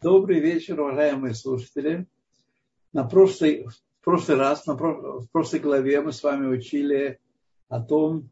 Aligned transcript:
Добрый 0.00 0.38
вечер, 0.38 0.80
уважаемые 0.80 1.34
слушатели. 1.34 2.06
На 2.92 3.02
прошлый, 3.02 3.64
в 3.64 4.04
прошлый 4.04 4.36
раз, 4.36 4.64
на, 4.64 4.74
в 4.74 5.26
прошлой 5.32 5.58
главе 5.58 6.00
мы 6.00 6.12
с 6.12 6.22
вами 6.22 6.46
учили 6.46 7.18
о 7.68 7.82
том, 7.82 8.30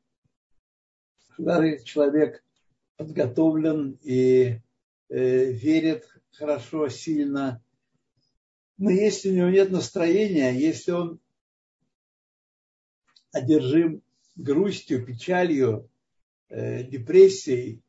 когда 1.37 1.77
человек 1.79 2.45
подготовлен 2.97 3.99
и 4.01 4.61
э, 5.09 5.51
верит 5.51 6.09
хорошо, 6.31 6.89
сильно, 6.89 7.61
но 8.79 8.91
если 8.91 9.31
у 9.31 9.35
него 9.35 9.51
нет 9.51 9.73
настроения, 9.73 10.53
если 10.53 10.93
он 10.93 11.19
одержим 13.33 14.03
грустью, 14.37 15.05
печалью, 15.05 15.91
э, 16.49 16.85
депрессией, 16.85 17.83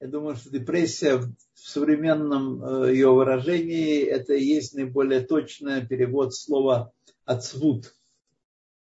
я 0.00 0.06
думаю, 0.06 0.36
что 0.36 0.50
депрессия 0.50 1.16
в 1.16 1.34
современном 1.54 2.62
э, 2.62 2.92
ее 2.92 3.12
выражении 3.12 4.00
это 4.02 4.34
и 4.34 4.44
есть 4.44 4.74
наиболее 4.74 5.20
точный 5.20 5.84
перевод 5.86 6.34
слова 6.34 6.92
отцвут. 7.24 7.94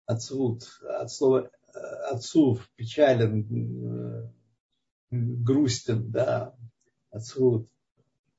Отцвут. 0.06 0.64
От 0.82 1.12
слова 1.12 1.50
э, 1.72 1.78
отцов, 2.10 2.68
печален, 2.74 3.46
э, 3.48 4.30
грустен, 5.10 6.10
да, 6.10 6.54
отцвут. 7.10 7.68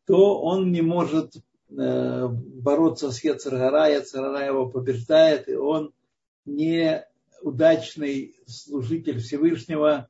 То 0.05 0.41
он 0.41 0.71
не 0.71 0.81
может 0.81 1.33
бороться 1.67 3.11
с 3.11 3.23
Яцергара, 3.23 3.89
Яцергара 3.89 4.45
его 4.45 4.69
побеждает, 4.69 5.49
и 5.49 5.55
он 5.55 5.93
не 6.45 7.03
удачный 7.41 8.35
служитель 8.45 9.19
Всевышнего, 9.19 10.07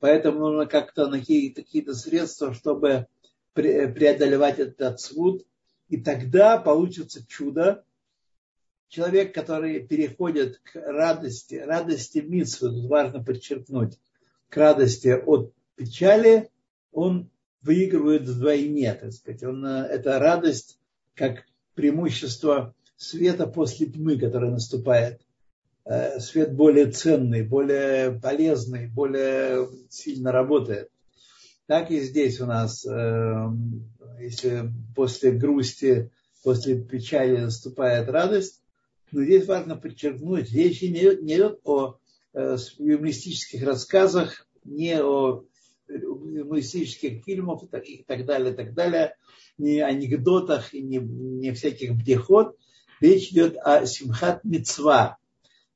Поэтому 0.00 0.40
нужно 0.40 0.66
как-то 0.66 1.08
найти 1.08 1.50
какие-то 1.50 1.94
средства, 1.94 2.54
чтобы 2.54 3.06
преодолевать 3.54 4.58
этот 4.58 5.00
свуд. 5.00 5.46
И 5.88 5.98
тогда 5.98 6.58
получится 6.58 7.26
чудо. 7.26 7.84
Человек, 8.88 9.34
который 9.34 9.86
переходит 9.86 10.60
к 10.64 10.76
радости, 10.76 11.54
радости 11.54 12.18
митсвы, 12.18 12.70
тут 12.70 12.90
важно 12.90 13.22
подчеркнуть, 13.22 13.98
к 14.48 14.56
радости 14.56 15.08
от 15.08 15.54
печали, 15.76 16.50
он 16.92 17.30
выигрывает 17.62 18.22
вдвойне, 18.22 18.92
так 18.94 19.12
сказать. 19.12 19.42
Он, 19.42 19.64
э, 19.64 19.86
это 19.86 20.18
радость 20.18 20.78
как 21.14 21.44
преимущество 21.74 22.74
света 22.96 23.46
после 23.46 23.86
тьмы, 23.86 24.18
которая 24.18 24.50
наступает. 24.50 25.22
Э, 25.84 26.20
свет 26.20 26.54
более 26.54 26.90
ценный, 26.90 27.42
более 27.42 28.12
полезный, 28.20 28.86
более 28.86 29.68
сильно 29.88 30.30
работает. 30.30 30.90
Так 31.66 31.90
и 31.90 32.00
здесь 32.00 32.40
у 32.40 32.46
нас, 32.46 32.86
э, 32.86 33.48
если 34.20 34.70
после 34.94 35.32
грусти, 35.32 36.10
после 36.44 36.80
печали 36.80 37.38
наступает 37.38 38.08
радость, 38.08 38.62
но 39.10 39.24
здесь 39.24 39.46
важно 39.46 39.76
подчеркнуть, 39.76 40.52
речь 40.52 40.82
не, 40.82 40.90
не 41.20 41.34
идет 41.34 41.60
о 41.64 41.96
э, 42.32 42.56
юмористических 42.78 43.64
рассказах, 43.64 44.46
не 44.64 45.02
о 45.02 45.44
юмористических 45.88 47.24
фильмах 47.24 47.64
и 47.64 48.04
так 48.06 48.24
далее, 48.24 48.54
так 48.54 48.72
далее, 48.72 49.16
не 49.58 49.80
анекдотах 49.80 50.72
и 50.74 50.80
не, 50.80 50.98
не 50.98 51.52
всяких 51.52 51.96
бдехот. 51.96 52.56
Речь 53.00 53.32
идет 53.32 53.56
о 53.56 53.84
симхат 53.84 54.44
мецва, 54.44 55.18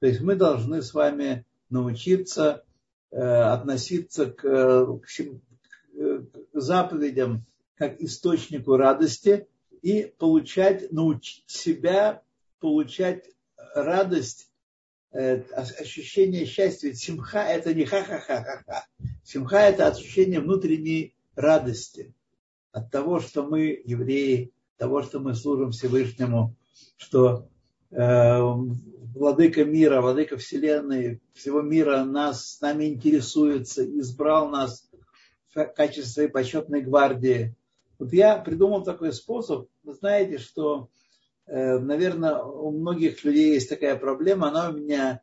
то 0.01 0.07
есть 0.07 0.21
мы 0.21 0.37
должны 0.37 0.83
с 0.83 0.95
вами 0.95 1.45
научиться 1.71 2.65
э, 3.11 3.19
относиться 3.19 4.27
к, 4.27 4.41
к, 4.41 5.07
к 5.07 6.27
заповедям 6.53 7.45
как 7.77 8.01
источнику 8.01 8.77
радости 8.77 9.47
и 9.83 10.13
получать, 10.19 10.93
научить 10.93 11.45
себя 11.47 12.23
получать 12.61 13.25
радость, 13.75 14.51
э, 15.13 15.43
ощущение 15.53 16.47
счастья. 16.47 16.89
Ведь 16.89 16.99
симха 16.99 17.43
это 17.43 17.75
не 17.75 17.85
ха-ха-ха-ха-ха. 17.85 18.87
Симха 19.25 19.61
это 19.61 19.89
ощущение 19.89 20.41
внутренней 20.41 21.15
радости 21.35 22.15
от 22.73 22.91
того, 22.91 23.21
что 23.21 23.47
мы 23.47 23.81
евреи, 23.85 24.53
того, 24.77 25.03
что 25.03 25.21
мы 25.21 25.35
служим 25.35 25.71
Всевышнему, 25.71 26.55
что 26.97 27.49
э, 27.91 28.41
владыка 29.17 29.65
мира, 29.65 30.01
владыка 30.01 30.37
вселенной, 30.37 31.21
всего 31.33 31.63
мира 31.63 32.05
нас, 32.05 32.53
с 32.53 32.61
нами 32.61 32.85
интересуется, 32.85 33.85
избрал 33.99 34.51
нас 34.51 34.89
в 35.55 35.65
качестве 35.65 36.05
своей 36.05 36.29
почетной 36.29 36.83
гвардии. 36.83 37.55
Вот 37.99 38.13
я 38.13 38.37
придумал 38.37 38.85
такой 38.85 39.13
способ. 39.13 39.69
Вы 39.85 39.95
знаете, 39.95 40.37
что, 40.37 40.91
э, 41.47 41.79
наверное, 41.79 42.43
у 42.43 42.71
многих 42.71 43.25
людей 43.25 43.55
есть 43.55 43.71
такая 43.71 43.97
проблема. 43.97 44.49
Она 44.49 44.69
у 44.69 44.73
меня 44.75 45.23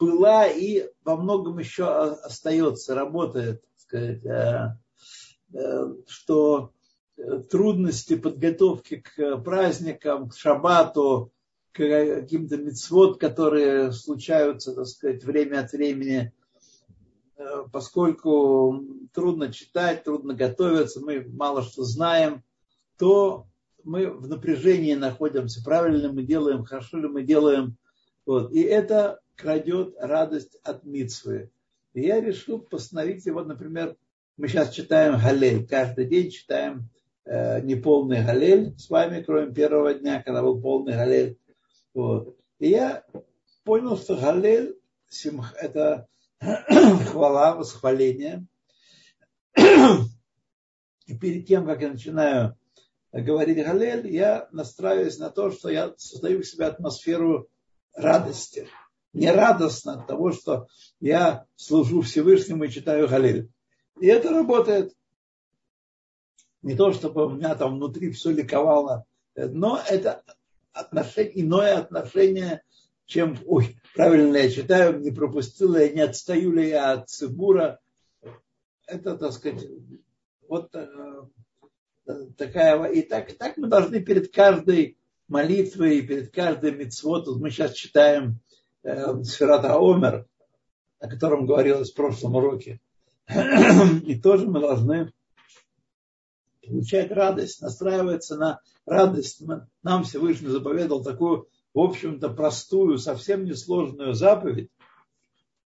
была 0.00 0.48
и 0.48 0.88
во 1.04 1.16
многом 1.16 1.58
еще 1.58 1.86
остается, 1.86 2.96
работает, 2.96 3.62
так 3.62 3.78
сказать, 3.78 4.24
э, 4.24 4.76
э, 5.54 5.94
что 6.08 6.72
трудности 7.50 8.16
подготовки 8.16 8.96
к 8.96 9.36
праздникам, 9.44 10.30
к 10.30 10.36
шабату, 10.36 11.30
каким-то 11.72 12.56
мецвод, 12.58 13.18
которые 13.18 13.92
случаются, 13.92 14.74
так 14.74 14.86
сказать, 14.86 15.24
время 15.24 15.60
от 15.60 15.72
времени, 15.72 16.32
э, 17.36 17.44
поскольку 17.72 18.84
трудно 19.12 19.52
читать, 19.52 20.04
трудно 20.04 20.34
готовиться, 20.34 21.00
мы 21.00 21.26
мало 21.28 21.62
что 21.62 21.84
знаем, 21.84 22.42
то 22.98 23.46
мы 23.84 24.10
в 24.10 24.28
напряжении 24.28 24.94
находимся, 24.94 25.62
правильно 25.64 26.12
мы 26.12 26.22
делаем, 26.22 26.64
хорошо 26.64 26.98
ли 26.98 27.08
мы 27.08 27.22
делаем. 27.22 27.76
Вот. 28.24 28.52
И 28.52 28.60
это 28.60 29.20
крадет 29.34 29.94
радость 29.98 30.56
от 30.62 30.84
мицвы. 30.84 31.50
И 31.94 32.02
я 32.02 32.20
решил 32.20 32.60
постановить 32.60 33.26
его, 33.26 33.42
например, 33.42 33.96
мы 34.36 34.48
сейчас 34.48 34.70
читаем 34.70 35.20
Галель, 35.20 35.66
каждый 35.66 36.06
день 36.06 36.30
читаем 36.30 36.88
э, 37.24 37.60
неполный 37.60 38.24
Галель 38.24 38.74
с 38.78 38.88
вами, 38.88 39.22
кроме 39.22 39.52
первого 39.52 39.94
дня, 39.94 40.22
когда 40.22 40.42
был 40.42 40.60
полный 40.60 40.94
Галель. 40.94 41.38
Вот. 41.94 42.36
И 42.58 42.68
я 42.68 43.04
понял, 43.64 43.96
что 43.96 44.16
Галель 44.16 44.78
это 45.58 46.08
хвала, 46.40 47.54
восхваление. 47.54 48.46
И 51.06 51.18
перед 51.18 51.46
тем, 51.46 51.66
как 51.66 51.82
я 51.82 51.90
начинаю 51.90 52.56
говорить 53.12 53.62
Галель, 53.62 54.10
я 54.10 54.48
настраиваюсь 54.52 55.18
на 55.18 55.30
то, 55.30 55.50
что 55.50 55.68
я 55.68 55.92
создаю 55.96 56.40
в 56.40 56.46
себе 56.46 56.66
атмосферу 56.66 57.48
радости. 57.94 58.68
Не 59.12 59.30
радостно 59.30 60.00
от 60.00 60.06
того, 60.06 60.32
что 60.32 60.68
я 61.00 61.44
служу 61.54 62.00
Всевышнему 62.00 62.64
и 62.64 62.70
читаю 62.70 63.08
Галель. 63.08 63.50
И 64.00 64.06
это 64.06 64.30
работает. 64.30 64.96
Не 66.62 66.74
то, 66.74 66.92
чтобы 66.92 67.26
у 67.26 67.30
меня 67.30 67.54
там 67.54 67.74
внутри 67.74 68.10
все 68.12 68.30
ликовало, 68.30 69.04
но 69.34 69.80
это 69.86 70.22
отношение, 70.72 71.40
иное 71.42 71.78
отношение, 71.78 72.62
чем, 73.06 73.38
ой, 73.46 73.76
правильно 73.94 74.36
я 74.36 74.50
читаю, 74.50 75.00
не 75.00 75.10
пропустила 75.10 75.76
я, 75.76 75.90
не 75.90 76.00
отстаю 76.00 76.52
ли 76.52 76.68
я 76.68 76.92
от 76.92 77.08
Цибура. 77.10 77.80
Это, 78.86 79.16
так 79.16 79.32
сказать, 79.32 79.64
вот 80.48 80.74
э, 80.74 81.22
такая, 82.36 82.84
и 82.86 83.02
так, 83.02 83.32
так 83.36 83.56
мы 83.56 83.68
должны 83.68 84.00
перед 84.00 84.32
каждой 84.32 84.98
молитвой, 85.28 86.02
перед 86.02 86.32
каждой 86.32 86.72
митцвот, 86.72 87.26
мы 87.38 87.50
сейчас 87.50 87.72
читаем 87.72 88.40
э, 88.82 89.22
Сферата 89.24 89.76
Омер, 89.78 90.26
о 90.98 91.08
котором 91.08 91.46
говорилось 91.46 91.90
в 91.90 91.96
прошлом 91.96 92.36
уроке, 92.36 92.80
и 94.06 94.20
тоже 94.20 94.46
мы 94.46 94.60
должны 94.60 95.12
получать 96.72 97.10
радость, 97.10 97.60
настраивается 97.60 98.36
на 98.36 98.60
радость. 98.86 99.42
Нам 99.82 100.04
Всевышний 100.04 100.48
заповедал 100.48 101.04
такую, 101.04 101.48
в 101.74 101.80
общем-то, 101.80 102.30
простую, 102.30 102.96
совсем 102.96 103.44
несложную 103.44 104.14
заповедь. 104.14 104.70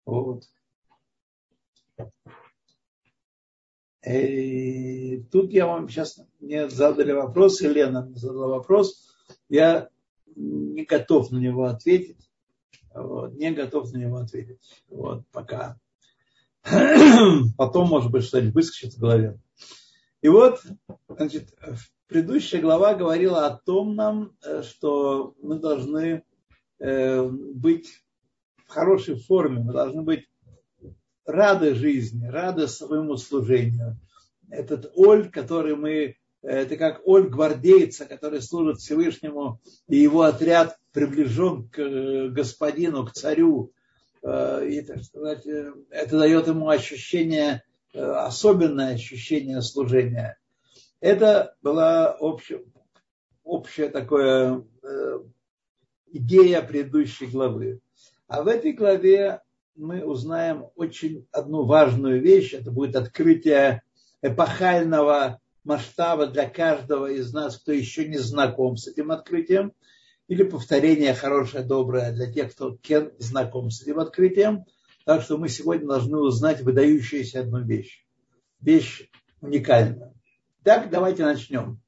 Вот. 0.07 0.45
И 4.07 5.25
тут 5.31 5.53
я 5.53 5.67
вам 5.67 5.89
сейчас, 5.89 6.21
мне 6.41 6.69
задали 6.69 7.13
вопрос, 7.13 7.61
Елена 7.61 8.11
задала 8.15 8.49
вопрос, 8.49 9.15
я 9.49 9.89
не 10.37 10.85
готов 10.85 11.31
на 11.31 11.39
него 11.39 11.65
ответить. 11.65 12.31
Вот, 12.95 13.35
не 13.35 13.51
готов 13.51 13.93
на 13.93 13.99
него 13.99 14.19
ответить. 14.19 14.61
Вот, 14.89 15.27
пока. 15.33 15.79
Потом, 17.57 17.89
может 17.89 18.11
быть, 18.11 18.25
что-нибудь 18.25 18.55
выскочит 18.55 18.95
в 18.95 19.01
голове. 19.01 19.39
И 20.25 20.29
вот, 20.29 20.63
значит, 21.07 21.55
предыдущая 22.07 22.63
глава 22.63 22.95
говорила 22.95 23.45
о 23.45 23.59
том 23.59 23.95
нам, 23.95 24.35
э, 24.43 24.63
что 24.63 25.35
мы 25.43 25.59
должны 25.59 26.23
э, 26.79 27.29
быть 27.29 28.03
в 28.67 28.71
хорошей 28.71 29.17
форме, 29.17 29.61
мы 29.61 29.75
должны 29.75 30.01
быть 30.01 30.27
рады 31.27 31.75
жизни, 31.75 32.25
рады 32.27 32.69
своему 32.69 33.19
служению. 33.19 33.99
Этот 34.49 34.91
оль, 34.95 35.29
который 35.31 35.77
мы 35.77 36.17
это 36.41 36.79
как 36.79 37.03
оль 37.07 37.29
гвардейца, 37.29 38.07
который 38.07 38.41
служит 38.41 38.79
Всевышнему, 38.79 39.61
и 39.89 39.97
его 39.99 40.23
отряд 40.23 40.79
приближен 40.93 41.69
к 41.69 41.79
э, 41.79 42.31
господину, 42.31 43.05
к 43.05 43.13
царю. 43.13 43.75
Э, 44.23 44.67
и, 44.67 44.81
так 44.81 45.03
сказать, 45.03 45.47
э, 45.47 45.71
это 45.91 46.19
дает 46.19 46.47
ему 46.47 46.71
ощущение, 46.71 47.63
особенное 47.95 48.95
ощущение 48.95 49.63
служения. 49.63 50.39
Это 51.01 51.55
была 51.63 52.17
общая, 52.19 52.65
общая 53.43 53.89
такая 53.89 54.63
идея 56.07 56.63
предыдущей 56.63 57.27
главы. 57.27 57.81
А 58.27 58.43
в 58.43 58.49
этой 58.49 58.73
главе 58.73 59.41
мы 59.77 60.05
узнаем 60.05 60.67
очень 60.77 61.27
одну 61.33 61.65
важную 61.65 62.21
вещь. 62.21 62.55
Это 62.55 62.71
будет 62.71 62.97
открытие 62.97 63.83
эпохального 64.23 65.41
масштаба 65.65 66.27
для 66.27 66.49
каждого 66.49 67.11
из 67.11 67.33
нас, 67.33 67.59
кто 67.59 67.73
еще 67.73 68.07
не 68.07 68.19
знаком 68.19 68.77
с 68.77 68.87
этим 68.87 69.11
открытием, 69.11 69.73
или 70.29 70.43
повторение 70.43 71.15
хорошее, 71.15 71.65
доброе 71.65 72.13
для 72.13 72.33
тех, 72.33 72.53
кто 72.53 72.79
знаком 73.19 73.71
с 73.71 73.83
этим 73.83 73.99
открытием. 73.99 74.65
Так 75.05 75.23
что 75.23 75.37
мы 75.37 75.49
сегодня 75.51 75.87
должны 75.87 76.17
узнать 76.19 76.63
выдающуюся 76.63 77.41
одну 77.41 77.63
вещь. 77.63 78.07
Вещь 78.61 79.11
уникальная. 79.43 80.15
Так, 80.63 80.89
давайте 80.89 81.25
начнем. 81.25 81.81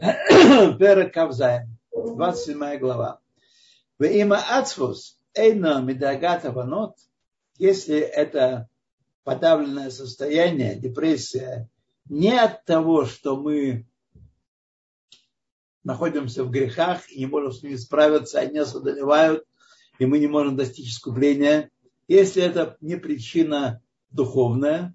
Пера 0.00 1.10
Кавзайн, 1.10 1.76
27 1.92 2.78
глава. 2.78 3.20
В 3.98 4.04
има 4.04 4.38
ацфус 4.38 5.18
эйна 5.34 5.82
медагата 5.82 6.50
ванот, 6.50 6.96
если 7.58 7.98
это 7.98 8.68
подавленное 9.22 9.90
состояние, 9.90 10.76
депрессия, 10.76 11.68
не 12.08 12.38
от 12.38 12.64
того, 12.64 13.04
что 13.04 13.36
мы 13.36 13.86
находимся 15.84 16.42
в 16.42 16.50
грехах 16.50 17.10
и 17.10 17.18
не 17.18 17.26
можем 17.26 17.52
с 17.52 17.62
ними 17.62 17.76
справиться, 17.76 18.40
они 18.40 18.60
нас 18.60 18.74
одолевают, 18.74 19.44
и 19.98 20.06
мы 20.06 20.18
не 20.18 20.26
можем 20.26 20.56
достичь 20.56 20.90
искупления. 20.90 21.70
Если 22.08 22.42
это 22.42 22.76
не 22.80 22.96
причина 22.96 23.82
духовная, 24.10 24.94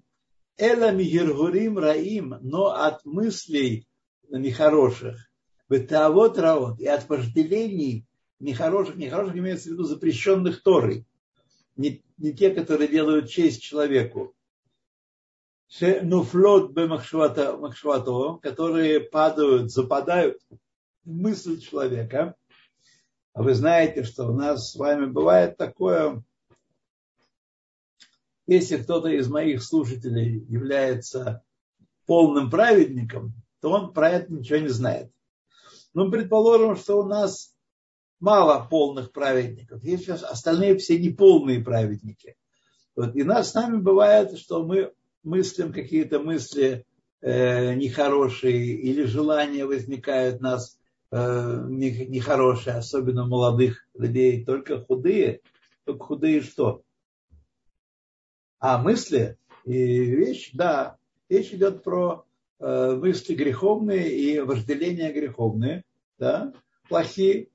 эла 0.56 0.92
мигиргурим 0.92 1.78
раим, 1.78 2.36
но 2.40 2.68
от 2.68 3.04
мыслей 3.04 3.86
нехороших, 4.30 5.30
бытовот 5.68 6.38
раот, 6.38 6.80
и 6.80 6.86
от 6.86 7.08
вожделений 7.08 8.06
нехороших, 8.40 8.96
нехороших 8.96 9.36
имеется 9.36 9.68
в 9.68 9.72
виду 9.72 9.84
запрещенных 9.84 10.62
Торой, 10.62 11.06
не, 11.76 12.02
не 12.16 12.32
те, 12.32 12.50
которые 12.50 12.88
делают 12.88 13.28
честь 13.28 13.62
человеку, 13.62 14.34
нуфлот 16.02 16.72
бемахшвато, 16.72 18.38
которые 18.42 19.00
падают, 19.00 19.70
западают 19.70 20.38
в 21.04 21.10
мысль 21.10 21.60
человека. 21.60 22.36
А 23.32 23.42
вы 23.42 23.54
знаете, 23.54 24.04
что 24.04 24.26
у 24.26 24.34
нас 24.34 24.72
с 24.72 24.76
вами 24.76 25.06
бывает 25.06 25.56
такое, 25.56 26.22
если 28.46 28.76
кто-то 28.76 29.08
из 29.08 29.28
моих 29.28 29.62
слушателей 29.62 30.44
является 30.48 31.42
полным 32.06 32.50
праведником, 32.50 33.34
то 33.60 33.70
он 33.70 33.92
про 33.92 34.10
это 34.10 34.32
ничего 34.32 34.58
не 34.58 34.68
знает. 34.68 35.10
Но 35.94 36.10
предположим, 36.10 36.76
что 36.76 37.00
у 37.00 37.04
нас 37.04 37.54
мало 38.22 38.66
полных 38.68 39.12
праведников. 39.12 39.82
Есть 39.82 40.08
остальные 40.08 40.78
все 40.78 40.98
неполные 40.98 41.60
праведники. 41.60 42.36
Вот. 42.94 43.16
И 43.16 43.24
нас 43.24 43.50
с 43.50 43.54
нами 43.54 43.78
бывает, 43.78 44.38
что 44.38 44.64
мы 44.64 44.92
мыслям 45.22 45.72
какие-то 45.72 46.20
мысли 46.20 46.84
э, 47.20 47.74
нехорошие 47.74 48.74
или 48.76 49.04
желания 49.04 49.66
возникают 49.66 50.40
у 50.40 50.44
нас 50.44 50.78
э, 51.10 51.66
нехорошие, 51.68 52.76
особенно 52.76 53.26
молодых 53.26 53.86
людей, 53.94 54.44
только 54.44 54.80
худые. 54.80 55.40
Только 55.84 56.04
худые 56.04 56.42
что? 56.42 56.82
А 58.62 58.78
мысли 58.78 59.38
и 59.64 60.04
вещь, 60.04 60.50
да, 60.52 60.96
речь 61.28 61.52
идет 61.52 61.82
про 61.82 62.24
э, 62.60 62.92
мысли 62.94 63.34
греховные 63.34 64.16
и 64.16 64.38
вожделения 64.38 65.12
греховные, 65.12 65.82
да, 66.16 66.52
плохие, 66.88 67.48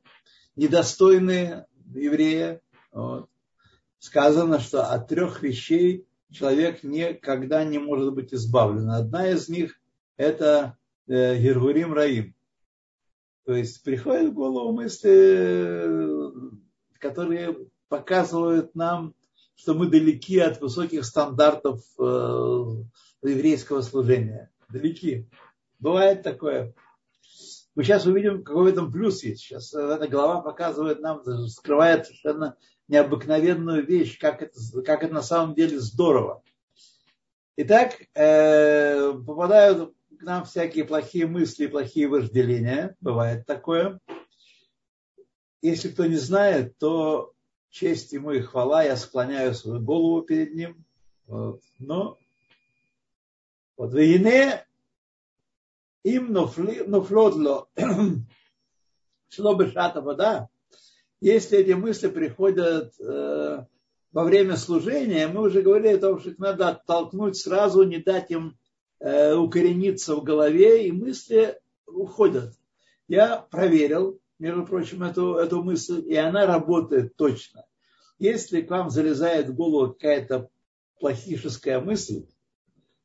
недостойные 0.58 1.66
еврея. 1.96 2.60
Вот. 2.92 3.30
Сказано, 4.00 4.60
что 4.60 4.84
от 4.92 5.08
трех 5.08 5.42
вещей 5.42 6.06
человек 6.30 6.84
никогда 6.84 7.64
не 7.64 7.80
может 7.80 8.14
быть 8.14 8.34
избавлен. 8.34 8.90
Одна 8.90 9.30
из 9.30 9.48
них– 9.48 9.80
это 10.18 10.78
э, 11.08 11.38
Гергурим 11.40 11.94
Раим. 11.94 12.36
То 13.46 13.54
есть 13.54 13.82
приходят 13.82 14.32
в 14.32 14.34
голову 14.34 14.74
мысли, 14.74 16.34
которые 17.00 17.56
показывают 17.88 18.76
нам, 18.76 19.14
что 19.58 19.74
мы 19.74 19.88
далеки 19.88 20.40
от 20.40 20.62
высоких 20.62 21.04
стандартов 21.04 21.82
э, 22.00 22.04
еврейского 23.24 23.82
служения. 23.82 24.52
Далеки. 24.70 25.28
Бывает 25.80 26.24
такое. 26.24 26.74
Мы 27.76 27.84
сейчас 27.84 28.06
увидим, 28.06 28.44
какой 28.44 28.64
в 28.64 28.68
этом 28.68 28.92
плюс 28.92 29.24
есть. 29.24 29.42
Сейчас 29.42 29.74
эта 29.74 30.08
глава 30.08 30.42
показывает 30.42 31.00
нам, 31.00 31.24
скрывает 31.48 32.06
совершенно 32.06 32.56
необыкновенную 32.88 33.86
вещь, 33.86 34.20
как 34.20 34.42
это, 34.42 34.60
как 34.86 35.04
это 35.04 35.14
на 35.14 35.22
самом 35.22 35.54
деле 35.56 35.80
здорово. 35.80 36.44
Итак, 37.58 37.96
э, 38.14 39.12
попадают 39.14 39.94
к 40.20 40.22
нам 40.22 40.46
всякие 40.46 40.86
плохие 40.86 41.26
мысли, 41.26 41.68
плохие 41.68 42.08
вожделения. 42.08 42.96
Бывает 43.02 43.46
такое. 43.46 44.00
Если 45.62 45.90
кто 45.90 46.06
не 46.06 46.18
знает, 46.18 46.78
то 46.78 47.34
честь 47.78 48.14
ему 48.14 48.32
и 48.32 48.42
хвала, 48.42 48.84
я 48.84 48.96
склоняю 48.98 49.54
свою 49.54 49.80
голову 49.82 50.22
перед 50.24 50.54
ним. 50.54 50.84
Вот. 51.28 51.62
Но 51.80 52.18
вот 53.78 53.94
войне 53.94 54.66
им 56.04 56.32
нофлодло 56.32 57.70
шло 59.30 59.56
бы 59.56 59.72
шата 59.72 60.02
вода, 60.02 60.50
если 61.20 61.60
эти 61.60 61.72
мысли 61.72 62.08
приходят 62.10 62.94
э, 63.00 63.66
во 64.12 64.24
время 64.24 64.56
служения, 64.56 65.28
мы 65.28 65.42
уже 65.42 65.62
говорили 65.62 65.96
о 65.96 66.00
том, 66.00 66.20
что 66.20 66.30
их 66.30 66.40
надо 66.40 66.70
оттолкнуть 66.70 67.38
сразу, 67.38 67.84
не 67.84 67.98
дать 67.98 68.32
им 68.32 68.58
э, 69.00 69.34
укорениться 69.34 70.16
в 70.16 70.24
голове, 70.24 70.88
и 70.88 70.92
мысли 70.92 71.60
уходят. 71.88 72.54
Я 73.08 73.38
проверил, 73.38 74.20
между 74.40 74.66
прочим, 74.66 75.04
эту, 75.04 75.36
эту 75.36 75.64
мысль, 75.64 76.04
и 76.06 76.16
она 76.16 76.46
работает 76.46 77.16
точно. 77.16 77.66
Если 78.20 78.62
к 78.62 78.70
вам 78.70 78.90
залезает 78.90 79.50
в 79.50 79.56
голову 79.56 79.94
какая-то 79.94 80.50
плохишеская 81.00 81.80
мысль, 81.80 82.26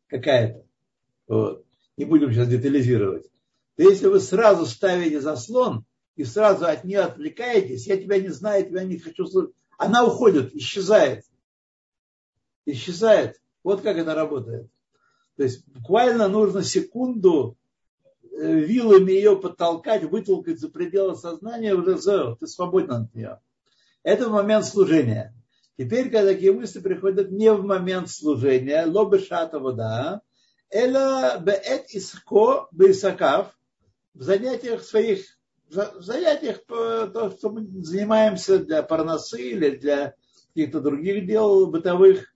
какая-то, 0.08 0.64
вот, 1.26 1.66
не 1.96 2.04
будем 2.04 2.32
сейчас 2.32 2.48
детализировать, 2.48 3.30
то 3.76 3.82
если 3.82 4.06
вы 4.06 4.20
сразу 4.20 4.66
ставите 4.66 5.20
заслон, 5.20 5.84
и 6.16 6.24
сразу 6.24 6.66
от 6.66 6.84
нее 6.84 7.00
отвлекаетесь, 7.00 7.86
я 7.86 7.96
тебя 7.96 8.20
не 8.20 8.28
знаю, 8.28 8.66
тебя 8.66 8.84
не 8.84 8.98
хочу 8.98 9.26
слышать, 9.26 9.54
она 9.78 10.04
уходит, 10.04 10.54
исчезает. 10.54 11.24
Исчезает. 12.66 13.40
Вот 13.64 13.80
как 13.80 13.96
это 13.96 14.14
работает. 14.14 14.70
То 15.36 15.44
есть 15.44 15.66
буквально 15.66 16.28
нужно 16.28 16.62
секунду 16.62 17.56
э, 18.22 18.60
вилами 18.60 19.12
ее 19.12 19.36
подтолкать, 19.36 20.04
вытолкать 20.04 20.60
за 20.60 20.68
пределы 20.68 21.16
сознания, 21.16 21.74
уже 21.74 21.98
ты 22.36 22.46
свободен 22.46 22.92
от 22.92 23.14
нее. 23.14 23.40
Это 24.02 24.28
момент 24.28 24.64
служения. 24.64 25.34
Теперь, 25.78 26.10
когда 26.10 26.32
такие 26.32 26.52
мысли 26.52 26.80
приходят 26.80 27.30
не 27.30 27.52
в 27.52 27.64
момент 27.64 28.10
служения, 28.10 28.84
лобы 28.86 29.18
шата 29.18 29.58
вода, 29.58 30.22
эла 30.70 31.38
беэт 31.38 31.86
иско 31.90 32.68
бейсакав, 32.72 33.56
в 34.14 34.22
занятиях 34.22 34.82
своих 34.82 35.24
в 35.70 36.02
занятиях, 36.02 36.64
то, 36.66 37.30
что 37.30 37.48
мы 37.48 37.66
занимаемся 37.82 38.58
для 38.58 38.82
парносы 38.82 39.40
или 39.40 39.70
для 39.70 40.14
каких-то 40.48 40.80
других 40.80 41.26
дел 41.26 41.66
бытовых, 41.66 42.26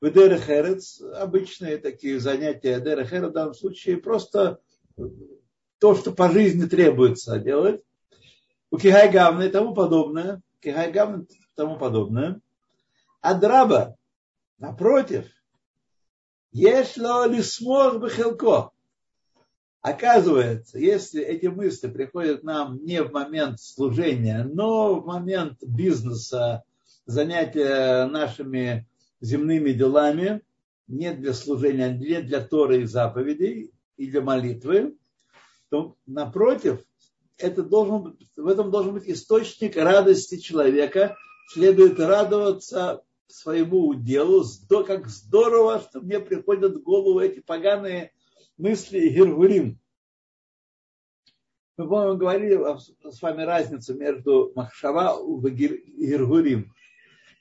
в 0.00 0.10
Дерехерец, 0.10 1.00
обычные 1.00 1.78
такие 1.78 2.20
занятия 2.20 2.78
Дерехерец 2.78 3.30
в 3.30 3.32
данном 3.32 3.54
случае, 3.54 3.96
просто 3.96 4.60
то, 5.80 5.96
что 5.96 6.12
по 6.12 6.30
жизни 6.30 6.66
требуется 6.66 7.38
делать. 7.38 7.82
У 8.70 8.78
Кихайгавна 8.78 9.44
и 9.44 9.48
тому 9.48 9.74
подобное. 9.74 10.40
Кихайгавна 10.60 11.22
и 11.22 11.36
тому 11.54 11.78
подобное. 11.78 12.40
А 13.20 13.34
драба, 13.34 13.96
напротив, 14.58 15.26
если 16.52 17.28
лисмор 17.34 17.98
бахелко, 17.98 18.72
Оказывается, 19.80 20.78
если 20.78 21.22
эти 21.22 21.46
мысли 21.46 21.88
приходят 21.88 22.42
нам 22.42 22.84
не 22.84 23.02
в 23.02 23.12
момент 23.12 23.60
служения, 23.60 24.44
но 24.44 25.00
в 25.00 25.06
момент 25.06 25.62
бизнеса, 25.62 26.64
занятия 27.06 28.06
нашими 28.06 28.88
земными 29.20 29.70
делами, 29.70 30.42
не 30.88 31.14
для 31.14 31.32
служения, 31.32 31.90
не 31.90 32.20
для 32.22 32.40
Торы 32.40 32.82
и 32.82 32.86
заповедей 32.86 33.70
и 33.96 34.10
для 34.10 34.20
молитвы, 34.20 34.96
то 35.70 35.96
напротив, 36.06 36.84
это 37.38 37.62
должен, 37.62 38.18
в 38.36 38.46
этом 38.46 38.70
должен 38.70 38.94
быть 38.94 39.08
источник 39.08 39.76
радости 39.76 40.38
человека. 40.38 41.16
Следует 41.48 41.98
радоваться 41.98 43.02
своему 43.26 43.94
делу, 43.94 44.44
как 44.84 45.08
здорово, 45.08 45.80
что 45.80 46.00
мне 46.00 46.20
приходят 46.20 46.76
в 46.76 46.82
голову 46.82 47.20
эти 47.20 47.40
поганые 47.40 48.12
мысли 48.56 48.98
и. 48.98 49.78
Мы, 51.76 51.88
по-моему, 51.88 52.18
говорили 52.18 52.60
с 53.10 53.22
вами 53.22 53.42
разницу 53.42 53.94
между 53.94 54.52
махшава 54.56 55.16
и 55.16 55.50
гиргурим. 55.50 56.74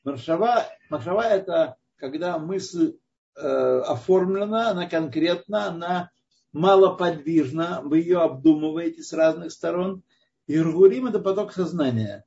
Махшава, 0.04 0.68
махшава 0.90 1.24
это 1.24 1.78
когда 1.98 2.38
мысль 2.38 2.98
э, 3.36 3.82
оформлена, 3.86 4.70
она 4.70 4.88
конкретна, 4.88 5.68
она 5.68 6.12
малоподвижна, 6.54 7.82
вы 7.84 8.00
ее 8.00 8.20
обдумываете 8.20 9.04
с 9.04 9.14
разных 9.14 9.52
сторон. 9.52 10.04
Иргурим– 10.48 11.08
это 11.08 11.20
поток 11.20 11.54
сознания. 11.54 12.26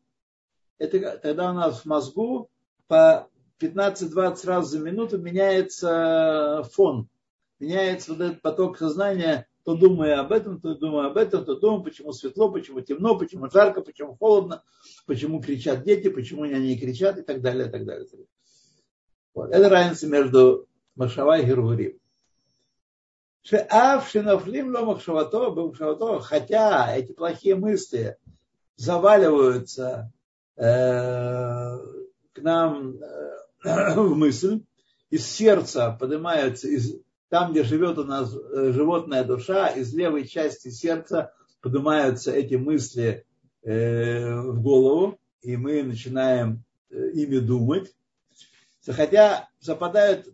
Это 0.78 1.18
тогда 1.18 1.50
у 1.50 1.54
нас 1.54 1.80
в 1.80 1.84
мозгу 1.86 2.50
по 2.86 3.28
15-20 3.60 4.46
раз 4.46 4.68
за 4.68 4.78
минуту 4.80 5.18
меняется 5.18 6.66
фон, 6.72 7.08
меняется 7.58 8.12
вот 8.12 8.20
этот 8.22 8.42
поток 8.42 8.78
сознания, 8.78 9.46
то 9.64 9.74
думая 9.74 10.18
об 10.20 10.32
этом, 10.32 10.60
то 10.60 10.74
думая 10.74 11.08
об 11.08 11.18
этом, 11.18 11.44
то 11.44 11.54
думая, 11.56 11.84
почему 11.84 12.12
светло, 12.12 12.50
почему 12.50 12.80
темно, 12.80 13.18
почему 13.18 13.50
жарко, 13.50 13.82
почему 13.82 14.16
холодно, 14.16 14.62
почему 15.06 15.42
кричат 15.42 15.84
дети, 15.84 16.08
почему 16.08 16.44
они 16.44 16.58
не 16.58 16.78
кричат 16.78 17.18
и 17.18 17.22
так 17.22 17.42
далее, 17.42 17.68
и 17.68 17.70
так 17.70 17.84
далее. 17.84 18.08
Вот. 19.34 19.50
Это 19.50 19.68
разница 19.68 20.06
между 20.08 20.66
Машава 20.96 21.38
и 21.38 21.44
Гергурим. 21.44 21.99
Шеав 23.42 24.08
шинафлим 24.10 24.74
ло 24.74 24.84
махшавато, 24.84 26.20
хотя 26.20 26.94
эти 26.94 27.12
плохие 27.12 27.54
мысли 27.54 28.16
заваливаются 28.76 30.12
э, 30.56 30.62
к 30.62 32.38
нам 32.38 32.96
э, 33.64 33.94
в 33.94 34.14
мысль, 34.14 34.62
из 35.10 35.26
сердца 35.26 35.96
поднимаются, 35.98 36.68
из, 36.68 36.96
там, 37.28 37.52
где 37.52 37.64
живет 37.64 37.98
у 37.98 38.04
нас 38.04 38.34
э, 38.34 38.72
животная 38.72 39.24
душа, 39.24 39.68
из 39.68 39.92
левой 39.94 40.26
части 40.26 40.68
сердца 40.68 41.32
поднимаются 41.60 42.32
эти 42.32 42.54
мысли 42.54 43.26
в 43.62 44.62
голову, 44.62 45.18
и 45.42 45.54
мы 45.58 45.82
начинаем 45.82 46.64
ими 46.90 47.36
думать. 47.36 47.94
Хотя 48.86 49.48
западают, 49.60 50.26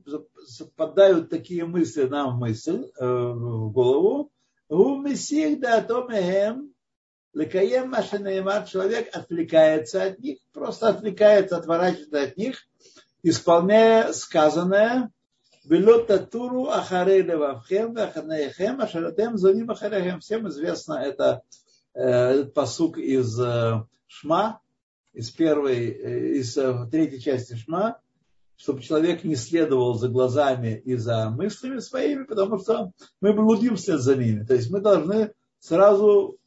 западают 0.46 1.30
такие 1.30 1.64
мысли 1.64 2.04
нам 2.04 2.36
в 2.36 2.38
мысль, 2.38 2.90
э, 2.98 3.04
в 3.04 3.70
голову, 3.72 4.30
лекаем 7.32 7.90
машинаймат, 7.90 8.68
человек 8.68 9.14
отвлекается 9.14 10.04
от 10.04 10.18
них, 10.20 10.38
просто 10.52 10.88
отвлекается, 10.88 11.56
отворачивается 11.56 12.22
от 12.22 12.36
них, 12.36 12.66
исполняя 13.22 14.12
сказанное, 14.12 15.10
Велота 15.68 16.18
туру 16.18 16.68
ахарей 16.68 17.22
левавхем 17.22 17.92
ваханаехем 17.94 18.80
ашаратем 18.80 19.36
заним 19.36 19.68
ахарехем. 19.72 20.20
Всем 20.20 20.48
известно 20.48 20.94
это 20.94 21.42
э, 21.92 22.44
посук 22.44 22.98
из 22.98 23.38
э, 23.40 23.82
Шма, 24.06 24.60
из 25.12 25.30
первой, 25.30 25.90
э, 25.90 26.28
из 26.36 26.56
э, 26.56 26.86
третьей 26.88 27.20
части 27.20 27.56
Шма, 27.56 27.98
чтобы 28.56 28.82
человек 28.82 29.22
не 29.24 29.36
следовал 29.36 29.94
за 29.94 30.08
глазами 30.08 30.80
и 30.84 30.96
за 30.96 31.30
мыслями 31.30 31.78
своими, 31.78 32.24
потому 32.24 32.58
что 32.58 32.92
мы 33.20 33.32
блудим 33.32 33.76
вслед 33.76 34.00
за 34.00 34.16
ними. 34.16 34.44
То 34.44 34.54
есть 34.54 34.70
мы 34.70 34.80
должны 34.80 35.32
сразу, 35.60 36.38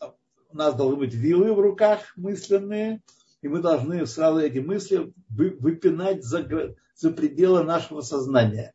у 0.00 0.56
нас 0.56 0.74
должны 0.74 0.96
быть 0.96 1.14
вилы 1.14 1.54
в 1.54 1.60
руках 1.60 2.00
мысленные, 2.16 3.00
и 3.42 3.48
мы 3.48 3.60
должны 3.60 4.06
сразу 4.06 4.40
эти 4.40 4.58
мысли 4.58 5.12
выпинать 5.28 6.24
за, 6.24 6.74
за 6.94 7.10
пределы 7.10 7.62
нашего 7.64 8.00
сознания, 8.00 8.74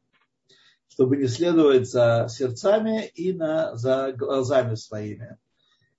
чтобы 0.88 1.17
не 1.17 1.27
следовать 1.27 1.89
за 1.89 2.27
сердцами 2.29 3.06
и 3.08 3.34
на, 3.34 3.75
за 3.75 4.13
глазами 4.13 4.75
своими. 4.75 5.38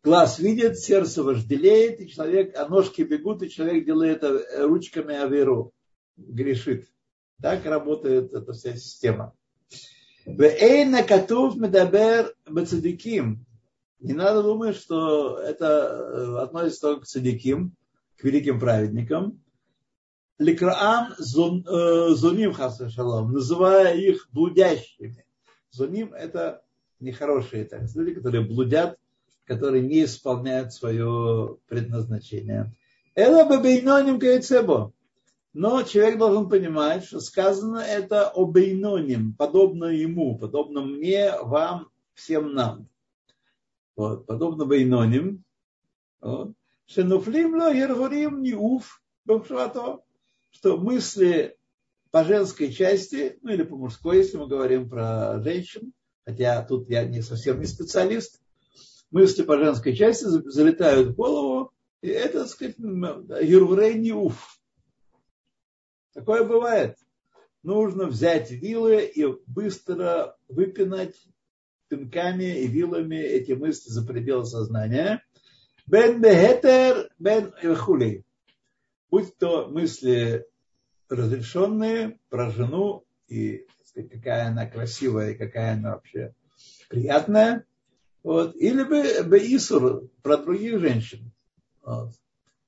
Глаз 0.03 0.39
видит, 0.39 0.79
сердце 0.79 1.23
вожделеет, 1.23 2.01
и 2.01 2.09
человек, 2.09 2.57
а 2.57 2.67
ножки 2.67 3.03
бегут, 3.03 3.43
и 3.43 3.51
человек 3.51 3.85
делает 3.85 4.25
ручками 4.57 5.15
аверу 5.15 5.73
грешит. 6.19 6.91
Так 7.41 7.65
работает 7.65 8.33
эта 8.33 8.53
вся 8.53 8.75
система. 8.77 9.35
Вейна 10.27 11.03
катув 11.05 11.57
медабер 11.57 12.35
бацадиким. 12.47 13.47
Не 14.01 14.13
надо 14.13 14.43
думать, 14.43 14.77
что 14.77 15.39
это 15.39 15.67
э, 15.67 16.43
относится 16.43 16.83
только 16.83 17.03
к 17.03 17.07
цадиким, 17.07 17.75
к 18.17 18.25
великим 18.25 18.61
праведникам. 18.61 19.41
Ликраам 20.39 21.15
зуним 21.19 22.53
хасашалам, 22.53 23.33
называя 23.33 23.97
их 23.97 24.29
блудящими. 24.31 25.25
Зуним 25.71 26.13
это 26.13 26.63
нехорошие 27.01 27.65
так, 27.65 27.83
люди, 27.95 28.15
которые 28.15 28.45
блудят, 28.45 28.99
которые 29.47 29.83
не 29.83 30.05
исполняют 30.05 30.73
свое 30.73 31.57
предназначение. 31.67 32.73
Это 33.15 33.45
бабейноним 33.45 34.21
кайцебо. 34.21 34.93
Но 35.53 35.83
человек 35.83 36.19
должен 36.19 36.49
понимать, 36.49 37.05
что 37.05 37.21
сказано 37.21 37.79
это 37.79 38.29
об 38.29 38.57
иноним, 38.59 39.35
подобно 39.35 39.87
ему, 39.87 40.39
подобно 40.39 40.83
мне, 40.83 41.33
вам, 41.41 41.89
всем 42.15 42.55
нам. 42.55 42.89
Вот, 43.97 44.27
подобно 44.27 44.67
бейноним. 44.67 45.43
Вот. 46.21 46.53
Шенуфлимло 46.87 47.73
ергурим 47.73 48.43
ниуф 48.43 49.03
что 50.51 50.79
мысли 50.79 51.57
по 52.11 52.25
женской 52.25 52.73
части, 52.73 53.39
ну 53.43 53.53
или 53.53 53.63
по 53.63 53.77
мужской, 53.77 54.19
если 54.19 54.39
мы 54.39 54.47
говорим 54.47 54.89
про 54.89 55.41
женщин, 55.43 55.93
хотя 56.25 56.63
тут 56.63 56.89
я 56.89 57.05
не 57.05 57.21
совсем 57.21 57.61
не 57.61 57.67
специалист, 57.67 58.41
мысли 59.11 59.43
по 59.43 59.59
женской 59.59 59.95
части 59.95 60.25
залетают 60.25 61.09
в 61.09 61.15
голову, 61.15 61.73
и 62.01 62.09
это, 62.09 62.41
так 62.41 62.49
сказать, 62.49 62.77
юрврей 62.79 63.99
ниуф, 63.99 64.58
Такое 66.19 66.43
бывает. 66.43 66.99
Нужно 67.63 68.07
взять 68.07 68.51
вилы 68.51 69.05
и 69.05 69.25
быстро 69.47 70.37
выпинать 70.49 71.15
пинками 71.87 72.59
и 72.59 72.67
вилами 72.67 73.15
эти 73.15 73.53
мысли 73.53 73.89
за 73.91 74.05
пределы 74.05 74.45
сознания. 74.45 75.23
Бен 75.87 76.21
бехетер, 76.21 77.09
бен 77.21 77.53
хули. 77.77 78.25
Будь 79.13 79.37
то 79.39 79.69
мысли 79.69 80.45
разрешенные 81.09 82.19
про 82.31 82.51
жену 82.51 83.05
и 83.29 83.69
сказать, 83.85 84.11
какая 84.11 84.49
она 84.49 84.67
красивая, 84.67 85.31
и 85.31 85.39
какая 85.39 85.75
она 85.75 85.93
вообще 85.93 86.35
приятная. 86.89 87.65
Вот. 88.25 88.57
Или 88.57 88.83
бы, 88.83 89.23
бы 89.23 89.39
Исур 89.39 90.11
про 90.23 90.37
других 90.37 90.81
женщин. 90.81 91.31
Вот. 91.81 92.13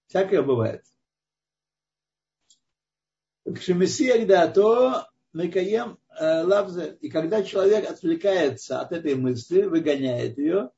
Всякое 0.06 0.42
бывает. 0.42 0.84
Кшемесия 3.54 4.26
дато 4.26 5.06
мекаем 5.32 5.98
лавзе. 6.20 6.98
И 7.00 7.08
когда 7.08 7.42
человек 7.42 7.88
отвлекается 7.88 8.80
от 8.80 8.92
этой 8.92 9.14
мысли, 9.14 9.62
выгоняет 9.62 10.38
ее, 10.38 10.70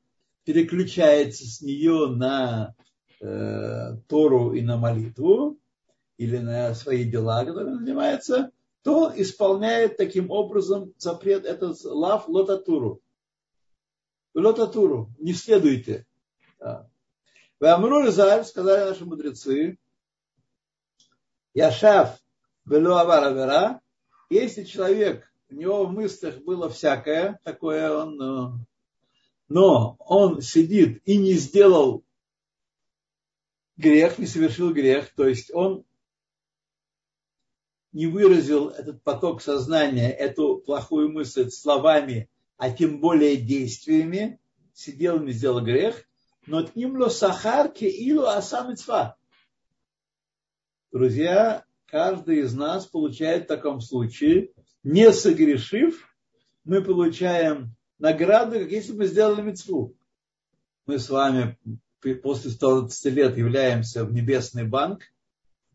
переключается 0.43 1.45
с 1.45 1.61
нее 1.61 2.07
на 2.07 2.75
э, 3.19 3.95
Тору 4.07 4.53
и 4.53 4.61
на 4.61 4.77
молитву, 4.77 5.59
или 6.17 6.37
на 6.37 6.73
свои 6.75 7.03
дела, 7.03 7.43
которыми 7.45 7.79
занимается, 7.79 8.51
то 8.83 9.11
исполняет 9.15 9.97
таким 9.97 10.29
образом 10.29 10.93
запрет 10.97 11.45
этот 11.45 11.83
лав 11.83 12.27
лотатуру. 12.27 13.01
Лотатуру. 14.33 15.09
Не 15.19 15.33
следуйте. 15.33 16.05
Вы 17.59 17.69
Амру 17.69 18.11
сказали 18.11 18.89
наши 18.89 19.05
мудрецы, 19.05 19.77
Яшав 21.53 22.22
Белуавар 22.65 23.25
Авера, 23.25 23.81
если 24.29 24.63
человек, 24.63 25.31
у 25.49 25.55
него 25.55 25.85
в 25.85 25.91
мыслях 25.91 26.37
было 26.43 26.69
всякое, 26.69 27.39
такое 27.43 27.91
он, 27.91 28.21
э, 28.21 28.65
но 29.49 29.95
он 29.99 30.41
сидит 30.41 31.01
и 31.05 31.17
не 31.17 31.33
сделал 31.33 32.03
грех, 33.77 34.17
не 34.17 34.25
совершил 34.25 34.73
грех, 34.73 35.13
то 35.13 35.27
есть 35.27 35.53
он 35.53 35.85
не 37.91 38.07
выразил 38.07 38.69
этот 38.69 39.03
поток 39.03 39.41
сознания, 39.41 40.09
эту 40.09 40.57
плохую 40.57 41.11
мысль 41.11 41.49
словами, 41.49 42.29
а 42.57 42.71
тем 42.71 42.99
более 42.99 43.35
действиями, 43.35 44.39
сидел, 44.73 45.19
не 45.19 45.31
сделал 45.31 45.61
грех, 45.61 46.03
но 46.47 46.59
от 46.59 46.75
ним 46.75 46.97
ло 46.97 47.09
сахар 47.09 47.69
ке 47.69 47.89
илу 47.89 48.25
асамицва. 48.25 49.17
Друзья, 50.91 51.65
каждый 51.93 52.39
из 52.39 52.55
нас 52.55 52.87
получает 52.87 53.43
в 53.43 53.47
таком 53.49 53.79
случае, 53.79 54.49
не 54.81 55.13
согрешив, 55.13 56.11
мы 56.63 56.83
получаем 56.83 57.75
награду, 57.99 58.57
как 58.57 58.71
если 58.71 58.93
бы 58.93 59.05
сделали 59.05 59.43
мецву. 59.43 59.95
мы 60.87 60.97
с 60.97 61.07
вами 61.11 61.55
после 62.23 62.49
120 62.49 63.13
лет 63.13 63.37
являемся 63.37 64.05
в 64.05 64.11
небесный 64.11 64.67
банк, 64.67 65.03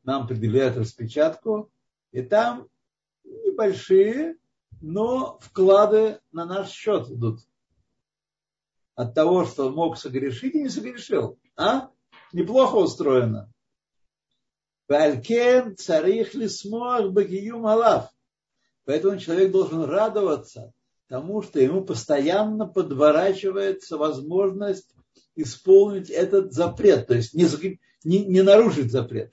нам 0.03 0.27
предъявляют 0.27 0.77
распечатку, 0.77 1.71
и 2.11 2.23
там 2.23 2.67
небольшие, 3.23 4.39
но 4.81 5.39
вклады 5.41 6.19
на 6.33 6.47
наш 6.47 6.71
счет 6.71 7.09
идут. 7.13 7.43
От 8.97 9.15
того, 9.15 9.45
что 9.45 9.71
мог 9.71 9.97
согрешить 9.97 10.57
и 10.57 10.63
не 10.65 10.69
согрешил. 10.69 11.39
А? 11.55 11.91
Неплохо 12.33 12.75
устроено. 12.75 13.53
Валькен 14.89 15.77
царих 15.77 16.35
лисмох 16.35 17.13
багиюм 17.13 17.67
алав. 17.67 18.11
Поэтому 18.85 19.19
человек 19.19 19.53
должен 19.53 19.85
радоваться 19.85 20.73
тому, 21.09 21.43
что 21.43 21.61
ему 21.61 21.85
постоянно 21.85 22.67
подворачивается 22.67 23.99
возможность 23.99 24.89
исполнить 25.37 26.11
этот 26.11 26.53
запрет, 26.53 27.07
то 27.07 27.15
есть 27.15 27.35
не, 27.35 27.47
не, 28.05 28.25
не 28.25 28.43
нарушить 28.43 28.91
запрет. 28.91 29.33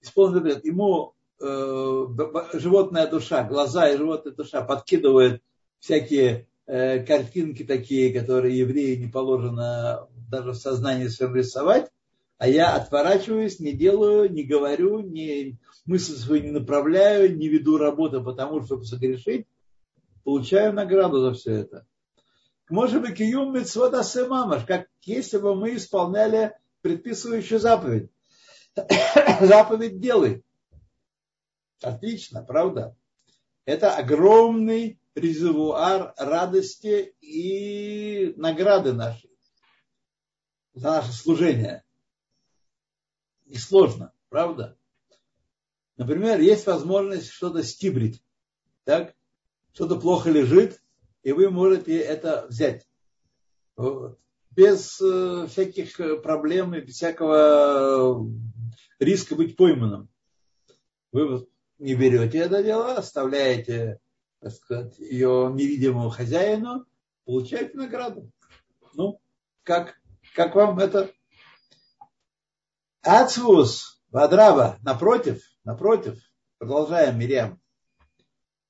Исполнить 0.00 0.34
запрет. 0.34 0.64
Ему 0.64 1.14
э, 1.40 2.06
животная 2.54 3.06
душа, 3.06 3.44
глаза 3.44 3.88
и 3.88 3.96
животная 3.96 4.32
душа 4.32 4.62
подкидывают 4.62 5.42
всякие 5.78 6.48
э, 6.66 7.04
картинки 7.04 7.64
такие, 7.64 8.12
которые 8.12 8.58
евреи 8.58 8.96
не 8.96 9.08
положено 9.08 10.08
даже 10.28 10.50
в 10.52 10.56
сознании 10.56 11.08
своем 11.08 11.36
рисовать, 11.36 11.90
а 12.40 12.48
я 12.48 12.74
отворачиваюсь, 12.74 13.60
не 13.60 13.72
делаю, 13.72 14.32
не 14.32 14.44
говорю, 14.44 15.00
не, 15.00 15.58
мысли 15.84 16.14
свои 16.14 16.40
не 16.40 16.50
направляю, 16.50 17.36
не 17.36 17.48
веду 17.48 17.76
работу 17.76 18.24
потому, 18.24 18.62
чтобы 18.62 18.86
согрешить, 18.86 19.46
получаю 20.24 20.72
награду 20.72 21.20
за 21.20 21.34
все 21.34 21.52
это. 21.56 21.86
Может 22.70 23.02
быть, 23.02 23.18
киюм 23.18 23.52
митцвот 23.52 23.92
мамаш, 23.92 24.64
как 24.64 24.88
если 25.02 25.36
бы 25.36 25.54
мы 25.54 25.76
исполняли 25.76 26.56
предписывающую 26.80 27.60
заповедь. 27.60 28.10
заповедь 29.42 30.00
делай. 30.00 30.42
Отлично, 31.82 32.42
правда? 32.42 32.96
Это 33.66 33.94
огромный 33.94 34.98
резервуар 35.14 36.14
радости 36.16 37.14
и 37.20 38.32
награды 38.38 38.94
нашей 38.94 39.30
за 40.72 40.88
наше 40.88 41.12
служение. 41.12 41.84
Несложно, 43.50 44.12
правда? 44.28 44.78
Например, 45.96 46.40
есть 46.40 46.66
возможность 46.66 47.30
что-то 47.30 47.62
стибрить. 47.62 48.22
Так? 48.84 49.14
Что-то 49.72 50.00
плохо 50.00 50.30
лежит, 50.30 50.82
и 51.22 51.32
вы 51.32 51.50
можете 51.50 51.98
это 51.98 52.46
взять. 52.48 52.88
Без 54.50 55.00
э, 55.00 55.46
всяких 55.48 56.22
проблем 56.22 56.74
и 56.74 56.80
без 56.80 56.94
всякого 56.94 58.26
риска 58.98 59.34
быть 59.34 59.56
пойманным. 59.56 60.08
Вы 61.12 61.46
не 61.78 61.94
берете 61.94 62.38
это 62.38 62.62
дело, 62.62 62.94
оставляете 62.94 64.00
так 64.40 64.52
сказать, 64.52 64.98
ее 64.98 65.50
невидимому 65.54 66.08
хозяину, 66.08 66.86
получаете 67.24 67.76
награду. 67.76 68.30
Ну, 68.94 69.20
как, 69.62 70.00
как 70.34 70.54
вам 70.54 70.78
это? 70.78 71.10
Ацвус, 73.02 74.02
Вадраба, 74.10 74.78
напротив, 74.82 75.42
напротив, 75.64 76.18
продолжаем, 76.58 77.18
Мирям. 77.18 77.60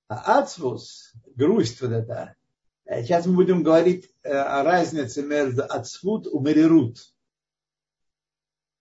А 0.08 0.40
ацвус, 0.40 1.12
грусть 1.36 1.80
вот 1.80 1.92
эта, 1.92 2.34
Э, 2.90 3.04
сейчас 3.04 3.24
мы 3.24 3.36
будем 3.36 3.62
говорить 3.62 4.12
э, 4.24 4.32
о 4.32 4.64
разнице 4.64 5.22
между 5.22 5.62
ацвуд 5.62 6.26
и 6.26 6.38
мерирут. 6.40 6.98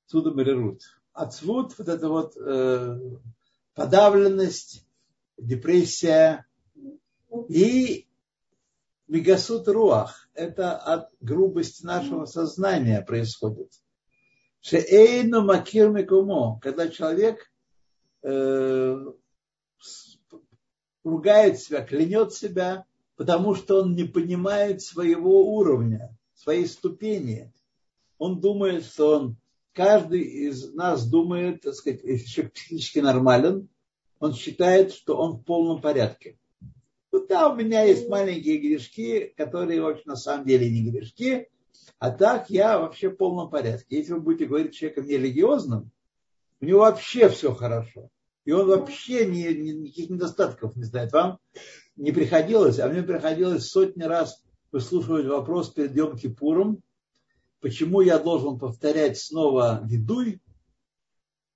Ацвуд 0.07 0.33
и 0.33 0.35
мерирут. 0.35 0.81
Ацвуд, 1.13 1.77
вот 1.77 1.87
это 1.87 2.09
вот 2.09 2.35
э, 2.35 2.99
подавленность, 3.75 4.83
депрессия 5.37 6.47
и 7.49 8.07
мегасут 9.07 9.67
руах. 9.67 10.27
Это 10.33 10.75
от 10.75 11.11
грубости 11.21 11.85
нашего 11.85 12.25
сознания 12.25 13.03
происходит. 13.03 13.71
Шеэйну 14.61 15.43
макир 15.43 15.89
мекумо, 15.89 16.59
когда 16.61 16.89
человек 16.89 17.51
э, 18.23 19.05
ругает 21.03 21.59
себя, 21.59 21.81
клянет 21.81 22.33
себя 22.33 22.85
потому 23.19 23.53
что 23.53 23.81
он 23.81 23.95
не 23.95 24.05
понимает 24.05 24.81
своего 24.81 25.53
уровня, 25.53 26.17
своей 26.33 26.65
ступени. 26.65 27.51
Он 28.17 28.39
думает, 28.39 28.85
что 28.85 29.17
он, 29.17 29.35
каждый 29.73 30.21
из 30.21 30.73
нас 30.73 31.05
думает, 31.05 31.63
так 31.63 31.73
сказать, 31.73 31.99
человек 32.25 32.53
психически 32.53 32.99
нормален, 32.99 33.67
он 34.21 34.33
считает, 34.33 34.93
что 34.93 35.17
он 35.17 35.33
в 35.33 35.43
полном 35.43 35.81
порядке. 35.81 36.37
Ну 37.11 37.27
да, 37.27 37.49
у 37.49 37.57
меня 37.57 37.83
есть 37.83 38.07
маленькие 38.07 38.57
грешки, 38.57 39.33
которые 39.35 39.81
вообще 39.81 40.03
на 40.05 40.15
самом 40.15 40.47
деле 40.47 40.69
не 40.69 40.89
грешки, 40.89 41.49
а 41.97 42.11
так 42.11 42.49
я 42.49 42.79
вообще 42.79 43.09
в 43.09 43.17
полном 43.17 43.49
порядке. 43.49 43.97
Если 43.97 44.13
вы 44.13 44.21
будете 44.21 44.45
говорить 44.45 44.73
человеком 44.73 45.05
нерелигиозным, 45.05 45.91
у 46.61 46.65
него 46.65 46.79
вообще 46.79 47.29
все 47.29 47.53
хорошо. 47.53 48.09
И 48.45 48.51
он 48.51 48.67
вообще 48.67 49.25
ни, 49.25 49.47
ни, 49.53 49.71
никаких 49.71 50.09
недостатков 50.09 50.75
не 50.75 50.83
знает. 50.83 51.11
Вам 51.11 51.39
не 51.95 52.11
приходилось, 52.11 52.79
а 52.79 52.87
мне 52.87 53.03
приходилось 53.03 53.67
сотни 53.67 54.03
раз 54.03 54.43
выслушивать 54.71 55.25
вопрос 55.27 55.69
перед 55.69 55.95
Йом 55.95 56.17
Кипуром, 56.17 56.81
почему 57.59 58.01
я 58.01 58.19
должен 58.19 58.59
повторять 58.59 59.19
снова 59.19 59.81
ведуй, 59.83 60.41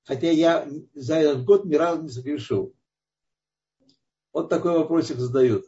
хотя 0.03 0.29
я 0.29 0.67
за 0.93 1.15
этот 1.15 1.45
год 1.45 1.65
ни 1.65 1.75
разу 1.75 2.03
не 2.03 2.09
согрешил. 2.09 2.73
Вот 4.33 4.49
такой 4.49 4.77
вопросик 4.77 5.17
задают. 5.17 5.65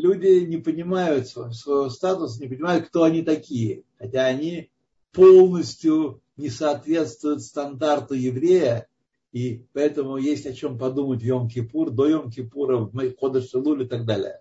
Люди 0.00 0.46
не 0.46 0.56
понимают 0.56 1.28
своего 1.28 1.90
статуса, 1.90 2.40
не 2.40 2.48
понимают, 2.48 2.86
кто 2.86 3.02
они 3.02 3.20
такие, 3.20 3.82
хотя 3.98 4.24
они 4.24 4.70
полностью 5.12 6.22
не 6.38 6.48
соответствуют 6.48 7.42
стандарту 7.42 8.14
еврея, 8.14 8.86
и 9.32 9.62
поэтому 9.74 10.16
есть 10.16 10.46
о 10.46 10.54
чем 10.54 10.78
подумать 10.78 11.22
в 11.22 11.26
Йом-Кипур, 11.26 11.90
до 11.90 12.08
Йом-Кипура, 12.08 12.78
в 12.78 13.16
Ходыш 13.18 13.50
Шелуль 13.50 13.82
и 13.82 13.86
так 13.86 14.06
далее. 14.06 14.40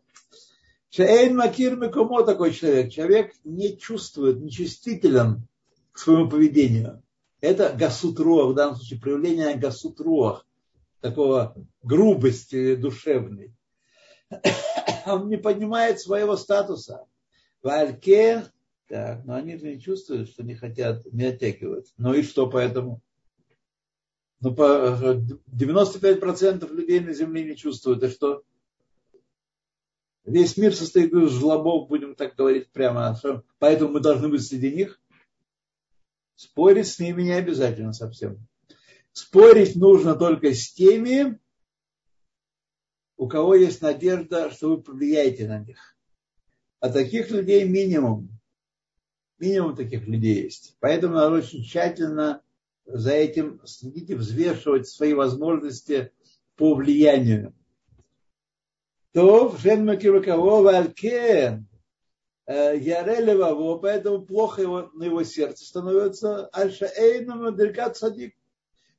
Шаэйн 0.91 1.35
Макир 1.35 1.75
Мекумо 1.75 2.23
такой 2.23 2.53
человек. 2.53 2.93
Человек 2.93 3.33
не 3.43 3.77
чувствует, 3.77 4.39
не 4.39 4.49
чувствителен 4.49 5.45
к 5.91 5.99
своему 5.99 6.29
поведению. 6.29 7.03
Это 7.41 7.75
гасут 7.77 8.17
руах, 8.21 8.51
в 8.51 8.55
данном 8.55 8.77
случае 8.77 9.01
проявление 9.01 9.57
гасут 9.57 9.99
руах, 9.99 10.45
такого 11.01 11.53
грубости 11.83 12.75
душевной. 12.75 13.53
Он 15.05 15.29
не 15.29 15.37
понимает 15.37 15.99
своего 15.99 16.35
статуса. 16.37 17.05
Валькен, 17.61 18.45
так, 18.87 19.23
но 19.25 19.35
они 19.35 19.57
же 19.57 19.67
не 19.67 19.79
чувствуют, 19.79 20.29
что 20.29 20.43
не 20.43 20.55
хотят, 20.55 21.05
не 21.11 21.25
оттягивать. 21.25 21.93
Ну 21.97 22.13
и 22.13 22.23
что 22.23 22.49
поэтому? 22.49 23.01
Но 24.39 24.53
по 24.53 25.21
95% 25.51 26.73
людей 26.73 26.99
на 27.01 27.13
Земле 27.13 27.43
не 27.43 27.55
чувствуют. 27.55 28.03
И 28.03 28.09
что? 28.09 28.43
Весь 30.25 30.57
мир 30.57 30.73
состоит 30.73 31.13
из 31.13 31.31
жлобов, 31.31 31.87
будем 31.89 32.15
так 32.15 32.35
говорить 32.35 32.69
прямо. 32.71 33.19
Поэтому 33.57 33.93
мы 33.93 33.99
должны 33.99 34.29
быть 34.29 34.45
среди 34.45 34.71
них. 34.71 35.01
Спорить 36.35 36.87
с 36.87 36.99
ними 36.99 37.23
не 37.23 37.33
обязательно 37.33 37.93
совсем. 37.93 38.47
Спорить 39.11 39.75
нужно 39.75 40.15
только 40.15 40.53
с 40.53 40.71
теми, 40.71 41.39
у 43.19 43.27
кого 43.27 43.53
есть 43.53 43.81
надежда, 43.81 44.49
что 44.49 44.69
вы 44.69 44.81
повлияете 44.81 45.45
на 45.45 45.59
них. 45.59 45.97
А 46.79 46.89
таких 46.89 47.29
людей 47.31 47.65
минимум. 47.65 48.29
Минимум 49.37 49.75
таких 49.75 50.07
людей 50.07 50.43
есть. 50.43 50.77
Поэтому 50.79 51.15
надо 51.15 51.35
очень 51.35 51.61
тщательно 51.61 52.41
за 52.85 53.11
этим 53.11 53.61
следить 53.65 54.09
и 54.09 54.15
взвешивать 54.15 54.87
свои 54.87 55.13
возможности 55.13 56.13
по 56.55 56.75
влиянию. 56.75 57.53
То 59.11 59.49
в 59.49 59.65
Макирукавова 59.65 60.77
Алькен 60.77 61.67
Ярелеваво, 62.47 63.79
поэтому 63.79 64.25
плохо 64.25 64.61
его, 64.61 64.91
на 64.93 65.03
его 65.03 65.23
сердце 65.25 65.65
становится 65.65 66.47
Альша 66.53 66.89
Эйнам 66.95 67.53
Деркат 67.53 67.97
Садик. 67.97 68.33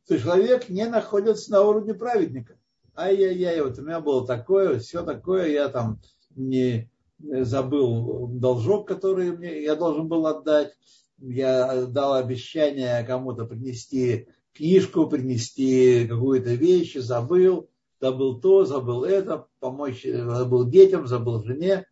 То 0.06 0.18
человек 0.18 0.68
не 0.68 0.86
находится 0.86 1.50
на 1.52 1.62
уровне 1.62 1.94
праведника. 1.94 2.59
Ай-яй-яй, 2.96 3.60
вот 3.62 3.78
у 3.78 3.82
меня 3.82 4.00
было 4.00 4.26
такое, 4.26 4.78
все 4.78 5.02
такое, 5.02 5.48
я 5.48 5.68
там 5.68 6.00
не 6.34 6.90
забыл 7.18 8.28
должок, 8.28 8.88
который 8.88 9.36
мне, 9.36 9.62
я 9.62 9.76
должен 9.76 10.08
был 10.08 10.26
отдать 10.26 10.74
я 11.20 11.86
дал 11.86 12.14
обещание 12.14 13.04
кому-то 13.04 13.44
принести 13.44 14.28
книжку, 14.52 15.06
принести 15.06 16.06
какую-то 16.08 16.54
вещь, 16.54 16.94
забыл, 16.96 17.68
забыл 18.00 18.40
то, 18.40 18.64
забыл 18.64 19.04
это, 19.04 19.46
помочь, 19.58 20.04
забыл 20.04 20.68
детям, 20.68 21.06
забыл 21.06 21.42
жене. 21.44 21.86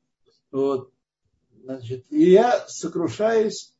Вот. 0.50 0.90
Значит, 1.62 2.06
и 2.10 2.30
я 2.30 2.66
сокрушаюсь, 2.68 3.74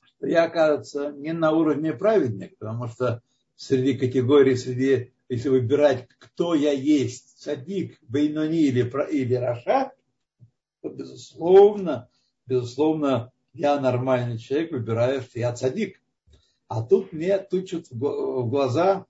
что 0.00 0.26
я, 0.26 0.48
кажется, 0.48 1.12
не 1.12 1.32
на 1.32 1.52
уровне 1.52 1.92
праведник, 1.92 2.58
потому 2.58 2.88
что 2.88 3.22
среди 3.54 3.94
категорий, 3.94 4.56
среди, 4.56 5.11
если 5.32 5.48
выбирать, 5.48 6.08
кто 6.18 6.54
я 6.54 6.72
есть, 6.72 7.40
садик, 7.40 7.98
бейнони 8.02 8.64
или, 8.64 8.82
или 9.10 9.34
раша, 9.34 9.92
то, 10.82 10.90
безусловно, 10.90 12.10
безусловно, 12.44 13.32
я 13.54 13.80
нормальный 13.80 14.36
человек, 14.36 14.72
выбираю, 14.72 15.22
что 15.22 15.38
я 15.38 15.56
садик. 15.56 16.02
А 16.68 16.82
тут 16.82 17.14
мне 17.14 17.38
тучат 17.38 17.86
в 17.90 18.46
глаза 18.46 19.06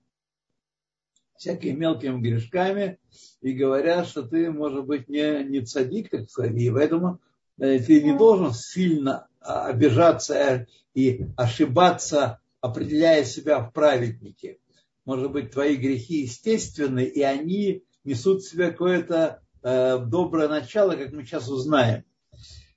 всякими 1.35 1.75
мелкими 1.75 2.21
грешками 2.21 2.99
и 3.41 3.51
говорят, 3.51 4.07
что 4.07 4.23
ты, 4.23 4.49
может 4.49 4.85
быть, 4.85 5.09
не, 5.09 5.43
не 5.43 5.59
цадик, 5.59 6.09
как 6.09 6.29
цади, 6.29 6.71
поэтому 6.71 7.19
э, 7.59 7.79
ты 7.79 8.01
не 8.01 8.17
должен 8.17 8.53
сильно 8.53 9.27
а, 9.41 9.65
обижаться 9.65 10.67
и 10.93 11.25
ошибаться, 11.35 12.39
определяя 12.61 13.25
себя 13.25 13.59
в 13.59 13.73
праведнике. 13.73 14.59
Может 15.05 15.31
быть, 15.31 15.51
твои 15.51 15.75
грехи 15.75 16.21
естественны, 16.21 17.03
и 17.03 17.21
они 17.21 17.83
несут 18.03 18.41
в 18.41 18.49
себе 18.49 18.71
какое-то 18.71 19.41
э, 19.61 19.99
доброе 19.99 20.47
начало, 20.47 20.95
как 20.95 21.11
мы 21.11 21.25
сейчас 21.25 21.49
узнаем. 21.49 22.03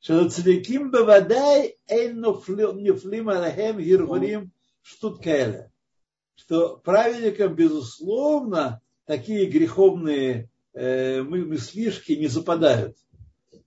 Цадиким 0.00 0.90
бавадай 0.90 1.78
эйн 1.88 2.20
нефлим 2.20 3.28
алахем 3.28 3.78
гиргурим 3.78 4.52
штуткеля 4.82 5.72
что 6.36 6.76
праведникам, 6.76 7.54
безусловно, 7.54 8.80
такие 9.04 9.46
греховные 9.46 10.50
э, 10.74 11.22
мыслишки 11.22 12.12
не 12.12 12.28
западают. 12.28 12.96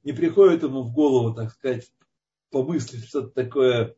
Не 0.04 0.14
приходит 0.14 0.64
ему 0.64 0.84
в 0.84 0.94
голову, 0.94 1.36
так 1.36 1.52
сказать, 1.52 1.92
помыслить 2.52 3.06
что-то 3.06 3.30
такое, 3.30 3.96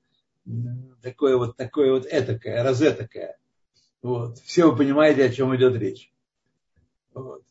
такое 1.02 1.38
вот, 1.38 1.58
такое 1.58 1.91
вот 1.91 2.08
этакое, 2.10 2.63
розетакое. 2.63 3.38
Вот. 4.01 4.39
Все 4.39 4.69
вы 4.69 4.77
понимаете, 4.77 5.25
о 5.25 5.31
чем 5.31 5.55
идет 5.55 5.75
речь. 5.75 6.11
Вот. 7.13 7.43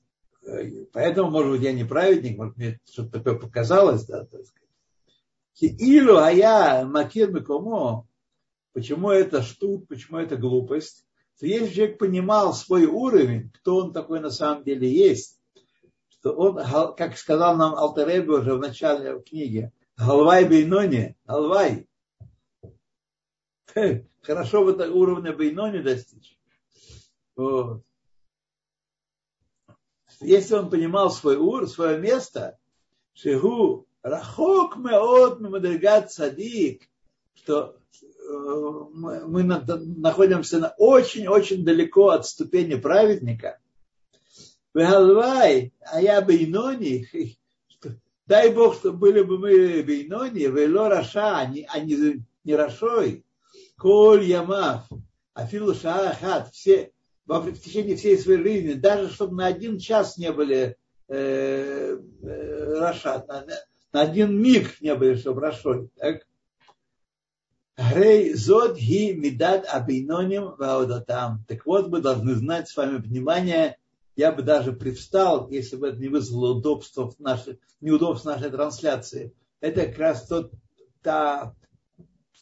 Поэтому, 0.93 1.31
может 1.31 1.53
быть, 1.53 1.63
я 1.63 1.73
не 1.73 1.85
праведник, 1.85 2.39
может, 2.39 2.57
мне 2.57 2.81
что-то 2.91 3.19
такое 3.19 3.35
показалось, 3.39 4.05
да, 4.07 4.25
так 4.25 4.41
сказать. 4.45 5.81
Илу, 5.81 6.17
а 6.17 6.31
я 6.31 6.85
макир 6.87 7.31
кому? 7.45 8.07
Почему 8.73 9.11
это 9.11 9.43
штук, 9.43 9.87
почему 9.89 10.19
это 10.19 10.37
глупость? 10.37 11.05
что 11.41 11.47
если 11.47 11.73
человек 11.73 11.97
понимал 11.97 12.53
свой 12.53 12.85
уровень, 12.85 13.51
кто 13.51 13.77
он 13.79 13.95
такой 13.95 14.21
на 14.21 14.29
самом 14.29 14.63
деле 14.63 14.93
есть, 14.93 15.41
что 16.11 16.33
он, 16.33 16.63
как 16.97 17.17
сказал 17.17 17.57
нам 17.57 17.75
Алтереби 17.77 18.29
уже 18.29 18.57
в 18.57 18.61
начале 18.61 19.19
книги, 19.23 19.73
Галвай 19.97 20.47
Бейнони, 20.47 21.17
Галвай. 21.25 21.89
Хорошо 24.21 24.65
бы 24.67 24.75
так 24.75 24.95
уровня 24.95 25.33
Бейнони 25.33 25.79
достичь. 25.79 26.37
Если 30.21 30.55
он 30.55 30.71
понимал 30.71 31.11
свой 31.11 31.37
уровень, 31.37 31.69
свое 31.69 31.99
место, 31.99 32.59
Шигу 33.15 33.87
Рахок 34.03 34.77
Меот 34.77 35.41
Мемадригат 35.41 36.13
Садик, 36.13 36.89
что 37.35 37.77
мы 38.93 39.43
находимся 39.43 40.75
очень-очень 40.79 41.65
далеко 41.65 42.11
от 42.11 42.27
ступени 42.27 42.77
праведника. 42.77 43.59
Вегалвай, 44.73 45.73
а 45.81 46.01
я 46.01 46.21
бейнони, 46.21 47.09
дай 48.27 48.55
Бог, 48.55 48.77
чтобы 48.77 48.99
были 48.99 49.23
бы 49.23 49.39
мы 49.39 49.83
бейнони, 49.83 50.47
вело 50.47 50.89
раша, 50.89 51.39
а 51.39 51.47
не, 51.47 51.67
а 51.69 51.81
не, 51.81 52.25
не 52.45 52.55
рашой, 52.55 53.25
коль 53.77 54.23
ямав, 54.23 54.89
афилу 55.35 55.75
шаахат, 55.75 56.53
все, 56.53 56.93
в 57.27 57.53
течение 57.53 57.97
всей 57.97 58.19
своей 58.19 58.43
жизни, 58.43 58.73
даже 58.75 59.11
чтобы 59.11 59.37
на 59.37 59.47
один 59.47 59.79
час 59.79 60.17
не 60.17 60.33
были 60.33 60.77
э, 61.09 61.99
э, 62.23 62.61
на, 62.81 63.47
на 63.93 64.01
один 64.01 64.41
миг 64.41 64.81
не 64.81 64.95
были, 64.95 65.15
чтобы 65.15 65.41
рашой. 65.41 65.91
Так? 65.97 66.27
Грей 67.77 68.35
зод 68.35 68.77
ги 68.77 69.13
медат 69.13 69.67
абейноним 69.67 70.55
ваодатам. 70.59 71.45
Так 71.49 71.65
вот, 71.65 71.89
мы 71.89 72.01
должны 72.01 72.35
знать 72.35 72.69
с 72.69 72.77
вами 72.77 72.99
внимание. 72.99 73.79
Я 74.17 74.33
бы 74.33 74.43
даже 74.43 74.73
привстал, 74.73 75.49
если 75.49 75.77
бы 75.77 75.89
это 75.89 75.99
не 75.99 76.09
вызвало 76.09 76.59
удобства 76.59 77.11
в 77.11 77.19
нашей, 77.19 77.59
неудобств 77.81 78.27
нашей 78.27 78.51
трансляции. 78.51 79.33
Это 79.61 79.87
как 79.87 79.99
раз 79.99 80.27
тот, 80.27 80.53
та 81.01 81.55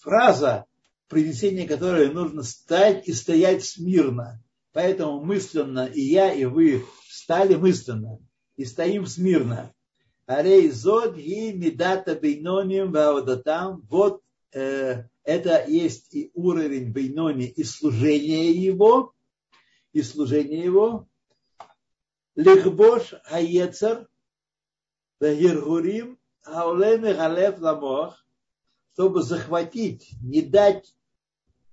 фраза, 0.00 0.64
принесение 1.08 1.68
которой 1.68 2.10
нужно 2.12 2.42
стать 2.42 3.06
и 3.06 3.12
стоять 3.12 3.64
смирно. 3.64 4.42
Поэтому 4.72 5.24
мысленно 5.24 5.86
и 5.86 6.00
я, 6.00 6.32
и 6.32 6.44
вы 6.44 6.84
встали 7.08 7.54
мысленно 7.54 8.18
и 8.56 8.64
стоим 8.64 9.06
смирно. 9.06 9.72
Арей 10.26 10.70
зод 10.70 11.16
ги 11.16 11.52
медата 11.52 12.14
бейноним 12.14 12.92
ваодатам. 12.92 13.86
Вот 13.88 14.22
э, 14.52 15.04
это 15.24 15.64
есть 15.66 16.14
и 16.14 16.30
уровень 16.34 16.92
Бейнони, 16.92 17.46
и 17.46 17.64
служение 17.64 18.50
его, 18.50 19.14
и 19.92 20.02
служение 20.02 20.64
его. 20.64 21.08
Лихбош 22.34 23.14
Хаецер, 23.24 24.08
Гиргурим, 25.20 26.18
Хаулеме 26.40 27.14
Галев 27.14 27.58
Ламох, 27.60 28.24
чтобы 28.94 29.22
захватить, 29.22 30.10
не 30.22 30.42
дать 30.42 30.94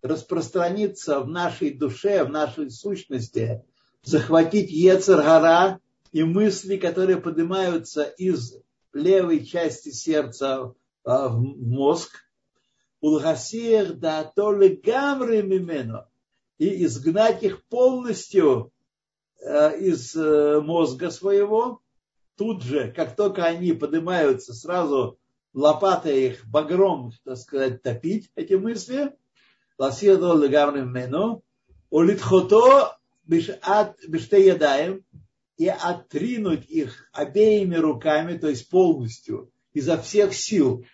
распространиться 0.05 1.19
в 1.19 1.27
нашей 1.27 1.71
душе, 1.71 2.23
в 2.23 2.29
нашей 2.29 2.69
сущности, 2.69 3.63
захватить 4.03 4.71
Ецер 4.71 5.79
и 6.11 6.23
мысли, 6.23 6.77
которые 6.77 7.17
поднимаются 7.17 8.03
из 8.03 8.57
левой 8.93 9.45
части 9.45 9.89
сердца 9.89 10.73
а, 11.03 11.27
в 11.29 11.41
мозг, 11.41 12.11
Улгасир 13.01 13.93
да 13.93 14.23
то 14.23 14.51
легамры 14.51 15.43
мимено. 15.43 16.07
И 16.57 16.85
изгнать 16.85 17.43
их 17.43 17.65
полностью 17.65 18.71
э, 19.39 19.77
из 19.79 20.15
э, 20.15 20.61
мозга 20.61 21.11
своего, 21.11 21.81
тут 22.37 22.63
же, 22.63 22.93
как 22.95 23.15
только 23.15 23.43
они 23.43 23.73
поднимаются, 23.73 24.53
сразу 24.53 25.19
лопатой 25.53 26.27
их 26.27 26.47
багром, 26.47 27.11
так 27.23 27.37
сказать, 27.37 27.81
топить 27.81 28.31
эти 28.35 28.53
мысли, 28.53 29.13
ласир 29.77 30.17
до 30.17 30.35
легамры 30.35 30.81
мимено, 30.81 31.41
улитхото 31.89 32.97
биште 33.25 34.45
ядаем, 34.45 35.03
и 35.57 35.67
отринуть 35.67 36.65
их 36.69 37.09
обеими 37.13 37.75
руками, 37.75 38.37
то 38.37 38.49
есть 38.49 38.69
полностью, 38.69 39.51
изо 39.73 39.97
всех 39.97 40.33
сил, 40.33 40.85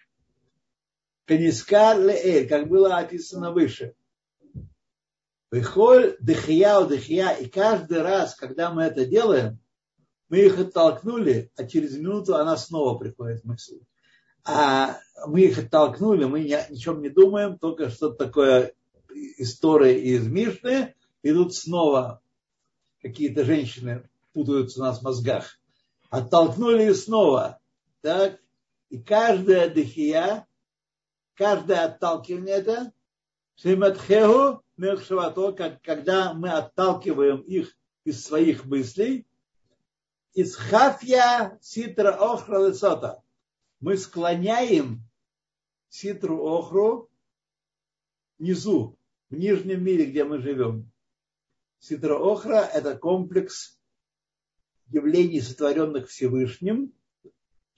Канискар 1.26 2.00
леэль, 2.00 2.48
как 2.48 2.68
было 2.68 2.98
описано 2.98 3.52
выше. 3.52 3.96
Выхоль 5.50 6.16
дыхья 6.20 6.80
у 6.80 6.88
дыхья, 6.88 7.32
и 7.32 7.48
каждый 7.48 8.02
раз, 8.02 8.36
когда 8.36 8.72
мы 8.72 8.84
это 8.84 9.06
делаем, 9.06 9.60
мы 10.30 10.40
их 10.40 10.60
оттолкнули, 10.60 11.52
а 11.58 11.66
через 11.66 11.98
минуту 11.98 12.36
она 12.36 12.56
снова 12.56 12.98
приходит 12.98 13.42
в 13.42 13.46
мысль. 13.46 13.80
А 14.44 14.98
мы 15.28 15.42
их 15.42 15.58
оттолкнули, 15.60 16.26
мы 16.26 16.44
ни 16.44 16.54
о 16.54 16.76
чем 16.76 17.02
не 17.02 17.10
думаем, 17.10 17.58
только 17.58 17.90
что-то 17.90 18.26
такое 18.26 18.74
история 19.38 20.00
из 20.02 20.26
Мишны, 20.28 20.96
и 21.22 21.32
тут 21.32 21.54
снова 21.54 22.22
какие-то 23.02 23.44
женщины 23.44 24.10
путаются 24.34 24.80
у 24.80 24.84
нас 24.84 25.00
в 25.00 25.04
мозгах. 25.04 25.60
Оттолкнули 26.10 26.90
и 26.90 26.94
снова. 26.94 27.60
Так? 28.02 28.40
И 28.90 29.00
каждая 29.00 29.70
дыхия 29.70 30.48
каждое 31.42 31.86
отталкивание 31.86 32.56
это 32.56 32.94
Шиматхеху 33.56 34.64
Мехшавато, 34.78 35.80
когда 35.84 36.34
мы 36.34 36.50
отталкиваем 36.50 37.42
их 37.42 37.76
из 38.04 38.24
своих 38.24 38.66
мыслей, 38.66 39.26
из 40.34 40.56
хафья 40.56 41.58
ситра 41.62 42.12
охра 42.12 42.68
лесота. 42.68 43.22
Мы 43.82 43.98
склоняем 43.98 45.04
ситру 45.90 46.46
охру 46.46 47.10
внизу, 48.40 48.98
в 49.30 49.36
нижнем 49.36 49.84
мире, 49.84 50.06
где 50.06 50.24
мы 50.24 50.40
живем. 50.40 50.92
Ситра 51.80 52.18
охра– 52.18 52.70
это 52.74 52.98
комплекс 52.98 53.80
явлений, 54.88 55.42
сотворенных 55.42 56.08
Всевышним, 56.08 56.94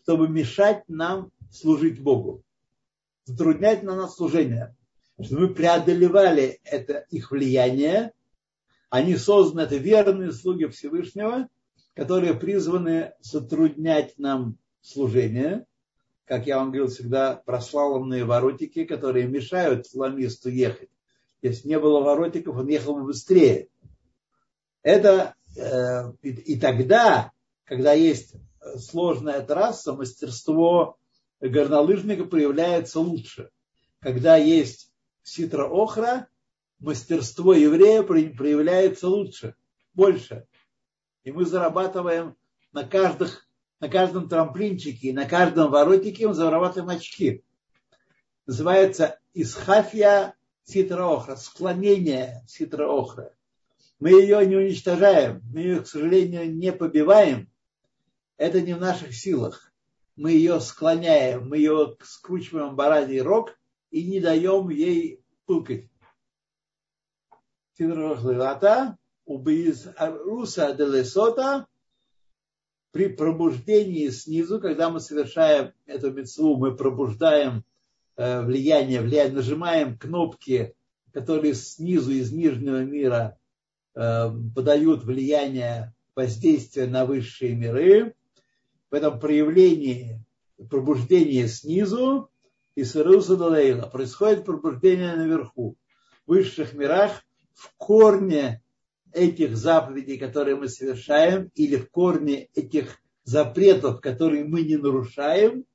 чтобы 0.03 0.27
мешать 0.27 0.83
нам 0.87 1.31
служить 1.49 2.01
Богу 2.01 2.43
затруднять 3.25 3.83
на 3.83 3.95
нас 3.95 4.15
служение. 4.15 4.75
Чтобы 5.21 5.47
мы 5.47 5.53
преодолевали 5.53 6.59
это 6.63 7.05
их 7.09 7.31
влияние. 7.31 8.13
Они 8.89 9.15
созданы, 9.15 9.61
это 9.61 9.77
верные 9.77 10.31
слуги 10.31 10.65
Всевышнего, 10.67 11.47
которые 11.93 12.33
призваны 12.33 13.13
затруднять 13.21 14.17
нам 14.17 14.57
служение. 14.81 15.65
Как 16.25 16.47
я 16.47 16.57
вам 16.57 16.71
говорил 16.71 16.87
всегда, 16.87 17.41
прослаломные 17.45 18.25
воротики, 18.25 18.85
которые 18.85 19.27
мешают 19.27 19.87
ламисту 19.93 20.49
ехать. 20.49 20.89
Если 21.41 21.67
не 21.67 21.79
было 21.79 21.99
воротиков, 22.01 22.55
он 22.55 22.67
ехал 22.67 22.95
бы 22.95 23.05
быстрее. 23.05 23.67
Это 24.81 25.35
э, 25.57 26.13
и, 26.21 26.29
и 26.29 26.59
тогда, 26.59 27.31
когда 27.65 27.93
есть 27.93 28.35
сложная 28.77 29.41
трасса, 29.41 29.93
мастерство 29.93 30.97
горнолыжника 31.41 32.25
проявляется 32.25 32.99
лучше. 32.99 33.49
Когда 33.99 34.37
есть 34.37 34.91
ситра-охра, 35.23 36.27
мастерство 36.79 37.53
еврея 37.53 38.03
проявляется 38.03 39.07
лучше, 39.07 39.55
больше. 39.93 40.45
И 41.23 41.31
мы 41.31 41.45
зарабатываем 41.45 42.35
на, 42.71 42.85
каждых, 42.85 43.47
на 43.83 43.89
каждом 43.89 44.29
трамплинчике, 44.29 45.11
на 45.11 45.25
каждом 45.25 45.69
воротике 45.69 46.25
мы 46.25 46.33
зарабатываем 46.33 46.97
очки. 46.97 47.43
Называется 48.45 49.19
исхафия 49.33 50.35
ситра-охра, 50.63 51.35
склонение 51.35 52.45
ситра-охра. 52.47 53.33
Мы 53.99 54.11
ее 54.11 54.47
не 54.47 54.55
уничтожаем, 54.55 55.41
мы 55.53 55.59
ее, 55.59 55.81
к 55.81 55.87
сожалению, 55.87 56.55
не 56.55 56.71
побиваем. 56.71 57.49
Это 58.37 58.61
не 58.61 58.73
в 58.73 58.79
наших 58.79 59.13
силах. 59.13 59.73
Мы 60.15 60.31
ее 60.31 60.61
склоняем, 60.61 61.49
мы 61.49 61.57
ее 61.57 61.97
скручиваем 62.03 62.77
бараний 62.77 63.19
рог 63.19 63.59
и 63.91 64.05
не 64.05 64.21
даем 64.21 64.69
ей 64.69 65.19
пылкать. 65.45 65.89
Ситра-охра 67.77 68.97
убиз 69.25 69.89
руса 69.99 70.73
делесота 70.73 71.67
при 72.93 73.07
пробуждении 73.07 74.07
снизу, 74.09 74.61
когда 74.61 74.91
мы 74.91 74.99
совершаем 74.99 75.73
эту 75.87 76.11
мецву, 76.11 76.57
мы 76.57 76.75
пробуждаем 76.75 77.65
э, 78.15 78.43
влияние, 78.43 79.01
влияние, 79.01 79.33
нажимаем 79.33 79.97
кнопки, 79.97 80.75
которые 81.11 81.55
снизу 81.55 82.11
из 82.11 82.31
нижнего 82.31 82.83
мира 82.83 83.39
э, 83.95 84.29
подают 84.55 85.03
влияние 85.05 85.91
воздействия 86.15 86.85
на 86.85 87.07
высшие 87.07 87.55
миры. 87.55 88.13
В 88.91 88.93
этом 88.93 89.19
проявлении 89.19 90.23
пробуждения 90.69 91.47
снизу 91.47 92.29
и 92.75 92.83
Далейла 92.83 93.87
происходит 93.87 94.45
пробуждение 94.45 95.15
наверху, 95.15 95.77
в 96.27 96.29
высших 96.29 96.73
мирах, 96.73 97.23
в 97.55 97.73
корне 97.75 98.61
этих 99.13 99.55
заповедей, 99.55 100.17
которые 100.17 100.55
мы 100.55 100.67
совершаем, 100.67 101.51
или 101.55 101.75
в 101.75 101.89
корне 101.89 102.49
этих 102.55 102.97
запретов, 103.23 104.01
которые 104.01 104.43
мы 104.43 104.63
не 104.63 104.77
нарушаем, 104.77 105.65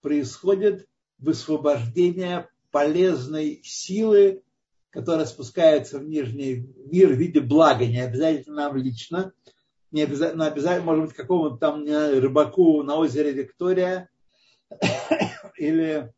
происходит 0.00 0.86
высвобождение 1.18 2.48
полезной 2.70 3.60
силы, 3.64 4.42
которая 4.90 5.26
спускается 5.26 5.98
в 5.98 6.04
нижний 6.04 6.68
мир 6.90 7.10
в 7.10 7.16
виде 7.16 7.40
блага, 7.40 7.86
не 7.86 8.00
обязательно 8.00 8.56
нам 8.56 8.76
лично, 8.76 9.32
не 9.90 10.02
обязательно, 10.02 10.46
обязательно 10.46 10.86
может 10.86 11.04
быть, 11.06 11.14
какому-то 11.14 11.56
там 11.56 11.84
рыбаку 11.84 12.82
на 12.82 12.96
озере 12.96 13.32
Виктория 13.32 14.08
или 15.56 16.12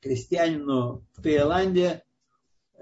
крестьянину 0.00 1.04
в 1.12 1.22
Таиланде, 1.22 2.03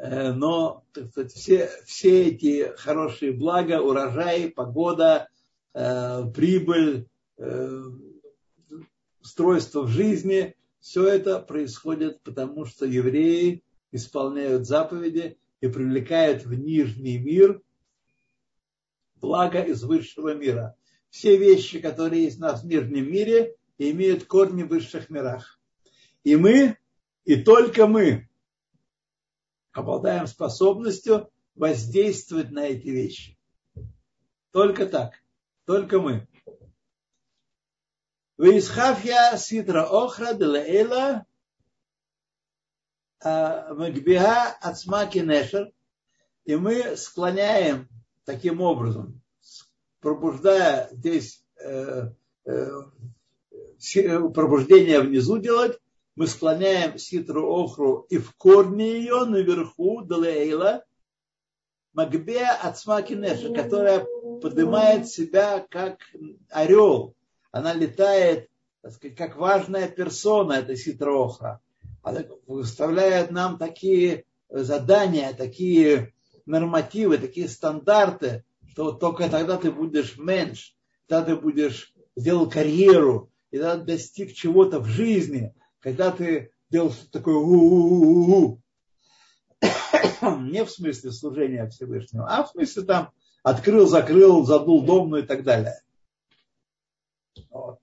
но 0.02 0.84
так 0.92 1.10
сказать, 1.10 1.32
все, 1.32 1.70
все 1.86 2.28
эти 2.28 2.74
хорошие 2.76 3.30
блага, 3.30 3.80
урожай, 3.80 4.50
погода, 4.50 5.28
э, 5.74 6.24
прибыль, 6.34 7.06
э, 7.38 7.82
устройство 9.20 9.82
в 9.82 9.88
жизни, 9.88 10.56
все 10.80 11.06
это 11.06 11.38
происходит 11.38 12.20
потому, 12.22 12.64
что 12.64 12.84
евреи 12.84 13.62
исполняют 13.92 14.66
заповеди 14.66 15.38
и 15.60 15.68
привлекают 15.68 16.44
в 16.44 16.52
нижний 16.52 17.18
мир 17.18 17.62
благо 19.20 19.62
из 19.62 19.84
высшего 19.84 20.34
мира. 20.34 20.74
Все 21.10 21.36
вещи, 21.36 21.80
которые 21.80 22.24
есть 22.24 22.38
у 22.38 22.42
нас 22.42 22.64
в 22.64 22.66
нижнем 22.66 23.08
мире, 23.08 23.54
имеют 23.78 24.24
корни 24.24 24.64
в 24.64 24.68
высших 24.68 25.10
мирах. 25.10 25.60
И 26.24 26.34
мы, 26.34 26.76
и 27.24 27.36
только 27.36 27.86
мы 27.86 28.28
обладаем 29.72 30.26
способностью 30.26 31.30
воздействовать 31.54 32.50
на 32.50 32.66
эти 32.66 32.88
вещи. 32.88 33.38
Только 34.52 34.86
так. 34.86 35.14
Только 35.64 36.00
мы. 36.00 36.28
Висхафья 38.38 39.36
ситра 39.36 39.84
охра 39.84 40.34
делаэла 40.34 41.24
а, 43.20 43.74
магбига 43.74 44.48
ацмаки 44.60 45.18
нешер. 45.18 45.72
И 46.44 46.56
мы 46.56 46.96
склоняем 46.96 47.88
таким 48.24 48.60
образом, 48.60 49.22
пробуждая 50.00 50.88
здесь 50.90 51.44
э, 51.60 52.10
э, 52.44 52.68
пробуждение 54.34 55.00
внизу 55.00 55.38
делать, 55.38 55.78
мы 56.14 56.26
склоняем 56.26 56.98
ситру 56.98 57.48
охру 57.48 58.06
и 58.10 58.18
в 58.18 58.34
корне 58.36 58.98
ее 58.98 59.24
наверху 59.24 60.02
далейла 60.02 60.84
магбея 61.92 62.52
от 62.62 62.78
смакинеша, 62.78 63.52
которая 63.52 64.06
поднимает 64.40 65.08
себя 65.08 65.64
как 65.68 65.98
орел. 66.50 67.14
Она 67.50 67.74
летает, 67.74 68.48
так 68.82 68.92
сказать, 68.92 69.16
как 69.16 69.36
важная 69.36 69.88
персона, 69.88 70.54
эта 70.54 70.76
ситра 70.76 71.12
охра. 71.12 71.60
Она 72.02 72.24
выставляет 72.46 73.30
нам 73.30 73.58
такие 73.58 74.24
задания, 74.48 75.32
такие 75.32 76.14
нормативы, 76.46 77.18
такие 77.18 77.48
стандарты, 77.48 78.44
что 78.70 78.84
вот 78.84 79.00
только 79.00 79.28
тогда 79.28 79.56
ты 79.56 79.70
будешь 79.70 80.16
менш, 80.18 80.74
тогда 81.06 81.34
ты 81.34 81.36
будешь 81.36 81.94
сделал 82.16 82.48
карьеру, 82.48 83.30
и 83.50 83.58
тогда 83.58 83.76
достиг 83.76 84.32
чего-то 84.32 84.80
в 84.80 84.86
жизни, 84.86 85.54
когда 85.82 86.12
ты 86.12 86.52
делал 86.70 86.92
такое 87.10 87.34
у-у-у-у, 87.34 88.62
не 90.40 90.64
в 90.64 90.70
смысле 90.70 91.10
служения 91.10 91.68
Всевышнего, 91.68 92.26
а 92.28 92.44
в 92.44 92.50
смысле 92.50 92.82
там 92.84 93.12
открыл, 93.42 93.86
закрыл, 93.86 94.46
задул 94.46 94.84
домну 94.84 95.18
и 95.18 95.22
так 95.22 95.42
далее. 95.42 95.82
Вот. 97.50 97.80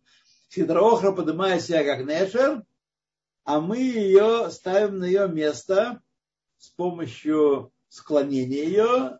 Сидроохра 0.48 1.12
поднимает 1.12 1.62
себя 1.62 1.84
как 1.84 2.06
Нешер, 2.06 2.64
а 3.44 3.60
мы 3.60 3.78
ее 3.78 4.50
ставим 4.50 5.00
на 5.00 5.06
ее 5.06 5.28
место 5.28 6.02
с 6.58 6.70
помощью 6.70 7.72
склонения 7.90 8.64
ее, 8.64 9.20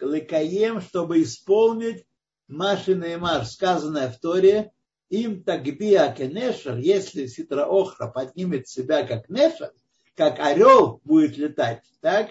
лыкаем, 0.00 0.80
чтобы 0.80 1.22
исполнить 1.22 2.06
Маши 2.48 2.94
Неймар, 2.94 3.44
сказанное 3.44 4.10
в 4.10 4.18
Торе, 4.18 4.72
им 5.10 5.42
такбия 5.42 6.12
кенешер, 6.12 6.78
если 6.78 7.26
ситра 7.26 7.66
охра 7.66 8.06
поднимет 8.06 8.68
себя 8.68 9.06
как 9.06 9.28
нешер, 9.28 9.72
как 10.14 10.38
орел 10.38 11.00
будет 11.04 11.36
летать, 11.36 11.84
так? 12.00 12.30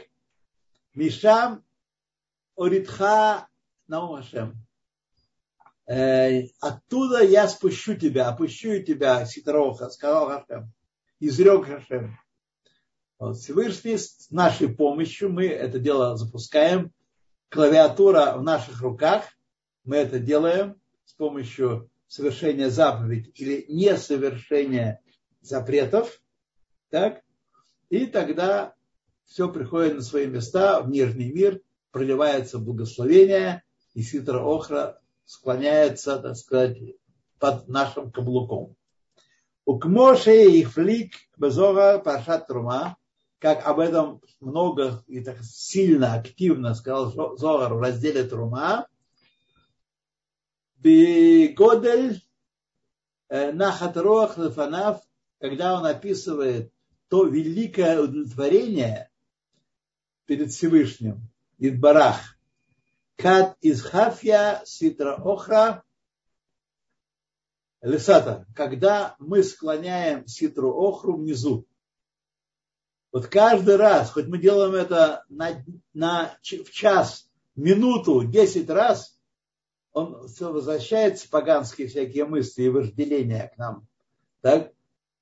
Мишам 0.96 1.64
оритха 2.56 3.48
наумашем. 3.88 4.66
Э, 5.88 6.44
оттуда 6.62 7.24
я 7.24 7.48
спущу 7.48 7.96
тебя, 7.96 8.30
опущу 8.30 8.82
тебя, 8.84 9.26
Ситроха, 9.26 9.90
сказал 9.90 10.28
Хашем, 10.28 10.72
изрек 11.20 11.66
Хашем. 11.66 12.18
Вот, 13.18 13.38
Всевышний 13.38 13.98
с 13.98 14.30
нашей 14.30 14.70
помощью 14.70 15.32
мы 15.32 15.48
это 15.48 15.80
дело 15.80 16.16
запускаем. 16.16 16.94
Клавиатура 17.50 18.38
в 18.38 18.44
наших 18.44 18.82
руках. 18.82 19.26
Мы 19.84 19.98
это 19.98 20.20
делаем 20.20 20.80
с 21.06 21.14
помощью 21.14 21.89
совершение 22.10 22.70
заповедей 22.70 23.32
или 23.36 23.66
несовершение 23.70 25.00
запретов, 25.40 26.22
так, 26.90 27.22
и 27.90 28.08
тогда 28.08 28.74
все 29.26 29.48
приходит 29.48 29.96
на 29.96 30.02
свои 30.02 30.26
места, 30.26 30.82
в 30.82 30.90
нижний 30.90 31.32
мир, 31.32 31.62
проливается 31.92 32.58
благословение, 32.60 33.64
и 33.94 34.02
ситра 34.02 34.40
охра 34.40 35.00
склоняется, 35.26 36.18
так 36.18 36.36
сказать, 36.36 36.78
под 37.40 37.68
нашим 37.68 38.12
каблуком. 38.12 38.76
У 39.66 39.78
Кмоше 39.78 40.52
и 40.52 40.64
Флик 40.64 41.14
Безора 41.38 42.00
Пашат 42.00 42.48
Трума, 42.48 42.98
как 43.38 43.66
об 43.68 43.80
этом 43.80 44.22
много 44.40 45.04
и 45.06 45.22
так 45.22 45.38
сильно, 45.44 46.16
активно 46.16 46.74
сказал 46.74 47.38
Зогар 47.38 47.74
в 47.76 47.80
разделе 47.80 48.24
Трума, 48.24 48.88
Бегодель 50.80 52.22
Нахатроах 53.30 54.38
Лефанав, 54.38 55.02
когда 55.40 55.78
он 55.78 55.86
описывает 55.86 56.74
то 57.10 57.26
великое 57.26 58.00
удовлетворение 58.00 59.12
перед 60.26 60.52
Всевышним, 60.52 61.30
Идбарах, 61.58 62.38
Кат 63.16 63.58
из 63.62 63.82
Хафья 63.82 64.62
Ситра 64.66 65.16
Охра, 65.16 65.84
Лесата, 67.82 68.46
когда 68.56 69.16
мы 69.20 69.42
склоняем 69.44 70.28
ситру 70.28 70.74
охру 70.74 71.18
внизу. 71.18 71.66
Вот 73.12 73.28
каждый 73.28 73.78
раз, 73.78 74.12
хоть 74.12 74.28
мы 74.28 74.38
делаем 74.38 74.76
это 74.76 75.26
на, 75.30 75.64
на, 75.94 76.38
в 76.42 76.72
час, 76.72 77.30
минуту, 77.56 78.24
десять 78.26 78.70
раз, 78.70 79.19
он 79.94 80.28
все 80.28 80.52
возвращается, 80.52 81.30
поганские 81.30 81.88
всякие 81.88 82.26
мысли 82.26 82.64
и 82.64 82.70
вожделения 82.70 83.52
к 83.54 83.58
нам. 83.58 83.88
Так? 84.42 84.72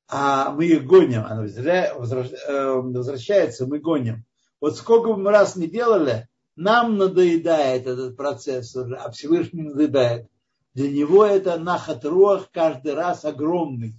А 0.07 0.51
мы 0.51 0.65
их 0.65 0.85
гоним. 0.85 1.25
Она 1.25 1.45
э, 1.45 1.93
возвращается, 1.93 3.65
мы 3.65 3.79
гоним. 3.79 4.25
Вот 4.59 4.77
сколько 4.77 5.13
бы 5.13 5.17
мы 5.17 5.31
раз 5.31 5.55
не 5.55 5.67
делали, 5.67 6.27
нам 6.55 6.97
надоедает 6.97 7.85
этот 7.85 8.17
процесс 8.17 8.75
уже, 8.75 8.95
а 8.95 9.11
Всевышний 9.11 9.63
надоедает. 9.63 10.27
Для 10.73 10.91
него 10.91 11.25
это 11.25 11.57
нахатруах 11.57 12.51
каждый 12.51 12.93
раз 12.93 13.25
огромный. 13.25 13.95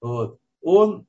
Вот. 0.00 0.38
Он 0.60 1.06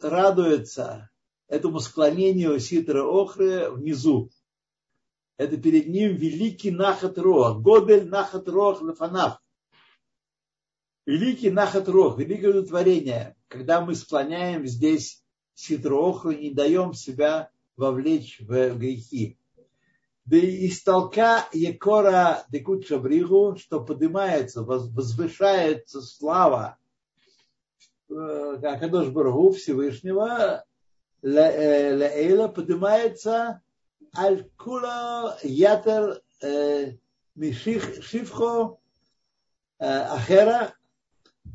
радуется 0.00 1.10
этому 1.48 1.80
склонению 1.80 2.58
ситра 2.60 3.02
охры 3.02 3.70
внизу. 3.70 4.30
Это 5.38 5.56
перед 5.56 5.86
ним 5.86 6.16
великий 6.16 6.72
нахат 6.72 7.16
рох, 7.16 7.60
годель 7.60 8.08
нахат 8.08 8.48
рох 8.48 8.82
лефанав. 8.82 9.38
Великий 11.06 11.50
нахат 11.50 11.88
рох, 11.88 12.18
великое 12.18 12.50
удовлетворение, 12.50 13.36
когда 13.46 13.80
мы 13.80 13.94
склоняем 13.94 14.66
здесь 14.66 15.22
ситру 15.54 16.10
охру 16.10 16.32
и 16.32 16.48
не 16.48 16.54
даем 16.54 16.92
себя 16.92 17.50
вовлечь 17.76 18.40
в 18.40 18.76
грехи. 18.76 19.38
Да 20.24 20.36
из 20.36 20.82
толка 20.82 21.48
Екора 21.52 22.44
Декут 22.50 22.86
Шабригу, 22.86 23.56
что 23.58 23.80
поднимается, 23.80 24.62
возвышается 24.62 26.02
слава 26.02 26.76
э, 28.10 28.14
Акадош 28.14 29.08
Баргу 29.08 29.52
Всевышнего, 29.52 30.64
Лаэла 31.22 32.48
поднимается 32.48 33.62
Аль-Кула 34.16 35.38
Ятер 35.42 36.22
э, 36.42 36.92
Миших 37.34 38.02
Шифхо 38.04 38.78
Ахера, 39.78 40.74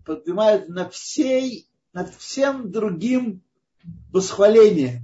поднимает 0.06 0.70
на 0.70 0.89
всей, 0.89 1.68
над 1.92 2.13
всем 2.16 2.72
другим 2.72 3.44
восхвалением. 4.12 5.02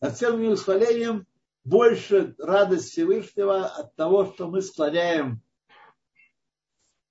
Над 0.00 0.16
всем 0.16 0.32
другим 0.32 0.50
восхвалением 0.52 1.26
больше 1.64 2.34
радость 2.38 2.90
Всевышнего 2.90 3.66
от 3.66 3.94
того, 3.96 4.26
что 4.32 4.48
мы 4.48 4.62
склоняем 4.62 5.42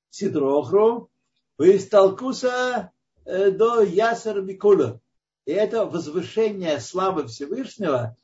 Сидрохру, 0.10 1.12
из 1.60 1.88
Талкуса 1.90 2.92
э, 3.26 3.52
до 3.52 3.82
Ясер 3.82 4.42
Микула. 4.42 5.02
И 5.46 5.52
это 5.52 5.86
возвышение 5.86 6.80
славы 6.80 7.28
Всевышнего 7.28 8.16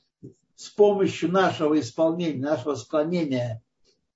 с 0.64 0.70
помощью 0.70 1.30
нашего 1.30 1.78
исполнения, 1.78 2.40
нашего 2.40 2.76
склонения 2.76 3.62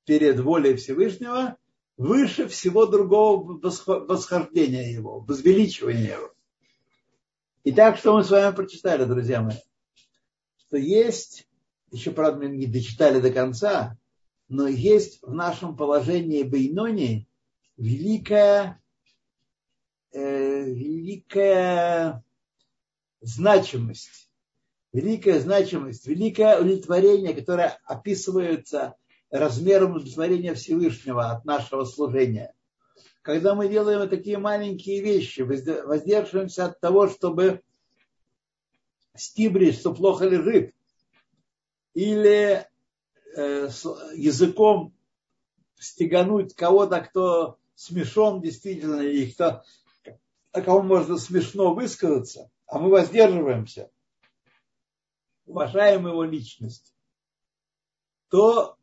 перед 0.06 0.40
волей 0.40 0.78
Всевышнего 0.78 1.58
выше 1.98 2.48
всего 2.48 2.86
другого 2.86 3.60
восхождения 4.08 4.90
его, 4.90 5.20
возвеличивания 5.20 6.14
его. 6.16 6.34
Итак, 7.66 7.98
что 7.98 8.16
мы 8.16 8.24
с 8.24 8.30
вами 8.30 8.56
прочитали, 8.56 9.04
друзья 9.04 9.42
мои? 9.42 9.58
Что 10.58 10.78
есть 10.78 11.50
еще, 11.92 12.12
правда, 12.12 12.46
мы 12.46 12.56
не 12.56 12.66
дочитали 12.66 13.20
до 13.20 13.32
конца, 13.32 13.98
но 14.48 14.68
есть 14.68 15.22
в 15.22 15.34
нашем 15.34 15.76
положении 15.76 16.44
Бейнони 16.44 17.28
великая, 17.76 18.82
э, 20.14 20.64
великая 20.64 22.24
значимость, 23.20 24.27
великая 24.98 25.40
значимость, 25.40 26.08
великое 26.08 26.60
удовлетворение, 26.60 27.36
которое 27.36 27.80
описывается 27.86 28.96
размером 29.30 29.92
удовлетворения 29.92 30.56
Всевышнего 30.56 31.30
от 31.30 31.46
нашего 31.46 31.86
служения. 31.86 32.56
Когда 33.22 33.54
мы 33.54 33.68
делаем 33.68 34.10
такие 34.10 34.40
маленькие 34.40 35.02
вещи, 35.04 35.42
воздерживаемся 35.42 36.66
от 36.66 36.80
того, 36.80 37.10
чтобы 37.10 37.62
стибрить, 39.16 39.78
что 39.78 39.94
плохо 39.94 40.26
лежит, 40.26 40.74
или 41.94 42.66
э, 43.36 43.70
языком 44.16 44.96
стегануть 45.78 46.56
кого-то, 46.56 47.02
кто 47.02 47.58
смешон 47.76 48.42
действительно, 48.42 49.02
и 49.02 49.30
кто, 49.30 49.62
о 50.54 50.62
кого 50.62 50.82
можно 50.82 51.18
смешно 51.18 51.76
высказаться, 51.76 52.50
а 52.66 52.80
мы 52.80 52.90
воздерживаемся, 52.90 53.92
уважаем 55.48 56.06
его 56.08 56.24
личность, 56.24 56.94
то 58.30 58.78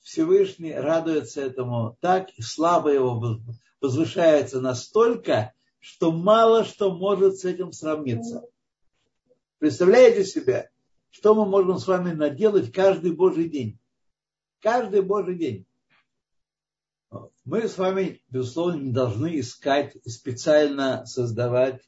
Всевышний 0.00 0.72
радуется 0.72 1.42
этому 1.42 1.98
так, 2.00 2.30
и 2.38 2.42
слабо 2.42 2.90
его 2.90 3.40
возвышается 3.80 4.60
настолько, 4.60 5.52
что 5.78 6.12
мало 6.12 6.64
что 6.64 6.94
может 6.94 7.38
с 7.38 7.44
этим 7.44 7.72
сравниться. 7.72 8.46
Представляете 9.58 10.24
себе, 10.24 10.70
что 11.10 11.34
мы 11.34 11.46
можем 11.46 11.78
с 11.78 11.86
вами 11.86 12.12
наделать 12.12 12.72
каждый 12.72 13.12
Божий 13.12 13.48
день. 13.48 13.78
Каждый 14.60 15.02
Божий 15.02 15.36
день. 15.36 15.66
Мы 17.44 17.68
с 17.68 17.76
вами, 17.76 18.22
безусловно, 18.30 18.80
не 18.80 18.92
должны 18.92 19.38
искать 19.38 19.96
специально 20.06 21.04
создавать. 21.06 21.82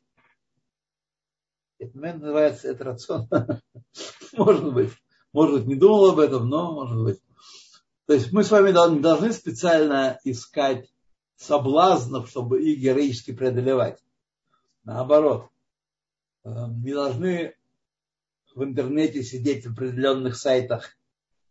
Это 1.79 1.99
называется 1.99 2.69
это 2.69 2.85
рацион. 2.85 3.29
Может 4.37 4.73
быть. 4.73 4.93
Может 5.33 5.55
быть, 5.55 5.67
не 5.67 5.75
думал 5.75 6.11
об 6.11 6.19
этом, 6.19 6.49
но 6.49 6.73
может 6.73 6.99
быть. 7.03 7.21
То 8.07 8.15
есть 8.15 8.33
мы 8.33 8.43
с 8.43 8.51
вами 8.51 8.69
не 8.69 9.01
должны 9.01 9.33
специально 9.35 10.19
искать 10.25 10.91
соблазнов, 11.37 12.31
чтобы 12.31 12.62
их 12.62 12.79
героически 12.79 13.33
преодолевать. 13.33 14.03
Наоборот. 14.85 15.51
Э, 16.45 16.69
не 16.69 16.95
должны 16.95 17.55
в 18.55 18.65
интернете 18.65 19.23
сидеть 19.23 19.67
в 19.67 19.73
определенных 19.73 20.37
сайтах, 20.37 20.97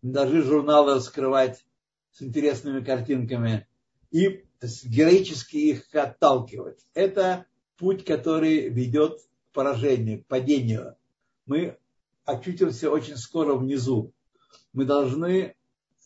даже 0.01 0.41
журналы 0.41 0.95
раскрывать 0.95 1.63
с 2.11 2.23
интересными 2.23 2.83
картинками 2.83 3.67
и 4.09 4.45
героически 4.83 5.57
их 5.57 5.93
отталкивать. 5.93 6.83
Это 6.95 7.45
путь, 7.77 8.03
который 8.03 8.69
ведет 8.69 9.19
поражению, 9.55 10.23
к 10.23 10.27
падению. 10.27 10.95
Мы 11.47 11.77
очутимся 12.25 12.91
очень 12.91 13.17
скоро 13.17 13.55
внизу. 13.55 14.13
Мы 14.73 14.85
должны 14.85 15.55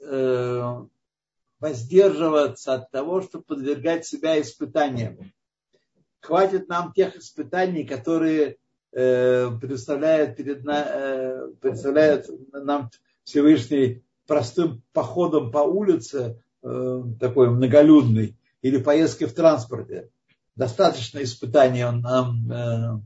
э, 0.01 0.85
воздерживаться 1.59 2.75
от 2.75 2.91
того, 2.91 3.21
чтобы 3.21 3.43
подвергать 3.43 4.05
себя 4.05 4.39
испытаниям. 4.39 5.33
Хватит 6.21 6.69
нам 6.69 6.93
тех 6.93 7.17
испытаний, 7.17 7.83
которые 7.83 8.57
Э, 8.91 9.51
представляет, 9.61 10.35
перед 10.35 10.63
на, 10.63 10.83
э, 10.83 11.51
представляет 11.61 12.27
нам 12.51 12.89
Всевышний 13.23 14.03
простым 14.25 14.81
походом 14.93 15.51
по 15.51 15.59
улице, 15.59 16.41
э, 16.63 17.03
такой 17.19 17.51
многолюдный, 17.51 18.35
или 18.63 18.77
поездкой 18.77 19.27
в 19.27 19.33
транспорте. 19.33 20.09
Достаточно 20.55 21.21
испытаний 21.21 21.85
он 21.85 22.01
нам 22.01 23.05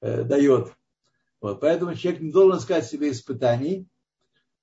дает. 0.00 0.72
Вот, 1.40 1.60
поэтому 1.60 1.94
человек 1.94 2.22
не 2.22 2.32
должен 2.32 2.58
искать 2.58 2.86
себе 2.86 3.10
испытаний, 3.10 3.86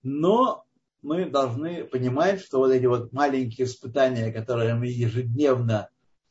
но 0.02 0.66
мы 1.02 1.26
должны 1.26 1.84
понимать, 1.86 2.42
что 2.42 2.58
вот 2.60 2.72
эти 2.72 2.86
вот 2.86 3.12
маленькие 3.14 3.68
испытания, 3.68 4.32
которые 4.32 4.76
мы 4.76 4.88
ежедневно 4.88 5.90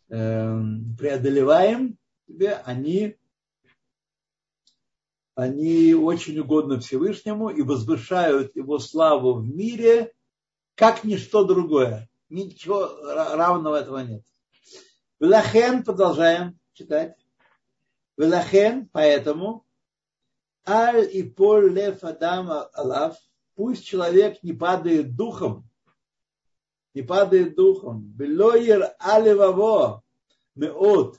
преодолеваем, 0.09 1.97
они 2.65 3.17
они 5.35 5.95
очень 5.95 6.39
угодны 6.39 6.79
Всевышнему 6.79 7.49
и 7.49 7.63
возвышают 7.63 8.55
его 8.55 8.79
славу 8.79 9.35
в 9.35 9.49
мире, 9.49 10.13
как 10.75 11.05
ничто 11.05 11.45
другое. 11.45 12.09
Ничего 12.29 12.91
равного 13.03 13.77
этого 13.77 13.99
нет. 13.99 14.23
Велахен, 15.21 15.85
продолжаем 15.85 16.59
читать. 16.73 17.17
Велахен, 18.23 18.89
поэтому, 18.93 19.67
аль 20.65 21.09
и 21.13 21.25
поль 21.25 21.73
лев 21.73 22.05
адам 22.05 22.53
алав, 22.73 23.17
пусть 23.57 23.85
человек 23.85 24.41
не 24.45 24.53
падает 24.53 25.17
духом, 25.17 25.69
не 26.95 27.03
падает 27.03 27.57
духом. 27.57 28.05
Белойер 28.05 28.95
алеваво 29.01 30.05
меот, 30.55 31.19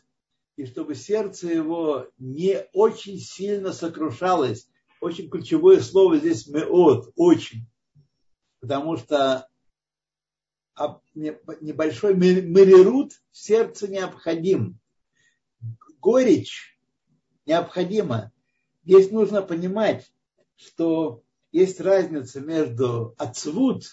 и 0.56 0.66
чтобы 0.66 0.96
сердце 0.96 1.48
его 1.48 2.08
не 2.18 2.66
очень 2.72 3.20
сильно 3.20 3.74
сокрушалось. 3.74 4.70
Очень 5.02 5.30
ключевое 5.30 5.82
слово 5.82 6.20
здесь 6.20 6.48
меот, 6.48 7.12
очень. 7.18 7.68
Потому 8.62 8.96
что 8.96 9.50
небольшой 11.16 12.16
мерирут 12.16 13.12
в 13.32 13.38
сердце 13.38 13.90
необходим. 13.90 14.80
Горечь 16.00 16.73
необходима. 17.46 18.32
Здесь 18.84 19.12
нужно 19.12 19.42
понимать, 19.42 20.12
что 20.56 21.24
есть 21.52 21.80
разница 21.80 22.42
между 22.42 23.16
отцвут, 23.18 23.84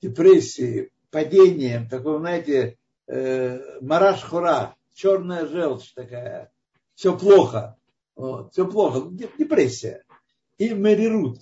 депрессией, 0.00 0.90
падением, 1.10 1.88
такой, 1.88 2.18
знаете, 2.18 2.78
э, 3.06 3.80
мараш 3.80 4.22
хура, 4.22 4.76
черная 4.94 5.46
желчь 5.46 5.92
такая, 5.94 6.52
все 6.94 7.16
плохо, 7.16 7.76
вот, 8.14 8.52
все 8.52 8.66
плохо, 8.66 9.08
депрессия. 9.10 10.04
И 10.58 10.70
мерирут, 10.70 11.40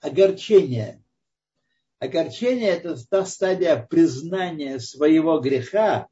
огорчение. 0.00 1.02
Огорчение– 1.98 2.68
это 2.70 2.96
та 3.08 3.24
стадия 3.24 3.86
признания 3.88 4.80
своего 4.80 5.38
греха, 5.38 6.08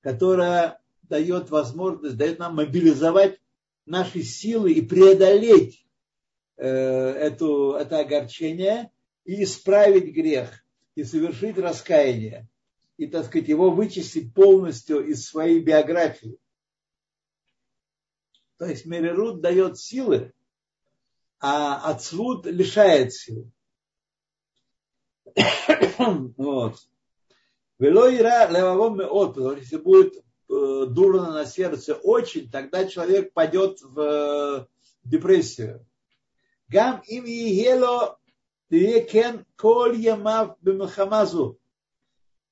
которая 0.00 0.80
дает 1.10 1.50
возможность, 1.50 2.16
дает 2.16 2.38
нам 2.38 2.54
мобилизовать 2.54 3.38
наши 3.84 4.22
силы 4.22 4.72
и 4.72 4.80
преодолеть 4.80 5.84
э, 6.56 6.66
эту, 6.66 7.72
это 7.72 7.98
огорчение 7.98 8.90
и 9.24 9.42
исправить 9.42 10.14
грех, 10.14 10.64
и 10.94 11.04
совершить 11.04 11.58
раскаяние, 11.58 12.48
и, 12.96 13.06
так 13.08 13.26
сказать, 13.26 13.48
его 13.48 13.70
вычистить 13.70 14.32
полностью 14.32 15.04
из 15.04 15.26
своей 15.26 15.60
биографии. 15.60 16.38
То 18.56 18.66
есть 18.66 18.86
Мерерут 18.86 19.40
дает 19.40 19.78
силы, 19.78 20.32
а 21.40 21.90
Ацвуд 21.90 22.46
лишает 22.46 23.12
сил. 23.12 23.50
вот. 26.36 26.76
Вело 27.78 28.14
ира 28.14 28.46
левовом 28.48 28.98
меот, 28.98 29.58
если 29.58 29.78
будет 29.78 30.14
дурно 30.86 31.32
на 31.32 31.46
сердце 31.46 31.94
очень, 31.94 32.50
тогда 32.50 32.86
человек 32.86 33.32
пойдет 33.32 33.80
в 33.82 34.00
э, 34.00 34.66
депрессию. 35.04 35.86
Гам 36.68 37.02
им 37.06 37.24
егело 37.24 38.18
кен 38.70 39.44
коль. 39.56 39.98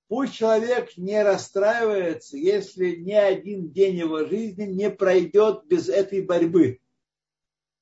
Пусть 0.09 0.35
человек 0.35 0.97
не 0.97 1.23
расстраивается, 1.23 2.37
если 2.37 2.97
ни 2.97 3.13
один 3.13 3.71
день 3.71 3.97
его 3.97 4.25
жизни 4.25 4.65
не 4.65 4.91
пройдет 4.91 5.67
без 5.67 5.89
этой 5.89 6.23
борьбы. 6.23 6.81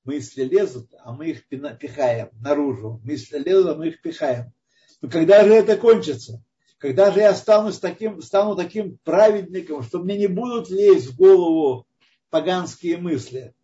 Мысли 0.03 0.43
лезут, 0.43 0.93
а 0.99 1.13
мы 1.13 1.29
их 1.29 1.47
пихаем 1.47 2.29
наружу. 2.41 3.01
Мысли 3.03 3.39
лезут, 3.39 3.71
а 3.71 3.75
мы 3.75 3.89
их 3.89 4.01
пихаем. 4.01 4.53
Но 5.01 5.09
когда 5.09 5.45
же 5.45 5.53
это 5.53 5.77
кончится? 5.77 6.43
Когда 6.77 7.11
же 7.11 7.19
я 7.19 7.33
стану, 7.33 7.71
таким, 7.71 8.21
стану 8.21 8.55
таким 8.55 8.97
праведником, 9.03 9.81
что 9.81 9.99
мне 9.99 10.17
не 10.17 10.27
будут 10.27 10.69
лезть 10.69 11.07
в 11.07 11.17
голову 11.17 11.87
поганские 12.29 12.97
мысли? 12.97 13.55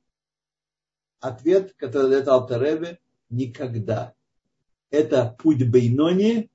Ответ, 1.19 1.73
который 1.77 2.09
дает 2.09 2.27
Алтаребе, 2.27 2.99
никогда. 3.29 4.13
Это 4.89 5.35
путь 5.39 5.69
Бейнони, 5.69 6.49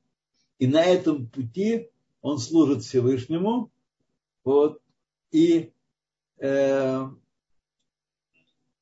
и 0.59 0.67
на 0.67 0.85
этом 0.85 1.29
пути 1.29 1.91
он 2.21 2.39
служит 2.39 2.83
Всевышнему. 2.83 3.71
Вот, 4.45 4.81
и 5.31 5.73
э, 6.39 7.05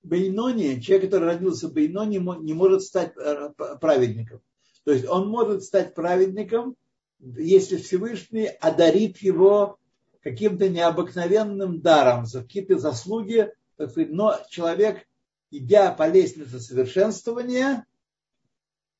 Бейнони, 0.02 0.80
человек, 0.80 1.10
который 1.10 1.24
родился 1.24 1.68
Бейнони, 1.68 2.18
не 2.42 2.54
может 2.54 2.82
стать 2.82 3.14
э, 3.16 3.52
праведником. 3.80 4.40
То 4.84 4.92
есть 4.92 5.06
он 5.06 5.28
может 5.28 5.62
стать 5.62 5.94
праведником, 5.94 6.76
если 7.20 7.76
Всевышний 7.76 8.46
одарит 8.46 9.18
его 9.18 9.78
каким-то 10.22 10.68
необыкновенным 10.68 11.80
даром, 11.80 12.26
за 12.26 12.42
какие-то 12.42 12.78
заслуги, 12.78 13.52
но 13.78 14.36
человек, 14.50 15.06
идя 15.50 15.92
по 15.92 16.08
лестнице 16.08 16.58
совершенствования, 16.58 17.86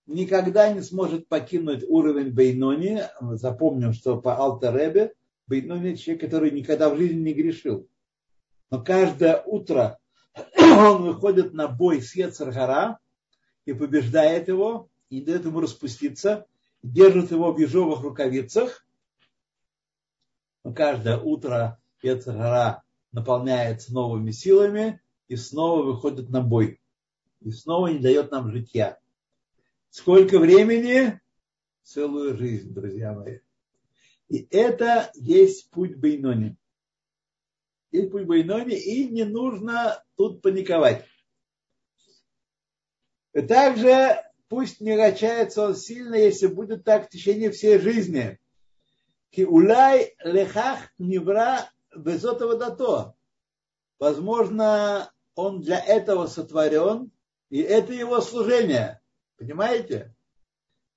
никогда 0.07 0.73
не 0.73 0.83
сможет 0.83 1.29
покинуть 1.29 1.85
уровень 1.89 2.31
Бейнони. 2.31 3.03
Запомним, 3.21 3.93
что 3.93 4.21
по 4.21 4.37
Алтаребе 4.37 5.15
Бейнони 5.47 5.97
человек, 5.97 6.23
который 6.23 6.51
никогда 6.51 6.91
в 6.91 6.97
жизни 6.97 7.21
не 7.21 7.35
грешил. 7.35 7.89
Но 8.71 8.83
каждое 8.83 9.43
утро 9.43 9.99
он 10.59 11.03
выходит 11.03 11.55
на 11.55 11.69
бой 11.69 12.03
с 12.03 12.15
Ецаргара 12.15 12.99
и 13.65 13.73
побеждает 13.73 14.49
его, 14.49 14.89
и 15.09 15.21
дает 15.21 15.45
ему 15.45 15.61
распуститься, 15.61 16.47
держит 16.93 17.31
его 17.31 17.53
в 17.53 17.59
ежовых 17.59 18.01
рукавицах. 18.01 18.87
Каждое 20.75 21.19
утро 21.19 21.81
Ецаргара 22.03 22.85
наполняется 23.13 23.93
новыми 23.93 24.31
силами 24.31 25.01
и 25.29 25.37
снова 25.37 25.83
выходит 25.83 26.29
на 26.31 26.41
бой. 26.41 26.81
И 27.41 27.51
снова 27.51 27.89
не 27.89 27.99
дает 27.99 28.31
нам 28.31 28.51
житья. 28.51 28.99
Сколько 29.91 30.39
времени? 30.39 31.21
Целую 31.83 32.37
жизнь, 32.37 32.73
друзья 32.73 33.13
мои. 33.13 33.39
И 34.29 34.47
это 34.51 35.11
есть 35.15 35.71
путь 35.71 35.97
Бейнони. 35.97 36.57
Есть 37.93 38.11
путь 38.11 38.27
Бейнони, 38.27 38.77
и 38.77 39.09
не 39.09 39.25
нужно 39.25 40.03
тут 40.17 40.43
паниковать. 40.43 41.05
Также 43.33 44.26
пусть 44.49 44.81
не 44.81 44.97
качается 44.97 45.67
он 45.67 45.77
сильно, 45.77 46.15
если 46.15 46.47
будет 46.47 46.85
так 46.85 47.07
в 47.07 47.11
течение 47.11 47.51
всей 47.51 47.79
жизни. 47.79 48.39
Ки 49.31 49.45
улай 49.45 50.15
лехах 50.25 50.79
невра 50.99 51.71
безотова 51.95 52.57
дато. 52.57 53.15
Возможно, 53.99 55.13
он 55.35 55.61
для 55.61 55.79
этого 55.79 56.27
сотворен, 56.27 57.11
и 57.51 57.61
это 57.61 57.93
его 57.93 58.21
служение. 58.21 59.01
Понимаете? 59.39 60.15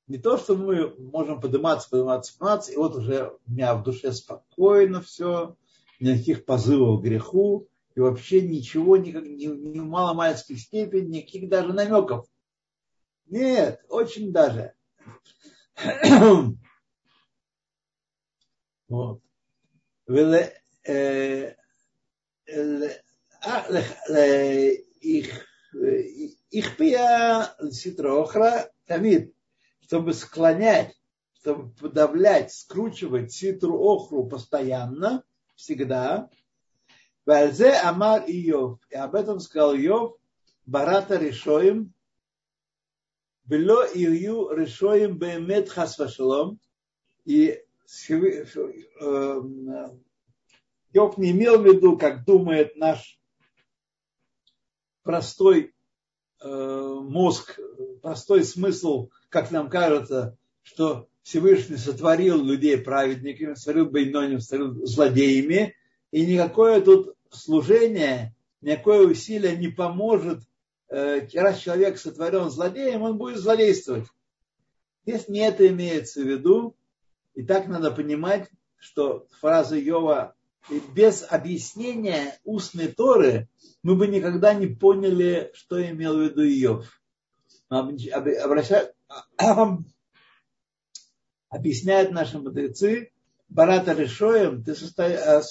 Не 0.08 0.18
то, 0.18 0.38
что 0.38 0.56
мы 0.56 0.96
можем 0.98 1.40
подниматься, 1.40 1.90
подниматься, 1.90 2.34
подниматься, 2.34 2.72
и 2.72 2.78
вот 2.78 2.96
уже 2.96 3.38
у 3.46 3.52
меня 3.52 3.76
в 3.76 3.84
душе 3.84 4.12
спокойно 4.12 5.02
все, 5.02 5.56
никаких 6.00 6.46
позывов 6.46 7.00
к 7.00 7.04
греху, 7.04 7.68
и 7.96 8.00
вообще 8.00 8.42
ничего, 8.42 8.98
никак, 8.98 9.24
ни, 9.24 9.46
ни 9.46 9.80
в 9.80 9.86
маломальской 9.86 10.58
степени, 10.58 11.18
никаких 11.18 11.50
даже 11.50 11.74
намеков. 11.74 12.26
Нет, 13.30 13.84
очень 13.90 14.32
даже. 14.32 14.74
вот. 18.88 19.22
их 25.02 25.48
их 26.50 26.78
пия 26.78 27.56
ситроохра 27.72 28.72
тамид, 28.86 29.34
чтобы 29.82 30.14
склонять, 30.14 30.96
чтобы 31.34 31.72
подавлять, 31.74 32.52
скручивать 32.52 33.32
ситру 33.32 33.80
охру 33.80 34.28
постоянно, 34.28 35.24
всегда. 35.56 36.30
Вальзе 37.26 37.74
Амар 37.74 38.24
Иов. 38.28 38.80
И 38.90 38.96
об 38.96 39.14
этом 39.14 39.40
сказал 39.40 39.76
Иов, 39.76 40.18
Барата 40.66 41.18
решоем, 41.18 41.94
было 43.50 43.88
Ию 43.94 44.52
решоем 44.52 45.18
бемет 45.18 45.70
хасвашалом. 45.70 46.60
И 47.26 47.60
Йов 50.94 51.18
не 51.18 51.32
имел 51.32 51.60
в 51.60 51.66
виду, 51.66 51.98
как 51.98 52.26
думает 52.26 52.76
наш 52.76 53.20
простой 55.02 55.74
э, 56.42 56.48
мозг, 56.48 57.60
простой 58.02 58.44
смысл, 58.44 59.10
как 59.30 59.50
нам 59.50 59.70
кажется, 59.70 60.38
что 60.62 61.08
Всевышний 61.24 61.78
сотворил 61.78 62.44
людей 62.44 62.78
праведниками, 62.78 63.56
сотворил 63.56 63.90
Бейноним, 63.90 64.40
сотворил 64.40 64.86
злодеями, 64.86 65.76
и 66.12 66.26
никакое 66.26 66.82
тут 66.82 67.16
служение, 67.32 68.36
никакое 68.62 69.08
усилие 69.08 69.58
не 69.58 69.70
поможет, 69.70 70.42
раз 70.90 71.60
человек 71.60 71.98
сотворен 71.98 72.50
злодеем, 72.50 73.04
он 73.04 73.18
будет 73.18 73.38
злодействовать. 73.38 74.08
Если 75.06 75.32
не 75.32 75.40
это 75.40 75.68
имеется 75.68 76.22
в 76.22 76.28
виду, 76.28 76.76
и 77.36 77.44
так 77.44 77.68
надо 77.68 77.92
понимать, 77.92 78.50
что 78.78 79.28
фраза 79.40 79.78
Йова 79.78 80.36
без 80.94 81.26
объяснения 81.28 82.40
устной 82.44 82.88
Торы 82.90 83.48
мы 83.82 83.96
бы 83.96 84.08
никогда 84.08 84.54
не 84.54 84.68
поняли, 84.68 85.52
что 85.54 85.82
имел 85.84 86.18
в 86.18 86.22
виду 86.22 86.44
Иов. 86.44 87.02
Обращают, 87.70 88.94
объясняют 91.50 92.12
наши 92.12 92.40
мудрецы, 92.40 93.12
Барата 93.48 93.94
Решоем, 93.94 94.64
ты 94.64 94.74
э, 94.98 95.42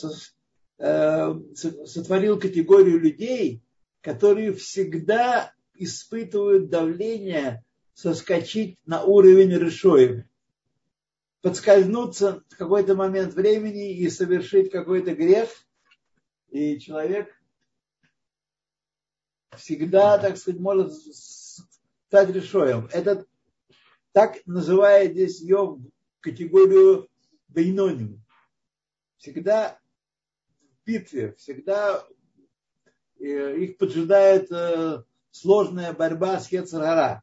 э, 0.79 1.35
сотворил 1.85 2.39
категорию 2.39 3.01
людей, 3.01 3.63
которые 4.01 4.53
всегда 4.53 5.53
испытывают 5.75 6.71
давление 6.71 7.65
соскочить 7.95 8.79
на 8.87 9.03
уровень 9.03 9.57
Решоем. 9.57 10.29
подскользнуться 11.41 12.43
в 12.49 12.57
какой-то 12.57 12.95
момент 12.95 13.35
времени 13.35 13.97
и 13.97 14.09
совершить 14.11 14.71
какой-то 14.71 15.15
грех, 15.15 15.49
и 16.51 16.79
человек 16.79 17.33
всегда, 19.57 20.19
так 20.19 20.37
сказать, 20.37 20.61
может 20.61 20.93
стать 20.95 22.31
решоем. 22.31 22.89
Это 22.93 23.27
так 24.13 24.39
называет 24.47 25.13
здесь 25.13 25.41
ее 25.41 25.79
категорию 26.21 27.09
бейноним. 27.49 28.25
Всегда 29.19 29.79
в 30.61 30.87
битве, 30.87 31.35
всегда 31.35 32.07
их 33.19 33.77
поджидает 33.79 34.51
э, 34.51 35.03
сложная 35.31 35.93
борьба 35.93 36.41
с 36.41 36.51
Ецарара. 36.53 37.23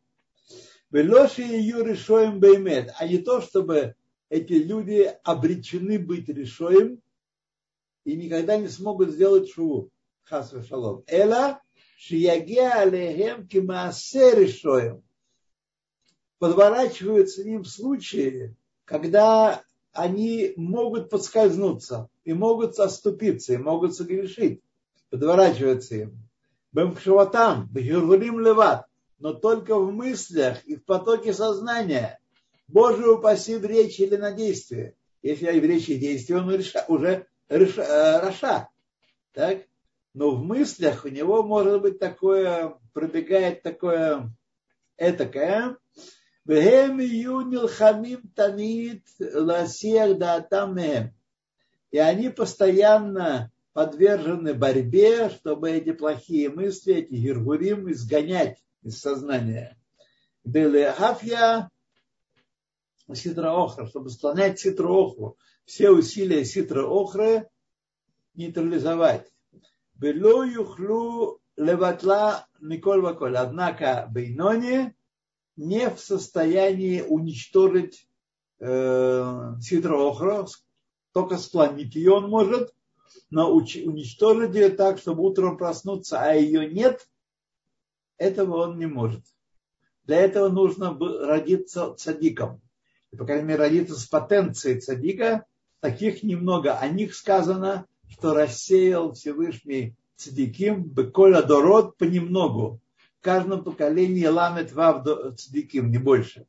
Велоши 0.92 1.42
ее 1.42 1.84
решоем 1.84 2.40
беймет, 2.40 2.94
а 2.98 3.08
не 3.08 3.18
то, 3.18 3.42
чтобы 3.42 3.96
эти 4.30 4.54
люди 4.54 5.12
обречены 5.24 6.00
быть 6.00 6.30
решоем 6.30 7.02
и 8.04 8.16
никогда 8.16 8.58
не 8.58 8.68
смогут 8.68 9.12
сделать 9.12 9.50
шуву. 9.50 9.90
Хас 10.24 10.54
шалом. 10.68 11.04
Эла 11.08 11.62
шиягеа 11.98 12.82
алехем 12.82 13.48
кимаасе 13.48 14.36
решоем. 14.36 15.04
Подворачиваются 16.40 17.42
им 17.44 17.64
случае, 17.64 18.56
когда 18.86 19.64
они 19.92 20.54
могут 20.58 21.10
подскользнуться 21.10 22.10
и 22.24 22.34
могут 22.34 22.78
оступиться, 22.80 23.54
и 23.54 23.58
могут 23.58 23.96
согрешить 23.96 24.62
подворачивается 25.10 25.96
им. 25.96 26.20
Бемхшватам, 26.72 27.68
бхиргулим 27.72 28.40
леват, 28.40 28.86
но 29.20 29.34
только 29.34 29.78
в 29.78 29.92
мыслях 29.92 30.66
и 30.66 30.76
в 30.76 30.84
потоке 30.84 31.34
сознания. 31.34 32.20
Боже 32.68 33.10
упаси 33.10 33.56
в 33.56 33.66
речи 33.66 34.02
или 34.02 34.18
на 34.18 34.32
действие. 34.32 34.96
Если 35.22 35.60
в 35.60 35.64
речи 35.64 35.92
и 35.92 36.00
действии, 36.00 36.34
он 36.34 36.52
реша, 36.52 36.86
уже 36.88 37.28
реша, 37.50 37.84
э, 37.84 38.20
раша. 38.20 38.70
Так? 39.34 39.64
Но 40.14 40.32
в 40.32 40.44
мыслях 40.44 41.06
у 41.06 41.10
него 41.10 41.44
может 41.44 41.82
быть 41.82 42.00
такое, 42.00 42.76
пробегает 42.94 43.64
такое 43.64 44.32
этакое. 44.98 45.78
Вехем 46.46 47.00
юнил 47.00 47.68
хамим 47.68 48.22
танит 48.36 49.04
ласех 49.20 50.18
да 50.18 50.46
И 51.92 51.98
они 51.98 52.30
постоянно 52.30 53.52
подвержены 53.76 54.54
борьбе, 54.54 55.30
чтобы 55.30 55.70
эти 55.70 55.92
плохие 55.92 56.50
мысли, 56.50 56.96
эти 56.96 57.16
гиргурим 57.16 57.92
изгонять 57.92 58.64
из 58.84 59.02
сознания. 59.02 59.78
Белехафья 60.46 61.70
ситра 63.14 63.52
охра, 63.52 63.86
чтобы 63.86 64.12
склонять 64.12 64.62
ситру 64.62 64.96
охру. 64.96 65.38
Все 65.66 65.90
усилия 65.90 66.46
ситра 66.46 66.88
охры 66.88 67.50
нейтрализовать. 68.34 69.30
Бело 69.94 70.46
юхлу 70.46 71.42
леватла 71.58 72.48
Миколь 72.62 73.02
Ваколь. 73.02 73.36
Однако 73.36 74.08
Бейнони 74.10 74.96
не 75.58 75.90
в 75.90 76.00
состоянии 76.00 77.02
уничтожить 77.02 78.08
э, 78.60 79.52
ситроохра, 79.62 80.48
только 81.12 81.38
склонить 81.38 81.96
ее 81.96 82.14
он 82.14 82.30
может, 82.30 82.75
но 83.30 83.52
уничтожить 83.52 84.56
ее 84.56 84.70
так, 84.70 84.98
чтобы 84.98 85.24
утром 85.24 85.58
проснуться, 85.58 86.22
а 86.22 86.34
ее 86.34 86.70
нет, 86.70 87.08
этого 88.18 88.64
он 88.64 88.78
не 88.78 88.86
может. 88.86 89.24
Для 90.04 90.18
этого 90.18 90.50
нужно 90.50 90.98
родиться 91.00 91.94
цадиком. 91.96 92.62
И, 93.12 93.18
по 93.18 93.26
крайней 93.26 93.46
мере, 93.46 93.60
родиться 93.60 94.00
с 94.00 94.06
потенцией 94.06 94.80
цадика. 94.80 95.46
Таких 95.80 96.24
немного. 96.24 96.78
О 96.78 96.88
них 96.88 97.16
сказано, 97.16 97.86
что 98.10 98.34
рассеял 98.34 99.14
Всевышний 99.14 99.96
цадиким, 100.16 100.84
беколя 100.84 101.42
дород 101.42 101.98
понемногу 101.98 102.82
каждом 103.26 103.64
поколении 103.64 104.28
ламет 104.28 104.72
вав 104.72 105.04
цдиким, 105.36 105.90
не 105.90 105.98
больше. 105.98 106.46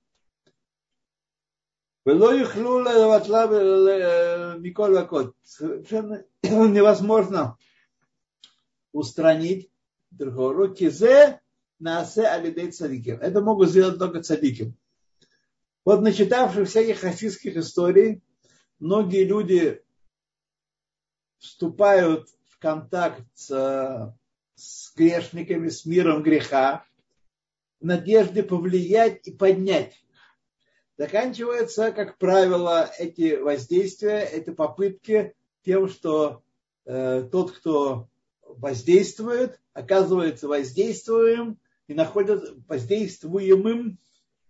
Совершенно 5.43 6.25
невозможно 6.43 7.59
устранить 8.93 9.71
другого. 10.11 10.73
Кизе 10.75 11.41
насе 11.81 12.23
алидей 12.23 12.71
цадиким. 12.71 13.17
Это 13.21 13.41
могут 13.41 13.71
сделать 13.71 13.99
только 13.99 14.23
цадиким. 14.23 14.77
Вот 15.85 16.01
начитавшись 16.01 16.69
всяких 16.69 17.01
хасидских 17.01 17.57
историй, 17.57 18.23
многие 18.79 19.25
люди 19.25 19.83
вступают 21.39 22.29
в 22.49 22.59
контакт 22.59 23.27
с 23.35 24.15
с 24.57 24.95
грешниками, 24.95 25.69
с 25.69 25.85
миром 25.85 26.23
греха, 26.23 26.87
в 27.81 27.85
надежде 27.85 28.43
повлиять 28.43 29.27
и 29.29 29.33
поднять. 29.33 30.06
Заканчиваются, 30.99 31.93
как 31.93 32.17
правило, 32.17 32.91
эти 32.99 33.37
воздействия, 33.37 34.21
эти 34.21 34.51
попытки 34.51 35.35
тем, 35.63 35.89
что 35.89 36.43
э, 36.87 37.29
тот, 37.31 37.53
кто 37.53 38.09
воздействует, 38.43 39.61
оказывается 39.75 40.49
воздействуем 40.49 41.59
и 41.87 41.93
находит 41.95 42.55
воздействуемым 42.67 43.99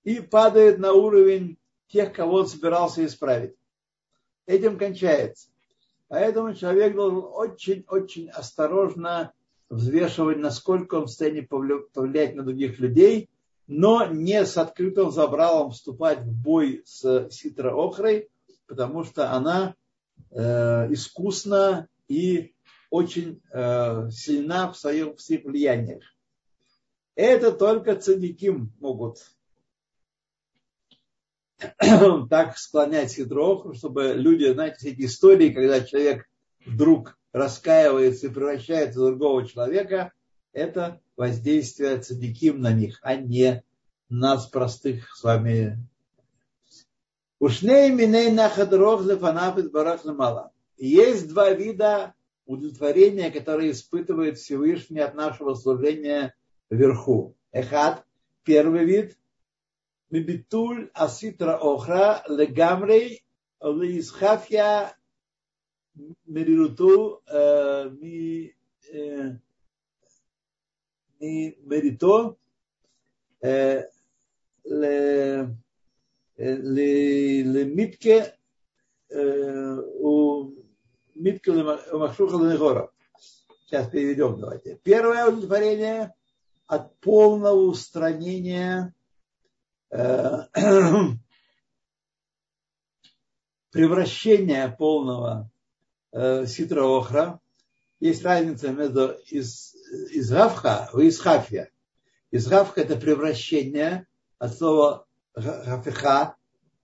и 0.05 0.21
падает 0.21 0.79
на 0.79 0.93
уровень 0.93 1.59
тех, 1.89 2.13
кого 2.13 2.37
он 2.37 2.47
собирался 2.47 3.05
исправить. 3.05 3.57
Этим 4.47 4.79
кончается. 4.79 5.49
Поэтому 6.07 6.55
человек 6.55 6.95
должен 6.95 7.25
очень-очень 7.25 8.29
осторожно 8.31 9.33
взвешивать, 9.69 10.39
насколько 10.39 10.95
он 10.95 11.05
в 11.05 11.09
состоянии 11.09 11.41
повлиять 11.41 12.37
на 12.37 12.45
других 12.45 12.79
людей, 12.79 13.29
но 13.67 14.07
не 14.07 14.45
с 14.45 14.57
открытым 14.57 15.11
забралом 15.11 15.71
вступать 15.71 16.21
в 16.21 16.33
бой 16.33 16.83
с 16.85 17.29
Ситра 17.31 17.75
Охрой, 17.75 18.29
потому 18.67 19.05
что 19.05 19.33
она 19.33 19.75
э, 20.31 20.93
искусна 20.93 21.89
и 22.09 22.55
очень 22.91 23.43
э, 23.53 24.11
сильна 24.11 24.71
в, 24.71 24.77
своем, 24.77 25.17
в 25.17 25.21
своих 25.21 25.45
влияниях. 25.45 26.03
Это 27.15 27.51
только 27.53 27.97
цадиким 27.97 28.73
могут 28.79 29.19
так 32.31 32.59
склонять 32.59 33.13
Ситроху, 33.13 33.75
чтобы 33.75 34.13
люди, 34.15 34.53
знаете, 34.53 34.91
эти 34.91 35.07
истории, 35.07 35.51
когда 35.51 35.81
человек 35.81 36.29
вдруг 36.65 37.19
раскаивается 37.33 38.27
и 38.27 38.31
превращается 38.31 39.01
в 39.01 39.07
другого 39.07 39.47
человека, 39.47 40.13
это 40.57 41.03
воздействие 41.17 41.99
цадиким 41.99 42.61
на 42.61 42.73
них, 42.73 42.99
а 43.03 43.15
не 43.15 43.63
нас, 44.09 44.47
простых 44.47 45.15
с 45.15 45.23
вами. 45.23 45.79
Ушней 47.39 47.91
миней 47.91 48.31
нахадров 48.33 49.05
лефанав 49.05 49.63
барах 49.71 50.05
мала. 50.07 50.53
Есть 50.79 51.29
два 51.29 51.51
вида 51.51 52.15
удовлетворения, 52.47 53.31
которые 53.31 53.73
испытывает 53.73 54.39
Всевышний 54.39 55.01
от 55.01 55.15
нашего 55.15 55.55
служения 55.55 56.35
вверху. 56.71 57.37
Эхат, 57.53 58.07
первый 58.43 58.87
вид, 58.87 59.19
мебитуль 60.09 60.91
аситра 60.95 61.59
охра 61.59 62.25
легамрей 62.29 63.25
лисхафья 63.61 64.97
мерируту 66.25 67.23
э, 67.27 67.91
ми... 67.91 68.55
Э, 68.93 69.37
למитке 77.45 78.37
у 79.11 80.51
Митка 81.15 81.53
Махшуха 81.93 82.35
Ланегора. 82.35 82.91
Сейчас 83.65 83.89
переведем, 83.89 84.39
давайте. 84.41 84.79
Первое 84.83 85.27
удовлетворение 85.27 86.15
от 86.67 86.99
полного 87.01 87.61
устранения 87.63 88.95
превращения 93.71 94.69
полного 94.69 95.51
э, 96.13 96.47
ситра 96.47 96.83
охра. 96.85 97.41
Есть 98.07 98.23
разница 98.23 98.69
между 98.69 99.17
из, 99.27 99.75
изгавха 100.13 100.89
и 100.97 101.09
изхафья. 101.09 101.71
Изгавха– 102.31 102.81
это 102.83 102.95
превращение 102.95 104.07
от 104.39 104.57
слова 104.57 105.07
гафиха, 105.35 106.37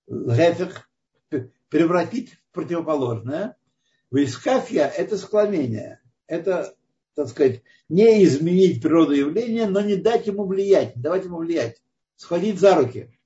гефих, 0.08 0.90
превратить 1.68 2.32
в 2.32 2.54
противоположное. 2.54 3.56
В 4.10 4.16
изхафья– 4.16 4.86
это 4.98 5.16
склонение. 5.16 6.00
Это, 6.26 6.74
так 7.14 7.28
сказать, 7.28 7.62
не 7.88 8.24
изменить 8.24 8.82
природу 8.82 9.12
явления, 9.12 9.68
но 9.68 9.80
не 9.80 9.94
дать 9.94 10.26
ему 10.26 10.44
влиять, 10.44 10.96
не 10.96 11.02
давать 11.02 11.24
ему 11.24 11.38
влиять. 11.38 11.80
Сходить 12.16 12.58
за 12.58 12.74
руки. 12.74 13.16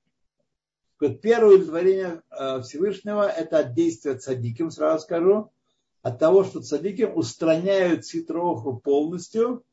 Вот 0.99 1.19
первое 1.21 1.55
удовлетворение 1.55 2.21
э, 2.29 2.61
Всевышнего– 2.61 3.27
это 3.27 3.57
от 3.57 3.73
действия 3.73 4.13
цадиким, 4.19 4.69
сразу 4.69 5.03
скажу, 5.03 5.51
от 6.01 6.19
того, 6.19 6.43
что 6.43 6.61
цадиким 6.61 7.15
устраняют 7.17 8.05
ситроху 8.05 8.77
полностью 8.77 9.65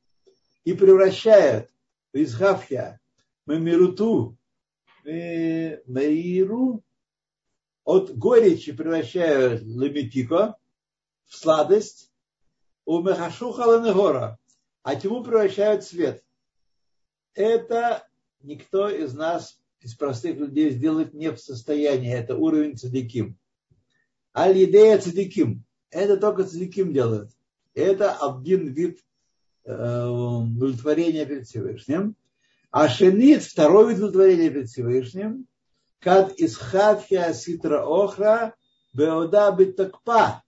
и 0.65 0.73
превращают 0.73 1.71
в 2.13 2.17
изгавхя, 2.17 3.01
мемируту, 3.47 4.37
меиру, 5.05 6.83
от 7.85 8.17
горечи 8.17 8.73
превращают 8.73 9.63
лемитико 9.63 10.57
в 11.27 11.37
сладость, 11.37 12.11
у 12.87 13.01
мехашуха 13.01 13.63
ленегора, 13.63 14.39
а 14.83 14.97
тьму 14.97 15.23
превращают 15.23 15.85
в 15.85 15.89
свет. 15.89 16.25
Это 17.35 18.07
никто 18.41 18.89
из 18.89 19.15
нас 19.15 19.61
из 19.81 19.95
простых 19.95 20.37
людей 20.37 20.71
сделать 20.71 21.13
не 21.13 21.31
в 21.31 21.39
состоянии. 21.39 22.13
Это 22.13 22.37
уровень 22.37 22.77
цадиким. 22.77 23.39
Аль-идея 24.37 24.99
цадиким. 24.99 25.65
Это 25.95 26.17
только 26.17 26.43
цадиким 26.43 26.93
делают. 26.93 27.31
Это 27.73 28.15
один 28.15 28.73
вид 28.73 28.99
э, 29.65 30.07
удовлетворения 30.07 31.25
перед 31.25 31.47
Всевышним. 31.47 32.17
А 32.73 32.89
шенит, 32.89 33.45
второй 33.45 33.91
вид 33.91 33.99
удовлетворения 33.99 34.51
перед 34.51 34.69
Всевышним, 34.69 35.47
кад 36.01 36.35
исхатхия 36.37 37.33
ситра 37.33 37.85
охра 37.87 38.57
беода 38.93 39.53
битакпа. 39.53 40.43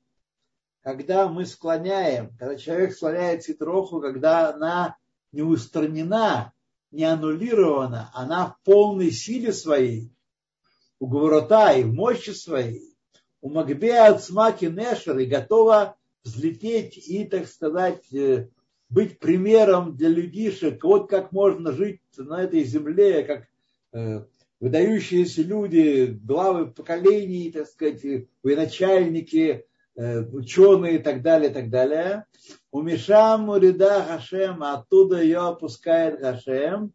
Когда 0.83 1.29
мы 1.29 1.47
склоняем, 1.47 2.37
когда 2.37 2.57
человек 2.57 2.93
склоняет 2.93 3.45
ситроху, 3.45 4.01
когда 4.01 4.53
она 4.53 4.97
не 5.31 5.43
устранена 5.43 6.53
не 6.91 7.05
аннулирована, 7.05 8.11
она 8.15 8.49
в 8.49 8.65
полной 8.65 9.13
силе 9.13 9.53
своей, 9.53 10.13
у 10.99 11.07
Гаврота 11.07 11.73
и 11.73 11.85
в 11.85 11.93
мощи 11.93 12.31
своей, 12.31 12.96
у 13.41 13.51
Магбея 13.51 14.09
от 14.09 14.23
Смаки 14.23 14.67
Нешер 14.67 15.19
и 15.19 15.27
готова 15.27 15.97
взлететь 16.25 16.97
и, 16.97 17.25
так 17.25 17.47
сказать, 17.47 18.13
э, 18.13 18.49
быть 18.89 19.19
примером 19.19 19.97
для 19.97 20.09
людишек, 20.09 20.83
вот 20.85 21.09
как 21.09 21.33
можно 21.33 21.73
жить 21.73 22.01
на 22.17 22.43
этой 22.43 22.65
земле, 22.65 23.23
как 23.25 23.49
э, 23.93 24.25
выдающиеся 24.61 25.43
люди, 25.43 26.19
главы 26.23 26.69
поколений, 26.69 27.51
так 27.53 27.67
сказать, 27.67 28.03
военачальники, 28.43 29.65
э, 29.97 30.21
ученые 30.23 30.97
и 30.97 31.03
так 31.03 31.23
далее, 31.23 31.51
и 31.51 31.55
так 31.55 31.71
далее. 31.71 32.25
У 32.71 32.83
Мишам 32.83 33.49
Урида 33.49 34.05
Хашем, 34.05 34.63
оттуда 34.63 35.23
ее 35.23 35.39
опускает 35.39 36.21
Хашем, 36.21 36.93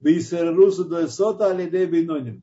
Бисеррусу 0.00 0.84
Дуэсота 0.86 1.50
Алиде 1.50 1.86
Бейноним. 1.86 2.42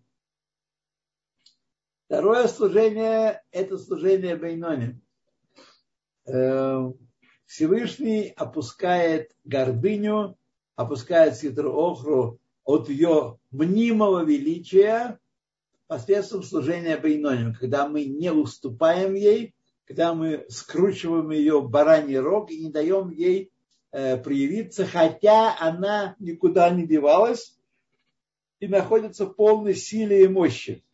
Второе 2.08 2.48
служение– 2.48 3.44
это 3.52 3.78
служение 3.78 4.38
Бейноним. 4.38 5.02
Э, 6.26 6.90
Всевышний 7.46 8.32
опускает 8.38 9.36
гордыню, 9.44 10.38
опускает 10.78 11.36
ситру 11.36 11.74
охру 11.74 12.40
от 12.64 12.88
ее 12.88 13.40
мнимого 13.52 14.24
величия 14.24 15.20
посредством 15.88 16.44
служения 16.44 16.96
Бейноним, 16.96 17.54
когда 17.54 17.90
мы 17.90 18.06
не 18.06 18.32
уступаем 18.32 19.14
ей, 19.14 19.54
когда 19.84 20.14
мы 20.14 20.46
скручиваем 20.48 21.32
ее 21.32 21.62
бараний 21.62 22.20
рог 22.20 22.52
и 22.52 22.64
не 22.64 22.72
даем 22.72 23.10
ей 23.10 23.52
э, 23.92 24.16
проявиться, 24.16 24.86
хотя 24.86 25.58
она 25.60 26.16
никуда 26.20 26.70
не 26.70 26.88
девалась 26.88 27.60
и 28.62 28.70
находится 28.70 29.26
в 29.26 29.34
полной 29.34 29.76
силе 29.76 30.24
и 30.24 30.28
мощи. 30.30 30.86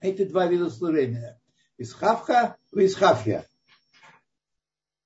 Эти 0.00 0.24
два 0.24 0.46
вида 0.46 0.70
служения. 0.70 1.40
Исхавха 1.78 2.56
и 2.74 2.86
Исхавхия. 2.86 3.46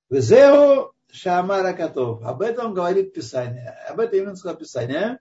Везеу 0.09 0.93
Шамара 1.11 1.73
Катов. 1.73 2.21
Об 2.23 2.41
этом 2.41 2.73
говорит 2.73 3.13
Писание. 3.13 3.69
Об 3.89 3.99
этом 3.99 4.19
именно 4.19 4.35
сказал 4.35 4.57
Писание. 4.57 5.19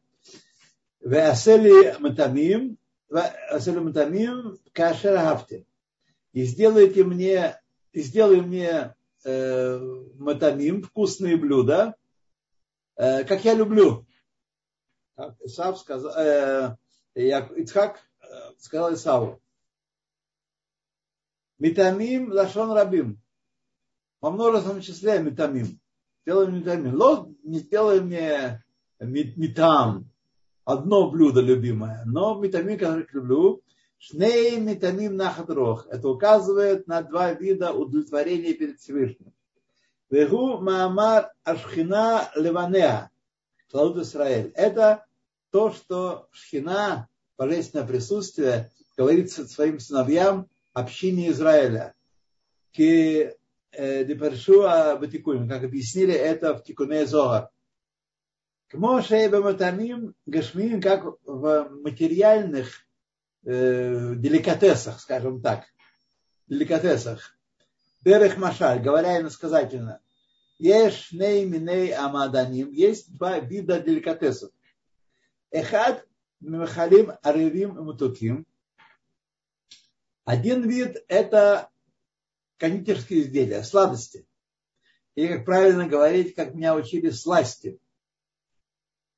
Веасели 1.00 1.96
Матамим. 1.98 2.78
Веасели 3.10 3.78
Матамим 3.78 4.58
Кашер 4.72 5.16
Хафтим 5.18 5.64
и 6.34 6.42
сделайте 6.44 7.04
мне, 7.04 7.60
и 7.92 8.02
сделай 8.02 8.40
мне 8.40 8.94
э, 9.24 9.78
матамим, 10.18 10.82
вкусные 10.82 11.36
блюда, 11.36 11.94
э, 12.96 13.22
как 13.24 13.44
я 13.44 13.54
люблю. 13.54 14.04
Исав 15.44 15.78
сказал, 15.78 16.12
э, 16.16 16.76
Ицхак 17.14 18.00
э, 18.20 18.26
сказал 18.58 18.94
Исаву. 18.94 19.40
Митамим 21.64 22.30
лашон 22.30 22.72
рабим. 22.72 23.18
Во 24.20 24.30
множественном 24.30 24.82
числе 24.82 25.18
митамим. 25.20 25.80
Сделай 26.20 26.46
мне 26.46 26.58
митамим. 26.58 26.94
Ло, 26.94 27.34
не 27.42 27.60
сделай 27.60 28.02
мне 28.02 28.62
митам. 29.00 30.10
Одно 30.66 31.10
блюдо 31.10 31.40
любимое. 31.40 32.02
Но 32.04 32.38
митамим, 32.38 32.78
который 32.78 33.06
люблю, 33.12 33.62
Шней 33.96 34.60
метамим 34.60 35.16
нахадрох. 35.16 35.86
Это 35.88 36.06
указывает 36.06 36.86
на 36.86 37.00
два 37.00 37.32
вида 37.32 37.72
удовлетворения 37.72 38.52
перед 38.52 38.78
Всевышним. 38.78 39.32
Вегу 40.10 40.58
маамар 40.58 41.32
ашхина 41.44 42.30
леванеа. 42.36 43.08
Клауд 43.70 43.96
Исраэль. 43.96 44.52
Это 44.54 45.06
то, 45.50 45.72
что 45.72 46.28
шхина, 46.30 47.08
божественное 47.38 47.86
присутствие, 47.86 48.70
говорит 48.98 49.30
своим 49.32 49.80
сыновьям 49.80 50.50
общине 50.74 51.30
Израиля. 51.30 51.94
Ки 52.72 53.32
э, 53.70 54.04
Депаршуа 54.04 54.96
Батикуем, 54.96 55.48
как 55.48 55.64
объяснили 55.64 56.12
это 56.12 56.54
в 56.54 56.64
Тикуне 56.64 57.06
Зоар. 57.06 57.48
К 58.68 58.74
Моше 58.74 59.28
Баматамим 59.30 60.14
как 60.82 61.04
в 61.24 61.68
материальных 61.82 62.86
э, 63.44 64.14
деликатесах, 64.16 65.00
скажем 65.00 65.40
так, 65.40 65.64
деликатесах. 66.48 67.38
Берех 68.02 68.36
Машаль, 68.36 68.82
говоря 68.82 69.20
иносказательно, 69.20 70.00
Еш 70.58 71.12
ней 71.12 71.44
миней 71.46 71.92
амаданим, 71.92 72.70
есть 72.70 73.16
два 73.16 73.38
вида 73.38 73.80
деликатесов. 73.80 74.50
Эхад 75.50 76.06
мимахалим 76.40 77.12
аревим 77.22 77.76
мутуким. 77.84 78.46
Один 80.24 80.68
вид– 80.68 81.04
это 81.08 81.70
кондитерские 82.56 83.22
изделия, 83.22 83.62
сладости. 83.62 84.26
Или, 85.14 85.28
как 85.28 85.44
правильно 85.44 85.86
говорить, 85.86 86.34
как 86.34 86.54
меня 86.54 86.74
учили, 86.74 87.10
сласти. 87.10 87.78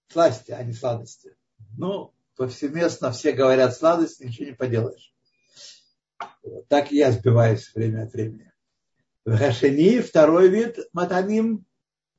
Сласти, 0.09 0.53
а 0.53 0.63
не 0.63 0.73
сладости. 0.73 1.37
Ну, 1.79 2.13
повсеместно 2.37 3.13
все 3.13 3.33
говорят 3.33 3.77
сладость, 3.77 4.21
ничего 4.21 4.47
не 4.47 4.55
поделаешь. 4.55 5.15
Вот, 6.43 6.69
так 6.69 6.93
и 6.93 6.97
я 6.97 7.13
сбиваюсь 7.13 7.73
время 7.75 8.05
от 8.05 8.13
времени. 8.13 8.53
В 9.25 9.37
Хашени 9.37 10.01
второй 10.01 10.49
вид 10.49 10.79
матамим 10.93 11.67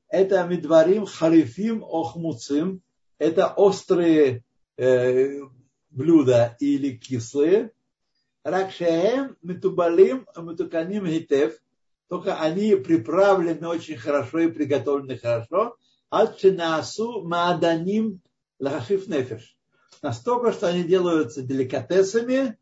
это 0.08 0.44
медварим 0.44 1.06
харифим 1.06 1.84
охмуцим. 1.84 2.82
Это 3.18 3.48
острые 3.48 4.44
э, 4.76 5.40
блюда 5.90 6.56
или 6.60 6.96
кислые. 6.96 7.72
Ракшеем 8.44 9.36
метубалим 9.42 10.26
метуканим 10.36 11.06
хитев. 11.06 11.58
Только 12.08 12.40
они 12.40 12.74
приправлены 12.76 13.68
очень 13.68 13.96
хорошо 13.96 14.38
и 14.40 14.50
приготовлены 14.50 15.18
хорошо. 15.18 15.76
Ачинасу 16.10 17.22
мааданим 17.22 18.20
лахашиф 18.58 19.08
нефеш 19.08 19.58
настолько, 20.02 20.52
что 20.52 20.68
они 20.68 20.84
делаются 20.84 21.42
деликатесами, 21.42 22.56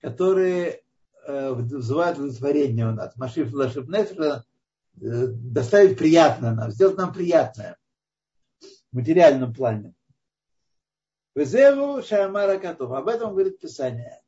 которые 0.00 0.82
э, 1.26 1.50
вызывают 1.52 2.18
удовлетворение 2.18 2.88
у 2.88 2.92
нас. 2.92 3.16
Машиф 3.16 3.52
Лашиф 3.52 3.88
Нефер 3.88 4.22
э, 4.22 4.42
доставить 5.00 5.98
приятное 5.98 6.54
нам, 6.54 6.70
сделать 6.70 6.96
нам 6.96 7.12
приятное 7.12 7.76
в 8.92 8.96
материальном 8.96 9.52
плане. 9.52 9.94
Везеву 11.34 12.02
Шамара 12.02 12.58
Катов. 12.58 12.92
Об 12.92 13.08
этом 13.08 13.30
говорит 13.30 13.60
Писание. 13.60 14.20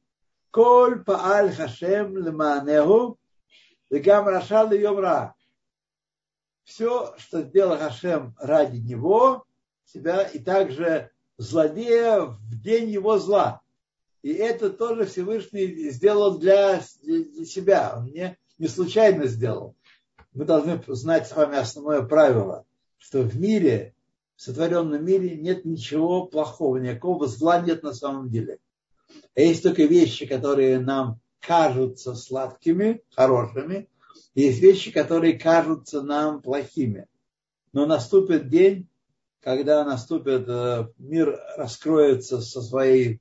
Коль 0.51 1.05
пааль 1.05 1.53
хашем 1.55 2.17
леманеху 2.17 3.19
вегам 3.91 4.27
рашал 4.29 4.73
йомра. 4.73 5.35
Все, 6.65 7.15
что 7.19 7.43
сделал 7.43 7.79
Хашем 7.79 8.37
ради 8.39 8.79
него, 8.79 9.45
себя 9.85 10.23
и 10.23 10.39
также 10.39 11.11
злодея 11.37 12.21
в 12.21 12.63
день 12.63 12.91
его 12.91 13.19
зла. 13.19 13.61
И 14.23 14.33
это 14.33 14.71
тоже 14.71 15.07
Всевышний 15.07 15.91
сделал 15.91 16.39
для, 16.39 16.81
для 17.03 17.45
себя. 17.45 17.95
Он 17.97 18.07
не, 18.07 18.39
не 18.59 18.69
случайно 18.69 19.27
сделал. 19.27 19.75
Мы 20.33 20.45
должны 20.45 20.81
знать 20.87 21.27
с 21.27 21.35
вами 21.35 21.57
основное 21.57 22.03
правило, 22.03 22.65
что 22.99 23.23
в 23.23 23.37
мире, 23.37 23.95
в 24.37 24.43
сотворенном 24.43 25.05
мире 25.05 25.37
нет 25.37 25.65
ничего 25.65 26.27
плохого, 26.27 26.77
никакого 26.77 27.27
зла 27.27 27.61
нет 27.61 27.83
на 27.83 27.95
самом 27.95 28.29
деле. 28.29 28.59
Есть 29.35 29.63
только 29.63 29.85
вещи, 29.85 30.27
которые 30.27 30.79
нам 30.81 31.21
кажутся 31.41 32.15
сладкими, 32.15 33.03
хорошими. 33.11 33.89
Есть 34.35 34.61
вещи, 34.61 34.91
которые 34.91 35.39
кажутся 35.39 36.03
нам 36.03 36.43
плохими. 36.43 37.07
Но 37.73 37.87
наступит 37.87 38.49
день, 38.49 38.89
когда 39.41 39.85
наступит, 39.85 40.45
э, 40.49 40.89
мир 40.99 41.41
раскроется 41.57 42.41
со 42.41 42.61
своей 42.61 43.21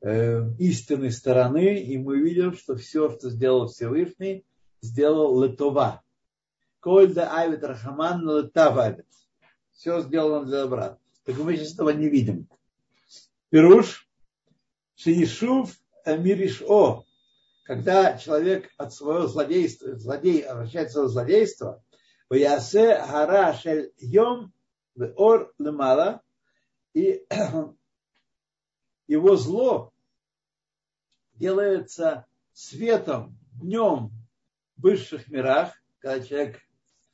э, 0.00 0.42
истинной 0.58 1.10
стороны, 1.10 1.80
и 1.80 1.98
мы 1.98 2.18
видим, 2.18 2.56
что 2.56 2.76
все, 2.76 3.10
что 3.10 3.30
сделал 3.30 3.68
Всевышний, 3.68 4.44
сделал 4.80 5.42
Летова. 5.42 6.02
Коль 6.80 7.12
да 7.12 7.34
авит 7.36 7.64
рахаман 7.64 8.22
летававит. 8.28 9.06
Все 9.72 10.00
сделано 10.02 10.46
для 10.46 10.62
добра. 10.62 10.98
Так 11.24 11.36
мы 11.38 11.56
сейчас 11.56 11.74
этого 11.74 11.90
не 11.90 12.08
видим. 12.08 12.48
Пируш, 13.50 14.05
Шиишув 14.96 15.76
Амириш 16.04 16.62
О, 16.62 17.04
когда 17.64 18.16
человек 18.16 18.70
от 18.78 18.94
своего 18.94 19.26
злодейства, 19.26 19.96
злодей 19.96 20.40
обращает 20.40 20.90
свое 20.90 21.08
злодейство, 21.08 21.82
Ваясе 22.30 22.96
гара 23.06 23.54
шель 23.54 23.92
йом 23.98 24.52
ор 25.16 25.52
лемала, 25.58 26.22
и 26.94 27.26
его 29.06 29.36
зло 29.36 29.92
делается 31.34 32.26
светом 32.52 33.38
днем 33.52 34.10
в 34.76 34.82
высших 34.82 35.28
мирах, 35.28 35.74
когда 35.98 36.24
человек 36.24 36.60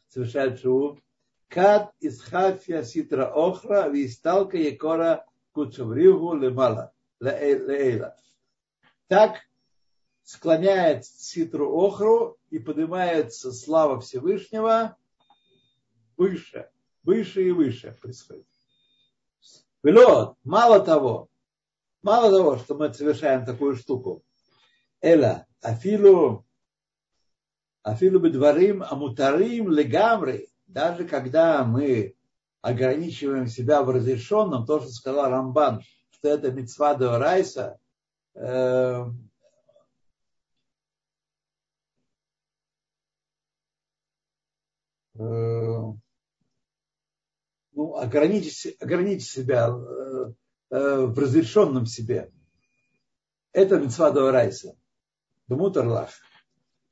совершает 0.09 0.61
шоу, 0.61 1.01
кад 1.49 1.93
из 1.99 2.21
хафия 2.21 2.85
ситра 2.85 3.27
охра 3.27 3.89
висталка 3.89 4.57
якора 4.57 5.27
кучавригу 5.53 6.35
лемала 6.35 6.93
лейла. 7.23 8.17
Так 9.09 9.41
склоняет 10.25 11.05
ситру 11.05 11.71
охру 11.73 12.39
и 12.51 12.59
поднимается 12.59 13.53
слава 13.53 14.01
Всевышнего 14.01 14.97
выше, 16.17 16.71
выше 17.03 17.47
и 17.47 17.51
выше 17.51 17.97
происходит. 18.01 18.47
Велот, 19.83 20.37
мало 20.45 20.81
того, 20.81 21.29
мало 22.03 22.31
того, 22.31 22.57
что 22.59 22.75
мы 22.75 22.93
совершаем 22.93 23.45
такую 23.45 23.77
штуку, 23.77 24.23
Эла, 25.01 25.47
афилу, 25.61 26.47
афилу 27.83 28.21
бедварим 28.21 28.85
амутарим 28.85 29.69
легамри, 29.71 30.49
даже 30.67 31.05
когда 31.05 31.65
мы 31.65 32.15
ограничиваем 32.61 33.49
себя 33.49 33.83
в 33.83 33.91
разрешенном, 33.91 34.65
то, 34.65 34.81
что 34.81 34.91
сказал 34.91 35.29
Рамбан, 35.31 35.83
что 36.23 36.29
это 36.29 36.53
мецва 36.53 36.95
до 36.95 37.19
райса, 37.19 37.81
э, 38.35 39.05
э, 45.15 45.25
ну, 47.73 47.97
ограничить, 47.97 48.81
ограничить 48.81 49.29
себя 49.29 49.69
э, 49.69 50.33
э, 50.71 51.07
в 51.07 51.19
разрешенном 51.19 51.87
себе. 51.87 52.31
Это 53.53 53.81
митцва 53.81 54.13
райса. 54.31 54.77
Дмутарлах. 55.49 56.11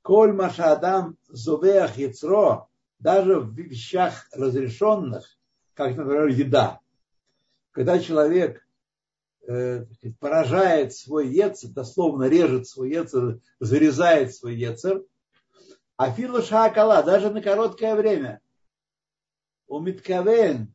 Коль 0.03 0.33
маша 0.33 0.72
адам 0.72 1.16
зовеах 1.28 1.97
яцро, 1.99 2.68
даже 2.99 3.39
в 3.39 3.55
вещах 3.55 4.26
разрешенных, 4.33 5.39
как, 5.74 5.97
например, 5.97 6.26
еда. 6.26 6.81
Когда 7.70 8.01
человек 8.01 8.66
Э, 9.49 9.84
поражает 10.18 10.93
свой 10.95 11.28
яцер, 11.28 11.70
дословно 11.70 12.24
режет 12.24 12.68
свой 12.68 12.91
яцер, 12.91 13.41
зарезает 13.59 14.34
свой 14.34 14.57
яцер. 14.57 15.05
А 15.97 16.11
филу 16.11 16.43
шаакала, 16.43 17.03
даже 17.03 17.30
на 17.30 17.43
короткое 17.43 17.95
время. 17.95 18.41
У 19.66 19.80
Миткавен, 19.80 20.74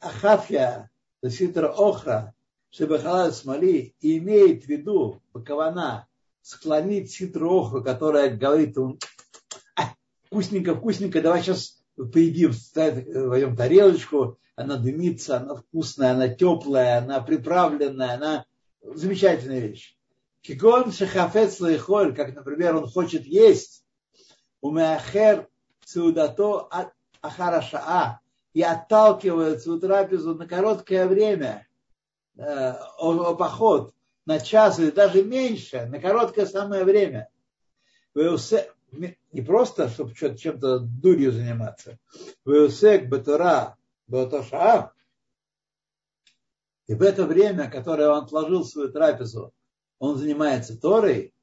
Ахафья, 0.00 0.90
Ситра 1.28 1.68
Охра, 1.68 2.34
Шебахала 2.70 3.30
Смоли 3.32 3.94
имеет 4.00 4.64
в 4.64 4.68
виду 4.68 5.22
Бакавана 5.32 6.06
склонить 6.40 7.10
Ситру 7.10 7.60
Охру, 7.60 7.82
которая 7.82 8.34
говорит 8.36 8.78
он, 8.78 8.98
вкусненько, 10.24 10.74
вкусненько, 10.74 11.20
давай 11.20 11.42
сейчас 11.42 11.82
поедим, 12.12 12.52
э, 12.76 13.26
возьмем 13.26 13.56
тарелочку, 13.56 14.38
она 14.60 14.76
дымится, 14.76 15.38
она 15.38 15.56
вкусная, 15.56 16.12
она 16.12 16.28
теплая, 16.28 16.98
она 16.98 17.20
приправленная, 17.20 18.14
она 18.14 18.44
замечательная 18.82 19.60
вещь. 19.60 19.96
Кигон 20.42 20.92
шахафец 20.92 21.60
лайхоль, 21.60 22.14
как, 22.14 22.34
например, 22.34 22.76
он 22.76 22.86
хочет 22.88 23.24
есть, 23.26 23.84
у 24.60 24.70
Меахер 24.70 25.48
сеудато 25.84 26.68
ахарашаа, 27.20 28.20
и 28.52 28.62
отталкивают 28.62 29.62
свою 29.62 29.78
трапезу 29.80 30.34
на 30.34 30.46
короткое 30.46 31.06
время, 31.06 31.66
э, 32.36 32.74
о, 32.98 33.34
поход, 33.34 33.94
на 34.26 34.40
час 34.40 34.78
или 34.78 34.90
даже 34.90 35.22
меньше, 35.22 35.86
на 35.86 36.00
короткое 36.00 36.46
самое 36.46 36.84
время. 36.84 37.28
Не 38.14 39.42
просто, 39.42 39.88
чтобы 39.88 40.14
чем-то 40.14 40.80
дурью 40.80 41.32
заниматься. 41.32 41.98
Веусек 42.44 43.08
бетоша. 44.10 44.92
И 46.86 46.94
в 46.94 47.02
это 47.02 47.24
время, 47.24 47.70
которое 47.70 48.08
он 48.08 48.24
отложил 48.24 48.64
свою 48.64 48.90
трапезу, 48.90 49.54
он 49.98 50.16
занимается 50.16 50.78
Торой, 50.78 51.34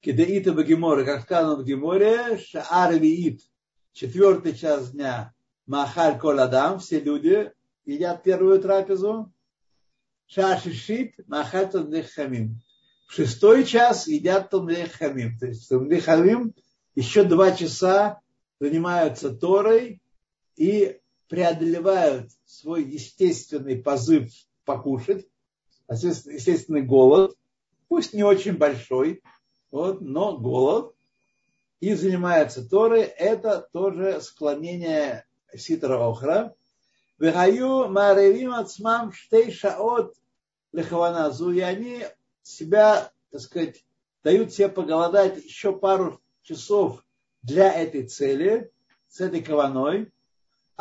Кидаита 0.00 0.52
Багимора, 0.52 1.04
как 1.04 1.22
сказано 1.22 1.56
в 1.56 1.64
Геморе, 1.64 2.36
Шаар 2.38 2.94
Виит, 2.94 3.40
четвертый 3.92 4.54
час 4.54 4.90
дня, 4.90 5.32
Махаль 5.66 6.18
Коладам, 6.18 6.80
все 6.80 7.00
люди 7.00 7.52
едят 7.84 8.22
первую 8.22 8.60
трапезу. 8.60 9.32
Шашишит 10.26 11.14
Махаль 11.28 11.70
Талмдех 11.70 12.12
Хамим. 12.12 12.60
В 13.06 13.12
шестой 13.12 13.64
час 13.64 14.08
едят 14.08 14.50
Талмдех 14.50 14.92
Хамим. 14.92 15.38
То 15.38 15.46
есть 15.46 15.68
Талмдех 15.68 16.04
Хамим 16.04 16.54
еще 16.94 17.24
два 17.24 17.52
часа 17.52 18.20
занимаются 18.58 19.34
Торой 19.34 20.02
и 20.56 20.98
преодолевают 21.32 22.30
свой 22.44 22.84
естественный 22.84 23.76
позыв 23.76 24.30
покушать, 24.66 25.26
естественный 25.88 26.82
голод, 26.82 27.34
пусть 27.88 28.12
не 28.12 28.22
очень 28.22 28.58
большой, 28.58 29.22
вот, 29.70 30.02
но 30.02 30.36
голод, 30.36 30.94
и 31.80 31.94
занимаются 31.94 32.68
Торой, 32.68 33.04
это 33.04 33.66
тоже 33.72 34.20
склонение 34.20 35.24
ситра 35.56 36.06
охра. 36.06 36.54
Вехаю 37.18 37.88
маревим 37.88 38.52
ацмам 38.52 39.14
штей 39.14 39.50
шаот 39.52 40.14
лехаваназу. 40.72 41.50
И 41.50 41.60
они 41.60 42.04
себя, 42.42 43.10
так 43.30 43.40
сказать, 43.40 43.82
дают 44.22 44.52
себе 44.52 44.68
поголодать 44.68 45.42
еще 45.42 45.72
пару 45.74 46.20
часов 46.42 47.02
для 47.42 47.72
этой 47.72 48.06
цели, 48.06 48.70
с 49.08 49.22
этой 49.22 49.40
каваной. 49.40 50.12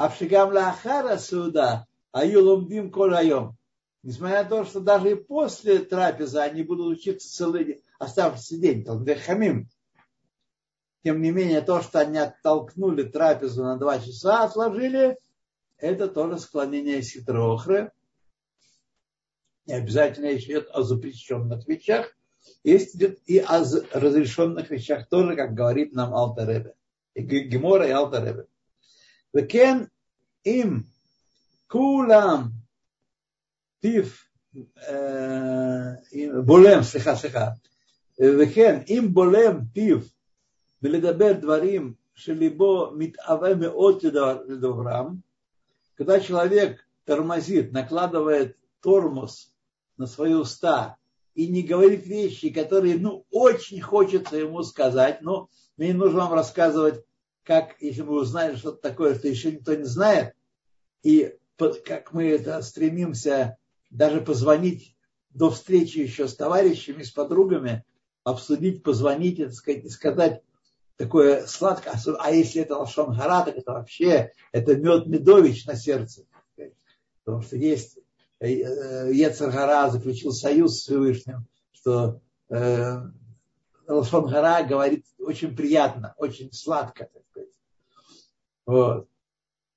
А 0.01 0.09
в 0.09 0.17
шигам 0.17 0.51
лахара 0.51 1.17
суда 1.17 1.85
аю 2.11 2.43
ломбим 2.43 2.89
колайом. 2.89 3.55
Несмотря 4.01 4.41
на 4.43 4.49
то, 4.49 4.65
что 4.65 4.79
даже 4.79 5.11
и 5.11 5.13
после 5.13 5.77
трапезы 5.77 6.39
они 6.39 6.63
будут 6.63 6.97
учиться 6.97 7.31
целый 7.31 7.83
оставшийся 7.99 8.57
день, 8.57 8.83
хамим, 9.19 9.69
тем 11.03 11.21
не 11.21 11.29
менее, 11.29 11.61
то, 11.61 11.83
что 11.83 11.99
они 11.99 12.17
оттолкнули 12.17 13.03
трапезу 13.03 13.61
на 13.61 13.77
два 13.77 13.99
часа, 13.99 14.45
отложили, 14.45 15.19
это 15.77 16.07
тоже 16.07 16.39
склонение 16.39 17.03
ситрохры. 17.03 17.91
И 19.67 19.71
обязательно 19.71 20.31
еще 20.31 20.53
идет 20.53 20.69
о 20.71 20.81
запрещенных 20.81 21.67
вещах. 21.67 22.11
Есть 22.63 22.95
идет 22.95 23.19
и 23.27 23.37
о 23.37 23.59
разрешенных 23.93 24.71
вещах 24.71 25.07
тоже, 25.09 25.35
как 25.35 25.53
говорит 25.53 25.93
нам 25.93 26.15
Алтаребе. 26.15 26.73
И 27.13 27.21
Гемора 27.21 27.87
и 27.87 27.91
Алтаребе. 27.91 28.47
Векен 29.34 29.86
им 30.44 30.82
кулам 31.66 32.50
тиф 33.80 34.26
בולם, 36.44 36.82
סליחה, 36.82 37.16
סליחה, 37.16 37.48
וכן, 38.20 38.80
אם 38.88 39.08
בולם 39.12 39.60
פיו 39.72 39.98
ולדבר 40.82 41.32
דברים 41.32 41.94
שלבו 42.14 42.90
מתאווה 42.96 43.54
מאוד 43.54 44.02
לדוברם, 44.48 45.16
когда 45.96 46.20
человек 46.20 46.84
тормозит, 47.04 47.72
накладывает 47.72 48.56
тормоз 48.80 49.52
на 49.96 50.06
свои 50.06 50.34
уста 50.34 50.96
и 51.34 51.48
не 51.48 51.62
говорит 51.62 52.06
вещи, 52.06 52.50
которые 52.50 52.98
ну, 52.98 53.24
очень 53.30 53.80
хочется 53.80 54.36
ему 54.36 54.62
сказать, 54.62 55.22
но 55.22 55.48
мне 55.76 55.88
не 55.88 55.94
нужно 55.94 56.20
вам 56.20 56.34
рассказывать, 56.34 57.04
как, 57.43 57.75
если 57.79 58.01
мы 58.01 58.19
узнали 58.19 58.55
что-то 58.55 58.81
такое, 58.81 59.17
что 59.17 59.27
еще 59.27 59.51
никто 59.51 59.73
не 59.73 59.85
знает, 59.85 60.33
и 61.03 61.35
как 61.85 62.13
мы 62.13 62.29
это 62.29 62.61
стремимся 62.61 63.57
даже 63.89 64.21
позвонить 64.21 64.95
до 65.29 65.49
встречи 65.49 65.99
еще 65.99 66.27
с 66.27 66.35
товарищами, 66.35 67.03
с 67.03 67.11
подругами, 67.11 67.83
обсудить, 68.23 68.83
позвонить 68.83 69.39
и 69.39 69.49
сказать, 69.49 69.91
сказать 69.91 70.41
такое 70.97 71.45
сладкое. 71.47 71.99
А 72.19 72.31
если 72.31 72.61
это 72.61 72.77
лошон 72.77 73.15
гара, 73.15 73.45
так 73.45 73.57
это 73.57 73.73
вообще, 73.73 74.31
это 74.51 74.75
мед 74.75 75.07
медович 75.07 75.65
на 75.65 75.75
сердце. 75.75 76.25
Потому 77.23 77.43
что 77.43 77.55
есть 77.57 77.97
Ецаргара 78.39 79.89
заключил 79.89 80.31
союз 80.31 80.77
с 80.77 80.81
Всевышним, 80.81 81.45
что 81.73 82.19
э, 82.49 83.01
Лошон 83.87 84.25
Гара 84.27 84.63
говорит 84.63 85.05
очень 85.19 85.55
приятно, 85.55 86.13
очень 86.17 86.51
сладко. 86.51 87.09
Вот. 88.71 89.07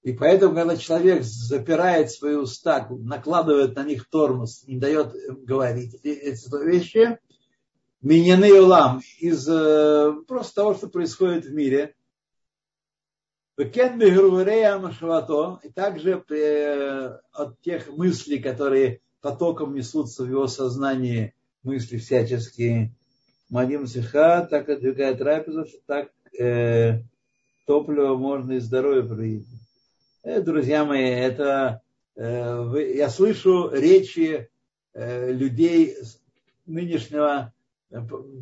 И 0.05 0.13
поэтому, 0.13 0.55
когда 0.55 0.77
человек 0.77 1.25
запирает 1.25 2.13
свои 2.13 2.37
уста, 2.37 2.87
накладывает 2.91 3.75
на 3.75 3.83
них 3.83 4.09
тормоз, 4.09 4.63
не 4.69 4.79
дает 4.79 5.13
говорить 5.45 5.95
эти 6.05 6.65
вещи, 6.65 7.19
миньяны 8.03 8.53
улам 8.53 9.01
из 9.19 9.49
э, 9.49 10.13
просто 10.29 10.55
того, 10.55 10.75
что 10.75 10.87
происходит 10.87 11.45
в 11.45 11.53
мире, 11.53 11.97
и 13.57 13.65
также 15.75 16.25
э, 16.31 17.19
от 17.33 17.61
тех 17.63 17.89
мыслей, 17.89 18.39
которые 18.39 19.01
потоком 19.21 19.75
несутся 19.75 20.23
в 20.23 20.29
его 20.29 20.47
сознании, 20.47 21.35
мысли 21.65 21.97
всяческие, 21.97 22.95
Мадим 23.51 23.89
Сиха, 23.89 24.47
так 24.49 24.69
отдвигает 24.69 25.19
трапезу, 25.19 25.67
так 25.87 26.13
э, 26.39 27.01
топливо 27.67 28.17
можно 28.17 28.53
и 28.53 28.59
здоровье 28.61 29.03
привить. 29.03 29.47
Э, 30.23 30.41
друзья 30.41 30.85
мои, 30.85 31.05
это 31.05 31.83
э, 32.17 32.61
вы, 32.61 32.95
я 32.95 33.09
слышу 33.09 33.71
речи 33.71 34.49
э, 34.93 35.33
людей 35.33 35.97
нынешнего 36.67 37.53
э, 37.91 38.01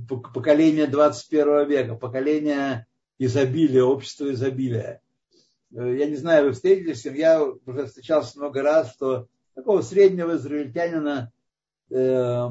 поколения 0.08 0.86
21 0.86 1.68
века, 1.68 1.94
поколения 1.94 2.86
изобилия, 3.18 3.82
общества 3.84 4.32
изобилия. 4.32 5.00
Э, 5.74 5.96
я 5.96 6.06
не 6.06 6.16
знаю, 6.16 6.46
вы 6.46 6.52
встретились 6.52 7.02
с 7.02 7.04
ним, 7.04 7.14
я 7.14 7.42
уже 7.44 7.86
встречался 7.86 8.38
много 8.38 8.62
раз, 8.62 8.92
что 8.92 9.26
такого 9.54 9.82
среднего 9.82 10.36
израильтянина 10.36 11.32
э, 11.90 12.48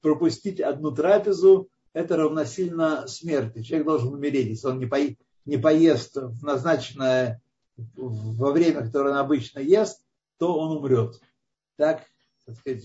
пропустить 0.00 0.60
одну 0.60 0.92
трапезу, 0.92 1.68
это 1.92 2.16
равносильно 2.16 3.06
смерти. 3.08 3.62
Человек 3.62 3.86
должен 3.86 4.12
умереть, 4.12 4.48
если 4.48 4.68
он 4.68 4.78
не, 4.78 4.86
по, 4.86 4.98
не 5.46 5.56
поест 5.56 6.16
в 6.16 6.44
назначенное 6.44 7.40
во 7.96 8.52
время, 8.52 8.82
которое 8.82 9.10
он 9.12 9.18
обычно 9.18 9.60
ест, 9.60 10.02
то 10.38 10.58
он 10.58 10.76
умрет. 10.76 11.20
Так, 11.76 12.04
так 12.44 12.56
сказать, 12.56 12.84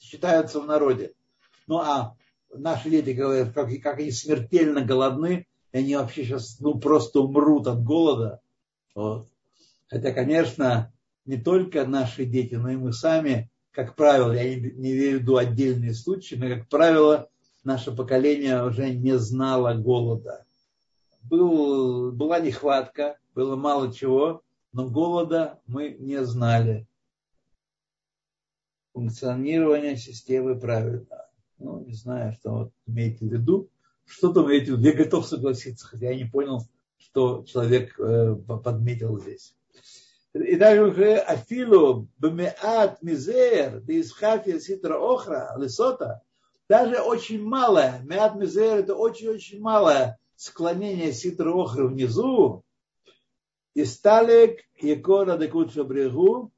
считаются 0.00 0.60
в 0.60 0.66
народе. 0.66 1.12
Ну 1.66 1.78
а 1.78 2.16
наши 2.52 2.90
дети 2.90 3.10
говорят, 3.10 3.52
как, 3.52 3.70
как 3.82 3.98
они 3.98 4.10
смертельно 4.10 4.82
голодны, 4.82 5.46
и 5.72 5.78
они 5.78 5.96
вообще 5.96 6.24
сейчас 6.24 6.60
ну, 6.60 6.78
просто 6.78 7.20
умрут 7.20 7.66
от 7.66 7.82
голода. 7.82 8.40
Вот. 8.94 9.28
Хотя, 9.88 10.12
конечно, 10.12 10.92
не 11.24 11.36
только 11.36 11.86
наши 11.86 12.24
дети, 12.24 12.54
но 12.54 12.70
и 12.70 12.76
мы 12.76 12.92
сами, 12.92 13.50
как 13.70 13.96
правило, 13.96 14.32
я 14.32 14.44
не, 14.44 14.70
не 14.72 14.92
имею 14.92 15.18
в 15.18 15.22
виду 15.22 15.36
отдельные 15.36 15.94
случаи, 15.94 16.36
но, 16.36 16.48
как 16.48 16.68
правило, 16.68 17.28
наше 17.64 17.94
поколение 17.94 18.64
уже 18.64 18.90
не 18.90 19.18
знало 19.18 19.74
голода. 19.74 20.46
Был, 21.22 22.12
была 22.12 22.40
нехватка, 22.40 23.18
было 23.34 23.56
мало 23.56 23.92
чего, 23.92 24.42
но 24.72 24.88
голода 24.88 25.60
мы 25.66 25.90
не 25.98 26.24
знали. 26.24 26.86
Функционирование 28.94 29.96
системы 29.96 30.58
правильно. 30.58 31.26
Ну, 31.58 31.84
не 31.84 31.94
знаю, 31.94 32.32
что 32.32 32.50
вот 32.50 32.72
имеете 32.86 33.26
в 33.26 33.32
виду. 33.32 33.70
Что-то 34.04 34.44
имеете 34.44 34.72
в 34.72 34.78
виду. 34.78 34.88
Я 34.88 34.92
готов 34.92 35.26
согласиться, 35.26 35.86
хотя 35.86 36.10
я 36.10 36.16
не 36.16 36.24
понял, 36.24 36.66
что 36.96 37.44
человек 37.44 37.98
э, 37.98 38.34
подметил 38.34 39.18
здесь. 39.20 39.54
И 40.34 40.56
даже 40.56 41.16
афилу 41.16 42.08
бмеат 42.18 43.02
мизер 43.02 43.80
дисхафия 43.80 44.60
ситра 44.60 44.98
охра 44.98 45.54
лесота, 45.56 46.22
даже 46.68 47.00
очень 47.00 47.42
малое, 47.42 48.00
меат 48.04 48.36
мизер 48.36 48.78
это 48.78 48.94
очень-очень 48.94 49.60
малое 49.60 50.18
склонение 50.38 51.12
ситра 51.12 51.50
охры 51.52 51.88
внизу, 51.88 52.62
и 53.74 53.84
сталик 53.84 54.60
якора 54.80 55.36
декутша 55.36 55.82
брегу, 55.82 56.52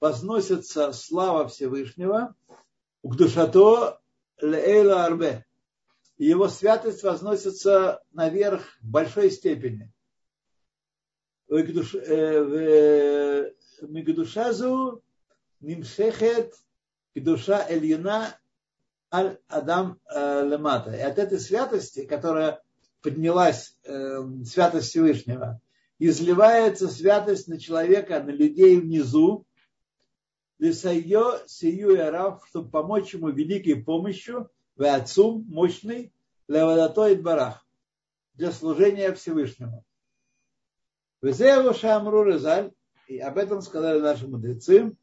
возносится 0.00 0.92
слава 0.92 1.46
Всевышнего, 1.48 2.34
к 3.02 3.14
душато 3.14 4.00
лейла 4.40 5.04
арбе 5.04 5.44
и 6.16 6.26
его 6.26 6.48
святость 6.48 7.02
возносится 7.02 8.02
наверх 8.12 8.62
в 8.80 8.88
большой 8.90 9.30
степени. 9.30 9.92
Мигдушазу 13.82 15.02
нимшехет 15.60 16.54
душа 17.14 17.66
Эльина 17.68 18.40
аль 19.12 19.38
Адам 19.48 20.00
э, 20.08 20.48
Лемата. 20.48 20.96
И 20.96 21.00
от 21.00 21.18
этой 21.18 21.38
святости, 21.38 22.06
которая 22.06 22.63
поднялась, 23.04 23.76
э, 23.84 24.18
святость 24.46 24.88
Всевышнего, 24.88 25.60
изливается 25.98 26.88
святость 26.88 27.48
на 27.48 27.60
человека, 27.60 28.20
на 28.22 28.30
людей 28.30 28.80
внизу, 28.80 29.46
Лисайо 30.58 31.40
сию 31.46 31.90
и 31.90 32.48
чтобы 32.48 32.70
помочь 32.70 33.12
ему 33.12 33.28
великой 33.28 33.84
помощью, 33.84 34.50
Веацум, 34.76 35.44
мощный, 35.48 36.12
левадатой 36.48 37.16
барах, 37.16 37.66
для 38.34 38.50
служения 38.50 39.12
Всевышнему. 39.12 39.84
Везеу 41.20 41.74
шамру 41.74 42.24
резаль, 42.24 42.72
и 43.06 43.18
об 43.18 43.36
этом 43.36 43.60
сказали 43.60 44.00
наши 44.00 44.26
мудрецы. 44.26 44.96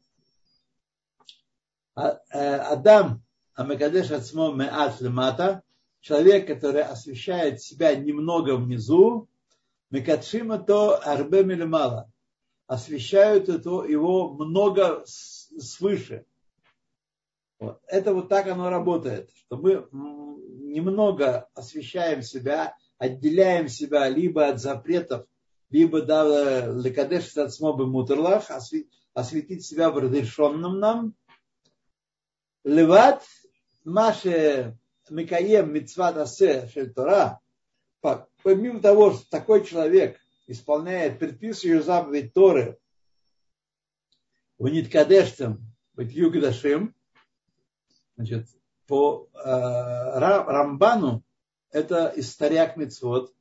А, 1.94 2.18
э, 2.30 2.56
Адам 2.56 3.22
Амекадеш 3.54 4.10
Ацмо 4.10 4.52
Меат 4.52 5.00
Лемата, 5.00 5.62
человек, 6.02 6.46
который 6.46 6.82
освещает 6.82 7.62
себя 7.62 7.94
немного 7.94 8.56
внизу, 8.56 9.28
Мекадшима 9.90 10.58
то 10.58 10.98
Арбе 11.02 11.44
Милимала, 11.44 12.10
освещают 12.66 13.48
это, 13.48 13.84
его 13.84 14.32
много 14.32 15.02
свыше. 15.06 16.24
Вот. 17.58 17.80
Это 17.86 18.12
вот 18.14 18.28
так 18.28 18.46
оно 18.48 18.68
работает, 18.70 19.30
что 19.34 19.56
мы 19.56 19.86
немного 19.92 21.48
освещаем 21.54 22.22
себя, 22.22 22.76
отделяем 22.98 23.68
себя 23.68 24.08
либо 24.08 24.48
от 24.48 24.60
запретов, 24.60 25.26
либо 25.70 26.02
да, 26.02 26.66
лекадеш 26.66 27.36
от 27.36 27.52
смобы 27.52 27.86
мутерлах, 27.86 28.50
осветить 29.14 29.64
себя 29.64 29.90
в 29.90 29.98
разрешенном 29.98 30.80
нам. 30.80 31.14
Леват 32.64 33.22
маше 33.84 34.78
микаем 35.10 35.72
мицват 35.72 36.16
асе 36.16 36.68
шель 36.68 36.92
Тора, 36.92 37.40
помимо 38.42 38.80
того, 38.80 39.12
что 39.12 39.28
такой 39.30 39.64
человек 39.64 40.18
исполняет 40.46 41.18
предписывающую 41.18 41.82
заповедь 41.82 42.32
Торы, 42.32 42.78
в 44.58 44.68
ниткадештам, 44.68 45.60
в 45.94 46.00
югдашим, 46.00 46.94
Значит, 48.16 48.46
по 48.86 49.28
э, 49.32 49.38
Рамбану 50.18 51.24
это 51.70 52.12
исторяк 52.16 52.76
мецвод, 52.76 53.34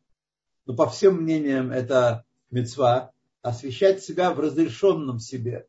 но 0.66 0.76
по 0.76 0.90
всем 0.90 1.22
мнениям 1.22 1.72
это 1.72 2.26
мецва, 2.50 3.12
освещать 3.42 4.04
себя 4.04 4.32
в 4.32 4.40
разрешенном 4.40 5.20
себе. 5.20 5.68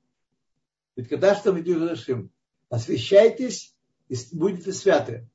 Ведь 0.95 1.09
когда 1.09 1.35
что 1.35 1.53
мы 1.53 1.63
решим, 1.63 2.31
освещайтесь 2.69 3.75
и 4.09 4.17
будете 4.33 4.73
святы. 4.73 5.29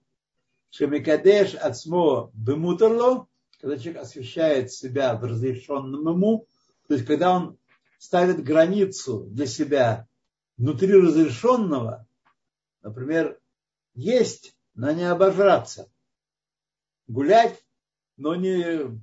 Шемикадеш 0.69 1.55
ацмо 1.55 2.31
бемутерло, 2.33 3.27
когда 3.59 3.77
человек 3.77 4.03
освещает 4.03 4.71
себя 4.71 5.15
в 5.15 5.23
разрешенном 5.23 6.07
ему, 6.07 6.47
то 6.87 6.93
есть 6.93 7.05
когда 7.05 7.35
он 7.35 7.57
ставит 7.97 8.43
границу 8.43 9.25
для 9.31 9.45
себя 9.45 10.07
внутри 10.57 10.93
разрешенного, 10.93 12.07
например, 12.81 13.39
есть, 13.93 14.55
но 14.75 14.91
не 14.91 15.03
обожраться. 15.03 15.91
Гулять, 17.07 17.63
но 18.17 18.35
не 18.35 18.99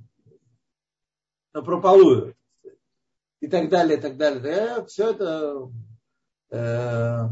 на 1.52 1.62
прополую. 1.62 2.36
И 3.40 3.48
так 3.48 3.68
далее, 3.68 3.98
и 3.98 4.00
так 4.00 4.16
далее. 4.16 4.86
Все 4.86 5.10
это 5.10 5.70
э, 6.50 7.28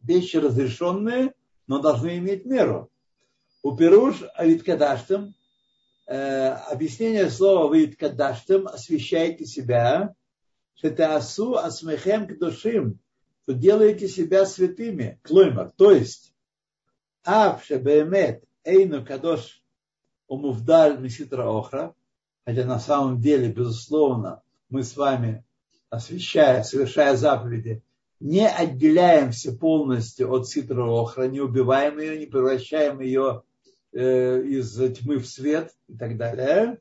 вещи 0.00 0.36
разрешенные, 0.36 1.34
но 1.66 1.80
должны 1.80 2.18
иметь 2.18 2.44
меру. 2.44 2.90
У 3.66 3.76
Перуш 3.76 4.22
Авиткадаштам 4.36 5.34
э, 6.06 6.48
объяснение 6.70 7.28
слова 7.28 7.74
Авиткадаштам 7.74 8.68
освещайте 8.68 9.44
себя, 9.44 10.14
что 10.76 10.86
это 10.86 11.16
асу 11.16 11.56
асмехем 11.56 12.28
к 12.28 12.38
душим, 12.38 13.00
то 13.44 13.54
делаете 13.54 14.06
себя 14.06 14.46
святыми, 14.46 15.18
клоймар, 15.24 15.72
то 15.76 15.90
есть, 15.90 16.32
ав 17.24 17.64
шебеемет 17.64 18.44
эйну 18.62 19.04
кадош 19.04 19.60
умувдаль 20.28 21.00
миситра 21.00 21.48
охра, 21.50 21.92
хотя 22.44 22.64
на 22.66 22.78
самом 22.78 23.20
деле, 23.20 23.48
безусловно, 23.50 24.42
мы 24.68 24.84
с 24.84 24.96
вами, 24.96 25.44
освящая, 25.90 26.62
совершая 26.62 27.16
заповеди, 27.16 27.82
не 28.20 28.48
отделяемся 28.48 29.52
полностью 29.52 30.32
от 30.32 30.46
ситра 30.46 30.84
охра, 30.84 31.24
не 31.24 31.40
убиваем 31.40 31.98
ее, 31.98 32.16
не 32.16 32.26
превращаем 32.26 33.00
ее 33.00 33.42
из 33.92 34.76
тьмы 34.98 35.18
в 35.18 35.26
свет 35.26 35.72
и 35.88 35.96
так 35.96 36.16
далее. 36.16 36.78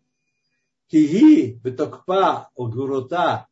Киги 0.88 1.60
бетокпа 1.64 2.50
огурота 2.56 3.48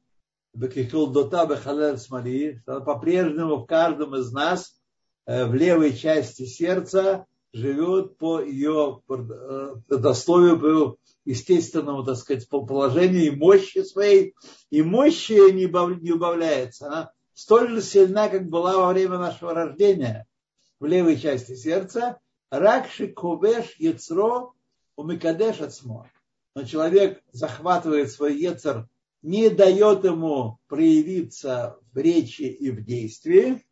бекихилдота 0.53 1.45
бехалер 1.45 1.97
смоли, 1.97 2.61
по-прежнему 2.65 3.57
в 3.57 3.65
каждом 3.65 4.15
из 4.15 4.31
нас 4.31 4.79
э, 5.25 5.45
в 5.45 5.53
левой 5.55 5.95
части 5.95 6.45
сердца 6.45 7.25
живет 7.51 8.17
по 8.17 8.39
ее 8.41 9.01
предословию, 9.07 10.59
по 10.59 10.97
естественному, 11.25 12.03
так 12.03 12.17
сказать, 12.17 12.47
положению 12.49 13.27
и 13.27 13.35
мощи 13.35 13.83
своей, 13.83 14.35
и 14.69 14.81
мощи 14.81 15.51
не 15.51 16.11
убавляется. 16.11 16.87
Она 16.87 17.11
столь 17.33 17.69
же 17.69 17.81
сильна, 17.81 18.27
как 18.27 18.49
была 18.49 18.77
во 18.77 18.91
время 18.91 19.17
нашего 19.17 19.53
рождения 19.53 20.25
в 20.79 20.85
левой 20.85 21.17
части 21.17 21.55
сердца. 21.55 22.19
Ракши 22.61 23.07
кубеш 23.07 23.65
яцро 23.79 24.53
умикадеш 24.95 25.59
отсмо. 25.59 26.05
Но 26.53 26.65
человек 26.65 27.23
захватывает 27.31 28.11
свой 28.11 28.37
яцер, 28.37 28.87
не 29.23 29.49
дает 29.49 30.03
ему 30.03 30.59
проявиться 30.67 31.79
в 31.91 31.97
речи 31.97 32.43
и 32.43 32.69
в 32.69 32.85
действии, 32.85 33.65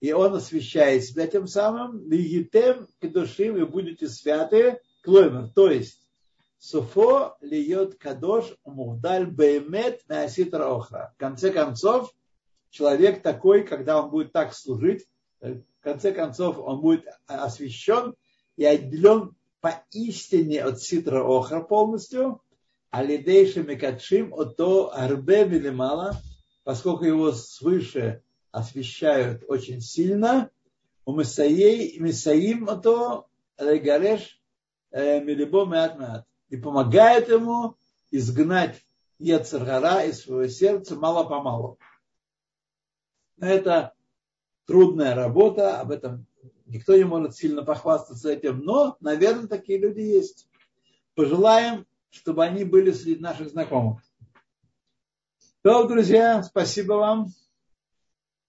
и 0.00 0.12
он 0.12 0.34
освящает 0.34 1.02
себя 1.02 1.26
тем 1.26 1.48
самым, 1.48 2.08
лигитем 2.08 2.86
и 3.00 3.08
души 3.08 3.50
вы 3.50 3.66
будете 3.66 4.06
святы, 4.08 4.80
клоймер, 5.02 5.48
то 5.52 5.68
есть 5.68 6.06
Суфо 6.58 7.36
льет 7.40 7.96
кадош 7.96 8.54
мухдаль 8.64 9.26
беймет 9.26 10.02
на 10.08 10.26
охра. 10.26 11.12
В 11.16 11.18
конце 11.18 11.50
концов, 11.50 12.14
человек 12.70 13.20
такой, 13.20 13.64
когда 13.64 14.00
он 14.00 14.10
будет 14.10 14.30
так 14.30 14.54
служить, 14.54 15.06
в 15.40 15.75
конце 15.86 16.10
концов 16.10 16.58
он 16.58 16.80
будет 16.80 17.06
освящен 17.26 18.16
и 18.56 18.64
отделен 18.64 19.36
поистине 19.60 20.64
от 20.64 20.82
ситра 20.82 21.22
охра 21.22 21.60
полностью, 21.60 22.42
а 22.90 23.04
лидейши 23.04 23.62
мекадшим 23.62 24.34
от 24.34 24.56
то 24.56 24.92
арбе 24.92 25.70
мало, 25.70 26.20
поскольку 26.64 27.04
его 27.04 27.30
свыше 27.30 28.22
освещают 28.50 29.44
очень 29.46 29.80
сильно, 29.80 30.50
у 31.04 31.14
Месаей, 31.14 32.00
Месаим 32.00 32.66
то 32.82 33.28
Регареш 33.56 34.42
э, 34.90 35.20
Милибо 35.20 35.66
Меат 35.66 36.00
Меат. 36.00 36.26
И 36.48 36.56
помогает 36.56 37.28
ему 37.28 37.76
изгнать 38.10 38.84
Ецаргара 39.20 40.04
из 40.04 40.22
своего 40.22 40.48
сердца 40.48 40.96
мало-помалу. 40.96 41.78
Это 43.38 43.95
трудная 44.66 45.14
работа, 45.14 45.80
об 45.80 45.90
этом 45.90 46.26
никто 46.66 46.96
не 46.96 47.04
может 47.04 47.36
сильно 47.36 47.64
похвастаться 47.64 48.30
этим, 48.30 48.60
но, 48.60 48.96
наверное, 49.00 49.48
такие 49.48 49.78
люди 49.78 50.00
есть. 50.00 50.48
Пожелаем, 51.14 51.86
чтобы 52.10 52.44
они 52.44 52.64
были 52.64 52.92
среди 52.92 53.20
наших 53.20 53.50
знакомых. 53.50 54.02
То, 55.62 55.86
друзья, 55.86 56.42
спасибо 56.42 56.94
вам. 56.94 57.28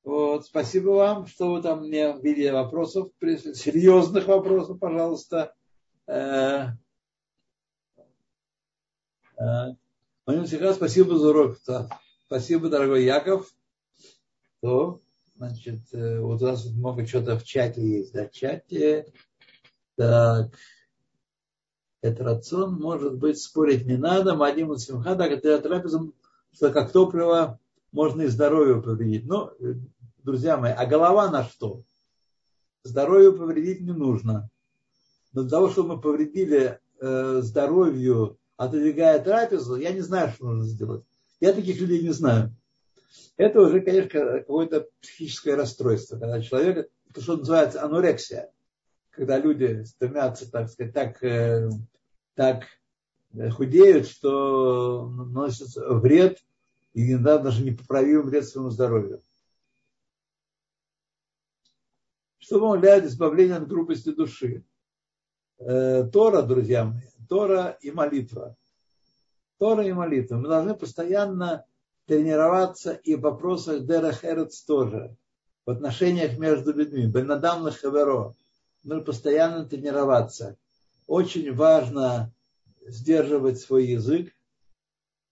Вот, 0.03 0.45
спасибо 0.45 0.91
вам, 0.91 1.27
что 1.27 1.51
вы 1.51 1.61
там 1.61 1.87
мне 1.87 2.13
в 2.13 2.23
виде 2.23 2.51
вопросов, 2.51 3.11
серьезных 3.19 4.27
вопросов, 4.27 4.79
пожалуйста. 4.79 5.53
Э, 6.07 6.67
э, 9.37 9.75
спасибо 10.73 11.17
за 11.17 11.29
урок. 11.29 11.57
Спасибо, 12.25 12.69
дорогой 12.69 13.03
Яков. 13.03 13.51
То, 14.61 15.01
значит, 15.37 15.81
э, 15.93 16.19
у 16.19 16.37
нас 16.37 16.65
много 16.65 17.05
чего-то 17.05 17.37
в 17.37 17.43
чате 17.43 17.81
есть, 17.81 18.13
да, 18.13 18.27
в 18.27 18.31
чате. 18.31 19.05
Так. 19.95 20.51
Это 22.01 22.23
рацион, 22.23 22.75
может 22.75 23.17
быть, 23.17 23.39
спорить 23.39 23.85
не 23.85 23.97
надо. 23.97 24.35
Мадим 24.35 24.75
Симха, 24.77 25.15
так 25.15 25.31
это 25.31 25.59
трапезом, 25.59 26.13
что 26.53 26.71
как 26.71 26.91
топливо 26.91 27.59
можно 27.91 28.23
и 28.23 28.27
здоровье 28.27 28.81
повредить. 28.81 29.25
Но 29.25 29.53
друзья 30.23 30.57
мои, 30.57 30.71
а 30.71 30.85
голова 30.85 31.29
на 31.29 31.43
что? 31.43 31.83
Здоровью 32.83 33.37
повредить 33.37 33.81
не 33.81 33.93
нужно. 33.93 34.49
Но 35.33 35.41
для 35.41 35.51
того, 35.51 35.69
чтобы 35.69 35.95
мы 35.95 36.01
повредили 36.01 36.79
э, 36.99 37.41
здоровью, 37.41 38.37
отодвигая 38.55 39.23
трапезу, 39.23 39.75
я 39.75 39.91
не 39.91 40.01
знаю, 40.01 40.31
что 40.31 40.45
нужно 40.45 40.65
сделать. 40.65 41.03
Я 41.39 41.53
таких 41.53 41.79
людей 41.79 42.01
не 42.01 42.13
знаю. 42.13 42.55
Это 43.37 43.61
уже, 43.61 43.81
конечно, 43.81 44.09
какое-то 44.09 44.87
психическое 45.01 45.55
расстройство, 45.55 46.17
когда 46.17 46.41
человек, 46.41 46.89
то, 47.13 47.21
что 47.21 47.37
называется 47.37 47.83
анорексия, 47.83 48.51
когда 49.11 49.37
люди 49.37 49.83
стремятся, 49.83 50.51
так 50.51 50.69
сказать, 50.69 50.93
так, 50.93 51.23
э, 51.23 51.69
так 52.35 52.65
худеют, 53.51 54.07
что 54.07 55.09
наносят 55.09 55.69
вред, 55.75 56.39
и 56.93 57.11
иногда 57.11 57.37
даже 57.37 57.63
непоправимый 57.63 58.25
вред 58.25 58.47
своему 58.47 58.69
здоровью. 58.69 59.23
что 62.47 62.61
помогает 62.61 63.03
избавлению 63.03 63.57
от 63.57 63.67
грубости 63.67 64.09
души. 64.09 64.63
Э, 65.59 66.05
Тора, 66.05 66.43
друзья 66.43 66.85
мои, 66.85 67.01
Тора 67.27 67.77
и 67.81 67.91
молитва. 67.91 68.55
Тора 69.57 69.85
и 69.85 69.91
молитва. 69.91 70.37
Мы 70.37 70.47
должны 70.47 70.73
постоянно 70.73 71.65
тренироваться 72.07 72.93
и 72.93 73.15
в 73.15 73.21
вопросах 73.21 73.85
Дерахерец 73.85 74.61
тоже. 74.63 75.15
В 75.65 75.71
отношениях 75.71 76.37
между 76.37 76.73
людьми. 76.73 77.05
Бенадам 77.05 77.69
Хаверо. 77.71 78.35
Мы 78.83 79.03
постоянно 79.03 79.65
тренироваться. 79.65 80.57
Очень 81.05 81.53
важно 81.53 82.33
сдерживать 82.85 83.59
свой 83.59 83.85
язык. 83.85 84.33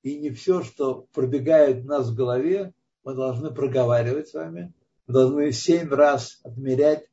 И 0.04 0.20
не 0.20 0.30
все, 0.30 0.62
что 0.62 1.08
пробегает 1.14 1.86
у 1.86 1.88
нас 1.88 2.10
в 2.10 2.16
голове, 2.16 2.74
мы 3.04 3.16
должны 3.16 3.50
проговаривать 3.52 4.28
с 4.28 4.34
вами 4.34 4.74
мы 5.08 5.14
должны 5.14 5.52
семь 5.52 5.90
раз 5.90 6.40
отмерять, 6.44 7.06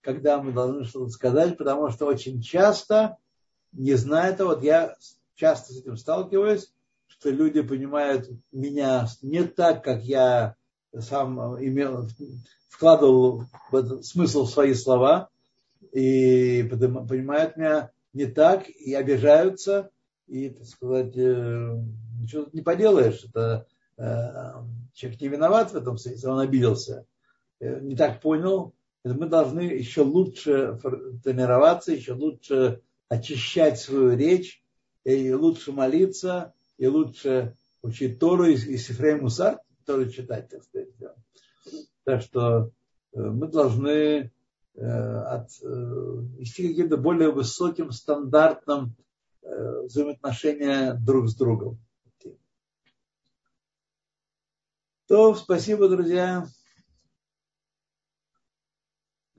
когда 0.00 0.42
мы 0.42 0.52
должны 0.52 0.84
что-то 0.84 1.10
сказать, 1.10 1.56
потому 1.56 1.90
что 1.90 2.06
очень 2.06 2.42
часто, 2.42 3.16
не 3.72 3.94
зная 3.94 4.32
этого, 4.32 4.54
вот 4.54 4.64
я 4.64 4.96
часто 5.34 5.72
с 5.72 5.78
этим 5.78 5.96
сталкиваюсь, 5.96 6.72
что 7.22 7.30
люди 7.30 7.62
понимают 7.62 8.28
меня 8.50 9.06
не 9.22 9.44
так, 9.44 9.84
как 9.84 10.02
я 10.02 10.56
сам 10.98 11.38
имел, 11.64 12.08
вкладывал 12.68 13.44
в 13.70 13.76
этот 13.76 14.04
смысл 14.04 14.44
в 14.44 14.50
свои 14.50 14.74
слова, 14.74 15.28
и 15.92 16.64
понимают 16.64 17.56
меня 17.56 17.92
не 18.12 18.26
так, 18.26 18.68
и 18.68 18.92
обижаются, 18.94 19.90
и, 20.26 20.50
так 20.50 20.66
сказать, 20.66 21.16
э, 21.16 21.76
ничего 22.18 22.48
не 22.52 22.60
поделаешь. 22.60 23.24
Это 23.24 23.66
э, 23.98 24.04
человек 24.92 25.20
не 25.20 25.28
виноват 25.28 25.70
в 25.70 25.76
этом 25.76 25.98
смысле, 25.98 26.28
он 26.28 26.40
обиделся. 26.40 27.06
Э, 27.60 27.78
не 27.80 27.94
так 27.94 28.20
понял, 28.20 28.74
мы 29.04 29.28
должны 29.28 29.60
еще 29.60 30.00
лучше 30.00 30.76
тренироваться, 31.22 31.92
еще 31.92 32.14
лучше 32.14 32.80
очищать 33.08 33.78
свою 33.78 34.16
речь, 34.16 34.60
и 35.04 35.32
лучше 35.32 35.70
молиться, 35.70 36.52
и 36.82 36.86
лучше 36.88 37.56
учить 37.82 38.18
Тору 38.18 38.46
и, 38.46 38.54
и 38.54 38.76
Сифрей 38.76 39.14
Мусар, 39.14 39.60
Тору 39.86 40.08
читать, 40.10 40.48
так 40.48 40.64
сказать. 40.64 40.88
Так 42.02 42.22
что 42.22 42.72
э, 43.12 43.20
мы 43.20 43.46
должны 43.46 44.32
э, 44.74 44.80
от, 44.80 45.48
вести 45.60 46.68
каким-то 46.68 46.96
более 46.96 47.30
высоким 47.30 47.92
стандартным 47.92 48.96
взаимоотношения 49.42 50.94
друг 50.94 51.28
с 51.28 51.36
другом. 51.36 51.78
То, 55.06 55.34
спасибо, 55.34 55.88
друзья 55.88 56.46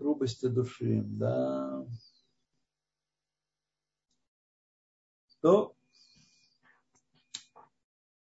грубости 0.04 0.48
души, 0.48 1.02
да. 1.06 1.86
То, 5.42 5.73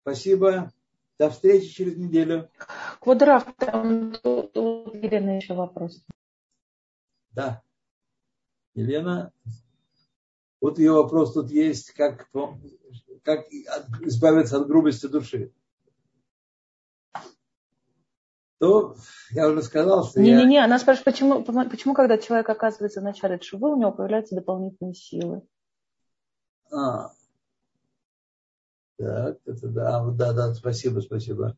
спасибо. 0.10 0.72
До 1.20 1.30
встречи 1.30 1.68
через 1.68 1.98
неделю. 1.98 2.50
Квадраф, 3.02 3.54
там 3.58 4.14
у 4.24 4.96
Елены 4.96 5.32
еще 5.38 5.54
вопрос. 5.54 6.04
Да. 7.32 7.62
Елена, 8.74 9.34
вот 10.62 10.80
ее 10.80 10.94
вопрос 10.94 11.34
тут 11.34 11.52
есть, 11.52 11.92
как, 11.92 12.30
как 13.24 13.52
избавиться 14.02 14.58
от 14.58 14.68
грубости 14.68 15.08
души. 15.08 15.52
то 18.60 18.96
я 19.32 19.48
уже 19.48 19.64
сказал, 19.64 20.06
что 20.06 20.22
не, 20.22 20.32
я... 20.32 20.38
Не-не-не, 20.38 20.64
она 20.64 20.80
спрашивает, 20.80 21.06
почему, 21.06 21.44
почему, 21.44 21.94
когда 21.94 22.18
человек 22.18 22.50
оказывается 22.50 23.00
в 23.00 23.04
начале 23.04 23.40
чувы, 23.40 23.72
у 23.72 23.80
него 23.80 23.92
появляются 23.92 24.36
дополнительные 24.36 24.94
силы? 24.94 25.42
А. 26.72 27.12
Так, 29.00 29.38
это 29.46 29.70
да, 29.70 30.06
да, 30.12 30.34
да, 30.34 30.54
спасибо, 30.54 31.00
спасибо. 31.00 31.58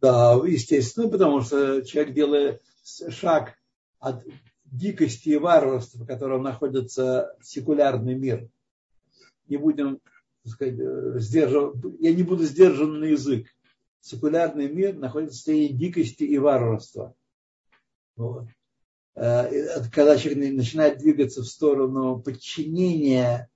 Да, 0.00 0.32
естественно, 0.46 1.06
потому 1.08 1.42
что 1.42 1.82
человек 1.82 2.14
делает 2.14 2.62
шаг 3.10 3.54
от 3.98 4.24
дикости 4.64 5.28
и 5.28 5.36
варварства, 5.36 6.02
в 6.02 6.06
котором 6.06 6.42
находится 6.42 7.36
секулярный 7.42 8.14
мир. 8.14 8.48
Не 9.46 9.58
будем, 9.58 10.00
сказать, 10.46 10.78
сдерживать, 11.20 11.84
я 12.00 12.14
не 12.14 12.22
буду 12.22 12.44
сдержан 12.44 12.98
на 12.98 13.04
язык. 13.04 13.46
Секулярный 14.00 14.72
мир 14.72 14.94
находится 14.94 15.34
в 15.34 15.36
состоянии 15.36 15.74
дикости 15.74 16.24
и 16.24 16.38
варварства. 16.38 17.14
Вот. 18.16 18.46
Э, 19.16 19.82
когда 19.92 20.16
человек 20.16 20.54
начинает 20.54 20.96
двигаться 20.96 21.42
в 21.42 21.46
сторону 21.46 22.22
подчинения 22.22 23.50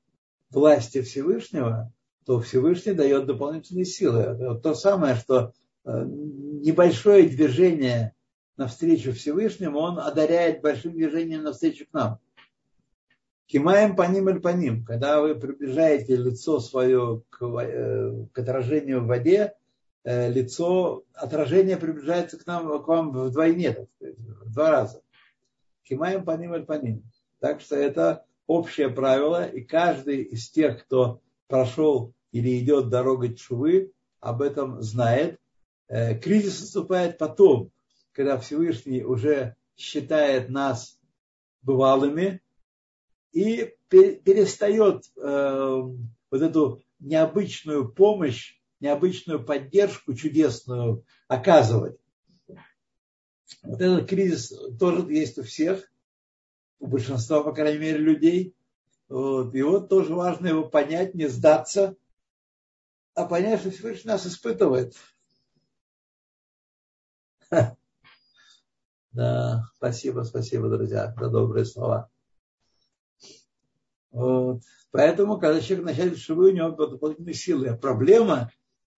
власти 0.51 1.01
Всевышнего, 1.01 1.91
то 2.25 2.41
Всевышний 2.41 2.93
дает 2.93 3.27
дополнительные 3.27 3.85
силы. 3.85 4.21
Это 4.21 4.55
то 4.55 4.75
самое, 4.75 5.17
что 5.17 5.53
э, 5.85 6.05
небольшое 6.07 7.29
движение 7.29 8.15
навстречу 8.57 9.13
Всевышнему, 9.13 9.79
он 9.79 9.99
одаряет 9.99 10.61
большим 10.61 10.93
движением 10.93 11.43
навстречу 11.43 11.87
к 11.87 11.93
нам. 11.93 12.19
Кимаем 13.47 13.97
по 13.97 14.03
ним 14.03 14.29
или 14.31 14.39
по 14.39 14.49
ним. 14.49 14.85
Когда 14.85 15.21
вы 15.21 15.35
приближаете 15.35 16.17
лицо 16.17 16.61
свое 16.61 17.23
к, 17.29 17.43
э, 17.43 18.27
к 18.33 18.39
отражению 18.39 19.03
в 19.03 19.07
воде, 19.07 19.55
э, 20.05 20.31
лицо, 20.31 21.05
отражение 21.13 21.77
приближается 21.77 22.39
к 22.39 22.47
нам, 22.47 22.83
к 22.83 22.87
вам 22.87 23.11
вдвойне, 23.11 23.89
в 24.01 24.53
два 24.53 24.71
раза. 24.71 25.03
Кимаем 25.83 26.25
по 26.25 26.37
ним 26.37 26.55
или 26.55 26.63
по 26.63 26.75
ним. 26.75 27.03
Так 27.41 27.61
что 27.61 27.77
это 27.77 28.25
общее 28.47 28.89
правило, 28.89 29.45
и 29.45 29.63
каждый 29.63 30.23
из 30.23 30.49
тех, 30.49 30.85
кто 30.85 31.21
прошел 31.53 32.15
или 32.31 32.59
идет 32.59 32.89
дорогой 32.89 33.35
Чувы, 33.35 33.93
об 34.21 34.41
этом 34.41 34.81
знает. 34.81 35.39
Э, 35.87 36.19
кризис 36.19 36.63
наступает 36.63 37.19
потом, 37.19 37.71
когда 38.13 38.39
Всевышний 38.39 39.05
уже 39.05 39.55
считает 39.77 40.49
нас 40.49 40.99
бывалыми 41.61 42.41
и 43.33 43.75
перестает 43.91 45.05
э, 45.23 45.83
вот 46.31 46.41
эту 46.41 46.83
необычную 47.01 47.87
помощь, 47.87 48.59
необычную 48.81 49.45
поддержку 49.45 50.15
чудесную 50.15 51.05
оказывать. 51.29 51.99
Вот 53.63 53.79
этот 53.79 54.09
кризис 54.09 54.55
тоже 54.81 55.03
есть 55.13 55.37
у 55.37 55.43
всех, 55.43 55.93
у 56.79 56.87
большинства, 56.87 57.43
по 57.43 57.53
крайней 57.53 57.79
мере, 57.79 57.99
людей. 57.99 58.57
Вот. 59.13 59.55
И 59.55 59.61
вот 59.61 59.91
тоже 59.91 60.15
важно 60.15 60.47
его 60.47 60.65
понять, 60.65 61.15
не 61.15 61.29
сдаться, 61.29 61.97
а 63.15 63.27
понять, 63.27 63.61
что 63.61 63.71
Всевышний 63.71 64.11
нас 64.11 64.27
испытывает. 64.27 64.95
Да, 69.13 69.69
спасибо, 69.77 70.23
спасибо, 70.23 70.71
друзья, 70.71 71.15
за 71.21 71.29
добрые 71.29 71.67
слова. 71.67 72.09
Вот. 74.13 74.63
Поэтому, 74.91 75.39
когда 75.39 75.61
человек 75.61 75.85
начинает 75.85 76.17
шивы, 76.17 76.49
у 76.49 76.55
него 76.55 76.71
дополнительные 76.71 77.35
силы. 77.35 77.69
А 77.69 77.77
проблема, 77.77 78.51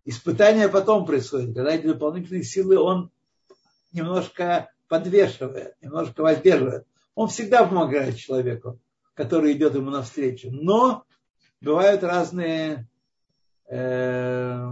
испытание 0.05 0.69
потом 0.69 1.07
происходит. 1.07 1.57
Когда 1.57 1.75
эти 1.75 1.89
дополнительные 1.89 2.45
силы 2.45 2.79
он 2.79 3.11
немножко 3.91 4.71
подвешивает, 4.87 5.75
немножко 5.81 6.23
воздерживает. 6.23 6.87
Он 7.17 7.27
всегда 7.27 7.67
помогает 7.67 8.17
человеку, 8.17 8.79
который 9.15 9.53
идет 9.53 9.75
ему 9.75 9.91
навстречу. 9.91 10.51
Но 10.51 11.05
бывают 11.61 12.03
разные, 12.03 12.89
э, 13.69 14.69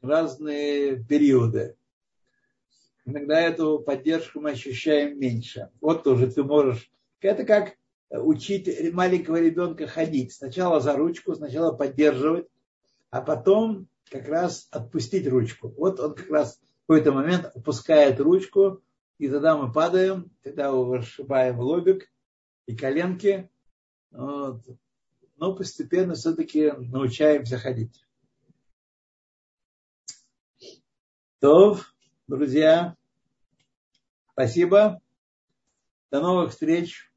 разные 0.00 1.04
периоды 1.04 1.76
иногда 3.04 3.40
эту 3.40 3.78
поддержку 3.80 4.40
мы 4.40 4.50
ощущаем 4.50 5.18
меньше. 5.18 5.70
Вот 5.80 6.04
тоже 6.04 6.30
ты 6.30 6.42
можешь... 6.42 6.90
Это 7.20 7.44
как 7.44 7.74
учить 8.10 8.92
маленького 8.92 9.40
ребенка 9.40 9.86
ходить. 9.86 10.32
Сначала 10.32 10.80
за 10.80 10.96
ручку, 10.96 11.34
сначала 11.34 11.72
поддерживать, 11.72 12.46
а 13.10 13.20
потом 13.22 13.86
как 14.10 14.28
раз 14.28 14.68
отпустить 14.70 15.28
ручку. 15.28 15.72
Вот 15.76 16.00
он 16.00 16.14
как 16.14 16.28
раз 16.30 16.56
в 16.56 16.86
какой-то 16.88 17.12
момент 17.12 17.50
опускает 17.54 18.20
ручку, 18.20 18.82
и 19.18 19.28
тогда 19.28 19.56
мы 19.56 19.72
падаем, 19.72 20.30
тогда 20.42 20.72
вышибаем 20.72 21.60
лобик 21.60 22.11
и 22.66 22.76
коленки. 22.76 23.50
Вот. 24.10 24.62
Но 25.36 25.54
постепенно 25.54 26.14
все-таки 26.14 26.70
научаемся 26.72 27.58
ходить. 27.58 28.04
То 31.40 31.80
друзья. 32.28 32.96
Спасибо. 34.32 35.00
До 36.10 36.20
новых 36.20 36.52
встреч. 36.52 37.10